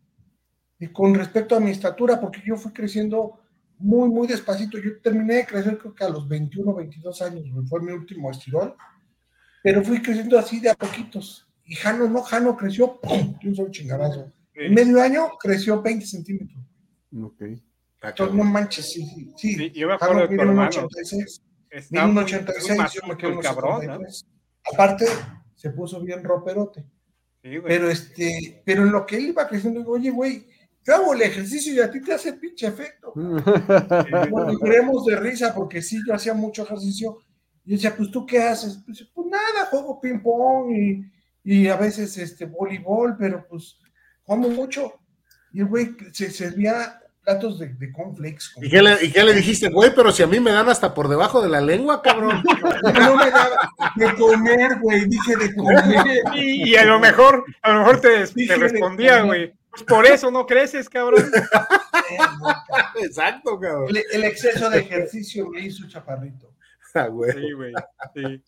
Y 0.80 0.88
con 0.88 1.14
respecto 1.14 1.56
a 1.56 1.60
mi 1.60 1.72
estatura, 1.72 2.20
porque 2.20 2.42
yo 2.44 2.56
fui 2.58 2.72
creciendo 2.74 3.45
muy, 3.86 4.10
muy 4.10 4.28
despacito. 4.28 4.80
Yo 4.80 5.00
terminé 5.00 5.36
de 5.36 5.46
crecer 5.46 5.78
creo 5.78 5.94
que 5.94 6.04
a 6.04 6.10
los 6.10 6.28
21, 6.28 6.74
22 6.74 7.22
años, 7.22 7.44
fue 7.70 7.82
mi 7.82 7.92
último 7.92 8.32
estirón. 8.32 8.74
Pero 9.64 9.84
fui 9.84 10.02
creciendo 10.02 10.38
así 10.38 10.60
de 10.60 10.70
a 10.70 10.76
poquitos. 10.76 11.48
Y 11.66 11.76
Jano 11.76 12.08
no, 12.08 12.22
Jano 12.22 12.56
creció, 12.56 13.00
¡pum! 13.00 13.38
un 13.44 13.56
solo 13.56 13.72
chingadazo. 13.72 14.32
En 14.54 14.74
medio 14.74 15.02
año 15.02 15.30
creció 15.40 15.82
20 15.82 16.06
centímetros. 16.06 16.64
Ok. 17.22 17.42
no 18.34 18.44
manches, 18.44 18.92
sí, 18.92 19.06
sí. 19.06 19.56
sí. 19.56 19.72
yo 19.72 19.88
me 19.88 19.94
acuerdo 19.94 20.28
de 20.28 20.36
tu 20.36 20.44
un 20.44 20.60
86. 20.60 21.42
Está 21.70 22.06
un 22.06 22.18
86, 22.18 22.80
yo 22.94 23.08
me 23.08 23.18
quedo 23.18 23.40
cabrón, 23.40 23.86
¿no? 23.86 24.00
Aparte, 24.72 25.06
se 25.56 25.70
puso 25.72 26.02
bien 26.02 26.24
roperote. 26.24 26.86
Sí, 27.44 27.60
pero 27.64 27.90
este, 27.90 28.64
pero 28.66 28.84
en 28.84 28.92
lo 28.92 29.06
que 29.06 29.18
él 29.18 29.28
iba 29.28 29.48
creciendo, 29.48 29.80
digo, 29.80 29.94
oye, 29.94 30.10
güey, 30.10 30.48
yo 30.86 30.96
hago 30.96 31.14
el 31.14 31.22
ejercicio 31.24 31.74
y 31.74 31.80
a 31.80 31.90
ti 31.90 32.00
te 32.00 32.14
hace 32.14 32.34
pinche 32.34 32.68
efecto. 32.68 33.12
bueno, 33.16 34.60
creemos 34.60 35.06
de 35.06 35.16
risa 35.16 35.54
porque 35.56 35.82
sí, 35.82 36.00
yo 36.08 36.14
hacía 36.14 36.34
mucho 36.34 36.64
ejercicio. 36.64 37.18
Y 37.66 37.72
decía, 37.72 37.96
pues 37.96 38.12
tú 38.12 38.26
qué 38.26 38.44
haces? 38.44 38.84
Pues, 38.86 39.10
pues 39.14 39.28
nada, 39.28 39.66
juego 39.72 40.00
ping 40.00 40.22
pong 40.22 40.72
y, 40.72 41.12
y 41.44 41.68
a 41.68 41.76
veces 41.76 42.16
este 42.20 42.46
voleibol, 42.46 43.18
pero 43.18 43.48
pues 43.48 43.80
como 44.24 44.50
mucho. 44.50 44.94
Y 45.52 45.62
el 45.62 45.68
güey 45.68 45.96
se 46.14 46.30
servía 46.30 47.00
platos 47.26 47.60
de, 47.60 47.70
de 47.74 47.92
cornflakes. 47.92 48.52
con- 48.54 48.64
¿Y 48.64 48.70
qué, 48.70 48.82
le, 48.82 49.04
¿Y 49.04 49.12
qué 49.12 49.24
le 49.24 49.34
dijiste, 49.34 49.70
güey? 49.70 49.92
Pero 49.94 50.12
si 50.12 50.24
a 50.24 50.28
mí 50.28 50.40
me 50.40 50.52
dan 50.52 50.70
hasta 50.70 50.94
por 50.94 51.08
debajo 51.10 51.42
de 51.42 51.50
la 51.50 51.60
lengua, 51.60 52.02
cabrón. 52.02 52.42
No 52.94 53.16
me 53.18 53.32
daba 53.32 53.72
de 53.96 54.14
comer, 54.16 54.80
güey, 54.80 55.06
dije 55.06 55.36
de 55.36 55.56
comer. 55.56 56.22
Y, 56.36 56.70
y 56.72 56.76
a 56.76 56.86
lo 56.86 57.00
mejor, 57.00 57.44
a 57.62 57.72
lo 57.74 57.80
mejor 57.80 58.00
te, 58.00 58.26
te 58.28 58.56
respondía, 58.56 59.22
güey. 59.24 59.54
Pues 59.72 59.84
por 59.84 60.06
eso 60.06 60.32
no 60.32 60.46
creces, 60.46 60.88
cabrón. 60.88 61.26
Exacto, 63.02 63.60
cabrón. 63.60 63.90
El, 63.90 64.04
el 64.14 64.24
exceso 64.24 64.70
de 64.70 64.80
ejercicio 64.80 65.50
me 65.50 65.62
hizo 65.62 65.88
chaparrito. 65.88 66.54
Ah, 66.94 67.08
güey. 67.08 67.32
Sí, 67.34 67.52
güey. 67.52 67.74
Sí. 68.14 68.44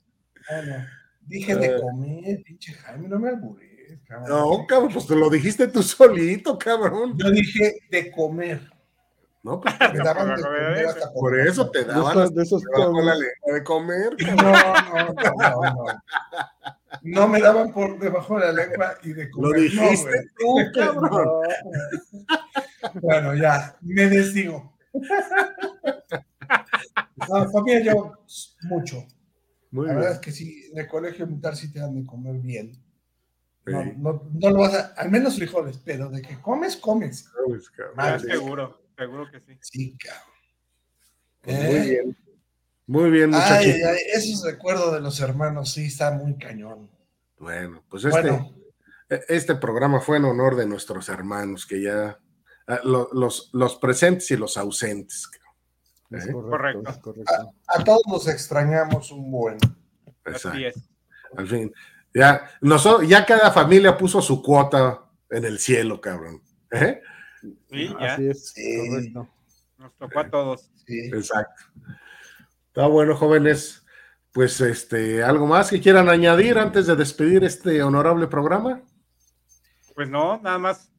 Bueno, 0.49 0.86
dije 1.21 1.55
de 1.55 1.82
comer, 1.82 2.43
pinche 2.45 2.73
Jaime, 2.73 3.07
no 3.09 3.19
me 3.19 3.32
cabrón. 4.07 4.29
No, 4.29 4.65
cabrón, 4.67 4.91
pues 4.93 5.07
te 5.07 5.15
lo 5.15 5.29
dijiste 5.29 5.67
tú 5.67 5.81
solito, 5.83 6.57
cabrón. 6.57 7.17
Yo 7.17 7.29
dije 7.31 7.75
de 7.91 8.11
comer. 8.11 8.69
No, 9.43 9.61
pues 9.61 9.73
Me 9.93 9.99
daban 9.99 10.35
de 10.35 10.41
comer 10.41 10.85
hasta 10.88 11.11
por 11.13 11.39
eso 11.39 11.69
te 11.69 11.85
daban 11.85 12.33
de 12.33 12.43
esos 12.43 12.61
de 12.61 12.79
la 12.79 12.85
con- 12.85 12.95
lengua 12.95 13.15
de 13.53 13.63
comer. 13.63 14.17
No, 14.35 14.51
no, 14.51 15.13
no, 15.13 15.61
no, 15.61 15.61
no. 15.61 15.85
No 17.03 17.27
me 17.27 17.39
daban 17.39 17.71
por 17.71 17.97
debajo 17.99 18.39
de 18.39 18.45
la 18.47 18.51
lengua 18.53 18.95
y 19.03 19.13
de 19.13 19.25
Lo 19.25 19.31
comer. 19.31 19.61
dijiste 19.61 20.09
no, 20.41 20.51
güey. 20.51 20.71
tú, 20.71 20.79
cabrón. 20.79 21.11
No. 21.11 21.41
Bueno, 23.01 23.35
ya, 23.35 23.77
me 23.81 24.07
desdigo. 24.07 24.73
No, 27.29 27.49
familia, 27.51 27.93
yo 27.93 28.13
mucho. 28.63 29.05
Muy 29.71 29.85
La 29.88 29.91
bien. 29.93 29.99
verdad 30.01 30.13
es 30.13 30.19
que 30.19 30.31
sí, 30.31 30.63
en 30.71 30.79
el 30.79 30.88
colegio 30.88 31.27
militar 31.27 31.55
sí 31.55 31.71
te 31.71 31.79
dan 31.79 31.95
de 31.95 32.05
comer 32.05 32.35
bien. 32.39 32.71
No, 33.72 33.84
no, 33.97 34.30
no 34.34 34.49
lo 34.49 34.59
vas 34.59 34.74
a, 34.74 34.88
al 34.97 35.09
menos 35.11 35.36
frijoles, 35.36 35.78
pero 35.84 36.09
de 36.09 36.22
que 36.22 36.39
comes, 36.41 36.78
comes. 36.78 37.30
Pues, 37.45 37.70
cabrón. 37.70 37.95
Ah, 37.97 38.18
seguro, 38.20 38.82
seguro 38.97 39.30
que 39.32 39.39
sí. 39.41 39.57
Sí, 39.61 39.97
cabrón. 39.97 40.24
Pues 41.41 41.57
¿Eh? 41.57 41.70
Muy 41.70 41.89
bien. 41.89 42.18
Muy 42.89 43.09
bien, 43.11 43.30
muchachos. 43.32 43.57
ay, 43.65 43.82
ay, 43.84 43.97
esos 44.13 44.43
recuerdos 44.45 44.93
de 44.93 45.01
los 45.01 45.20
hermanos, 45.20 45.72
sí, 45.74 45.86
está 45.88 46.11
muy 46.11 46.38
cañón. 46.38 46.89
Bueno, 47.38 47.84
pues 47.89 48.05
este, 48.05 48.22
Bueno, 48.22 48.55
este 49.28 49.55
programa 49.55 49.99
fue 49.99 50.18
en 50.18 50.26
honor 50.26 50.55
de 50.55 50.65
nuestros 50.65 51.09
hermanos, 51.09 51.65
que 51.65 51.82
ya, 51.82 52.18
ah, 52.68 52.80
lo- 52.86 53.09
los, 53.11 53.49
los 53.53 53.76
presentes 53.76 54.32
y 54.32 54.38
los 54.38 54.55
ausentes. 54.57 55.30
Es 56.09 56.28
¿Eh? 56.28 56.32
correcto, 56.32 56.49
Correcto. 56.49 56.89
es 56.91 56.97
correcto. 56.99 57.53
a 57.68 57.84
todos 57.84 58.01
los 58.09 58.28
extrañamos 58.30 59.11
un 59.11 59.30
buen. 59.30 59.57
Exacto. 60.26 60.49
Así 60.51 60.65
es. 60.65 60.76
Al 61.36 61.47
fin, 61.47 61.74
ya, 62.18 62.49
noso- 62.61 63.03
ya 63.03 63.26
cada 63.26 63.51
familia 63.51 63.97
puso 63.97 64.22
su 64.22 64.41
cuota 64.41 65.03
en 65.30 65.45
el 65.45 65.59
cielo, 65.59 65.99
cabrón. 66.01 66.41
¿Eh? 66.72 67.01
Sí, 67.70 67.95
ya. 67.99 68.13
Así 68.13 68.28
es, 68.30 68.49
Sí. 68.49 68.89
correcto. 68.89 69.30
Nos 69.78 69.95
tocó 69.97 70.20
a 70.20 70.30
todos. 70.30 70.72
Sí. 70.86 71.07
Exacto. 71.13 71.63
Está 72.68 72.88
bueno, 72.88 73.15
jóvenes. 73.15 73.84
Pues 74.32 74.61
este, 74.61 75.24
¿algo 75.24 75.47
más 75.47 75.70
que 75.72 75.82
quieran 75.82 76.09
añadir 76.09 76.59
antes 76.59 76.86
de 76.86 76.95
despedir 76.95 77.43
este 77.43 77.82
honorable 77.82 78.28
programa? 78.28 78.82
Pues 79.95 80.09
no, 80.09 80.39
nada 80.43 80.59
más 80.59 80.91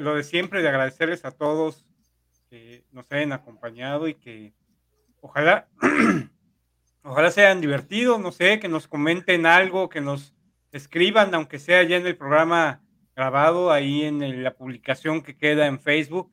lo 0.00 0.14
de 0.16 0.24
siempre, 0.24 0.62
de 0.62 0.68
agradecerles 0.68 1.24
a 1.24 1.30
todos 1.30 1.84
que 2.50 2.84
nos 2.90 3.06
hayan 3.12 3.32
acompañado 3.32 4.08
y 4.08 4.14
que 4.14 4.52
ojalá, 5.20 5.68
ojalá 7.04 7.30
se 7.30 7.42
hayan 7.46 7.60
divertido, 7.60 8.18
no 8.18 8.32
sé, 8.32 8.58
que 8.58 8.68
nos 8.68 8.88
comenten 8.88 9.46
algo, 9.46 9.88
que 9.88 10.00
nos 10.00 10.34
escriban, 10.72 11.34
aunque 11.34 11.58
sea 11.58 11.82
ya 11.84 11.96
en 11.96 12.06
el 12.06 12.16
programa 12.16 12.82
grabado, 13.14 13.70
ahí 13.70 14.02
en 14.04 14.22
el- 14.22 14.42
la 14.42 14.54
publicación 14.54 15.22
que 15.22 15.36
queda 15.36 15.66
en 15.66 15.80
Facebook, 15.80 16.32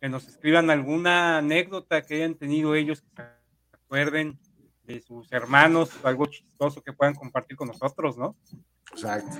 que 0.00 0.08
nos 0.08 0.28
escriban 0.28 0.70
alguna 0.70 1.38
anécdota 1.38 2.02
que 2.02 2.16
hayan 2.16 2.34
tenido 2.34 2.74
ellos, 2.74 3.00
que 3.02 3.22
se 3.22 3.76
acuerden 3.76 4.38
de 4.84 5.00
sus 5.00 5.30
hermanos, 5.32 5.90
algo 6.04 6.26
chistoso 6.26 6.82
que 6.82 6.92
puedan 6.92 7.14
compartir 7.14 7.56
con 7.56 7.68
nosotros, 7.68 8.16
¿no? 8.16 8.36
Exacto. 8.92 9.36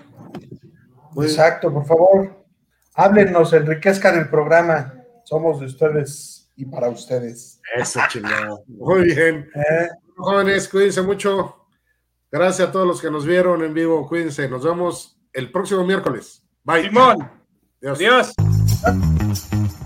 Muy- 1.12 1.26
Exacto, 1.26 1.72
por 1.72 1.86
favor. 1.86 2.44
Háblenos, 2.94 3.53
enriquezcan 3.53 4.18
el 4.18 4.28
programa. 4.28 4.94
Somos 5.24 5.61
de 5.61 5.66
ustedes 5.66 6.51
y 6.57 6.64
para 6.64 6.88
ustedes. 6.88 7.61
Eso, 7.76 8.01
chingado. 8.09 8.62
Muy 8.66 9.14
bien. 9.14 9.49
¿Eh? 9.55 9.88
Jóvenes, 10.16 10.68
cuídense 10.68 11.03
mucho. 11.03 11.57
Gracias 12.31 12.68
a 12.68 12.72
todos 12.72 12.87
los 12.87 13.01
que 13.01 13.11
nos 13.11 13.24
vieron 13.24 13.62
en 13.64 13.72
vivo. 13.74 14.07
Cuídense. 14.07 14.49
Nos 14.49 14.64
vemos 14.64 15.18
el 15.33 15.51
próximo 15.51 15.85
miércoles. 15.85 16.43
Bye. 16.64 16.85
Simón, 16.85 17.31
Adiós. 17.83 18.35
adiós. 18.35 19.78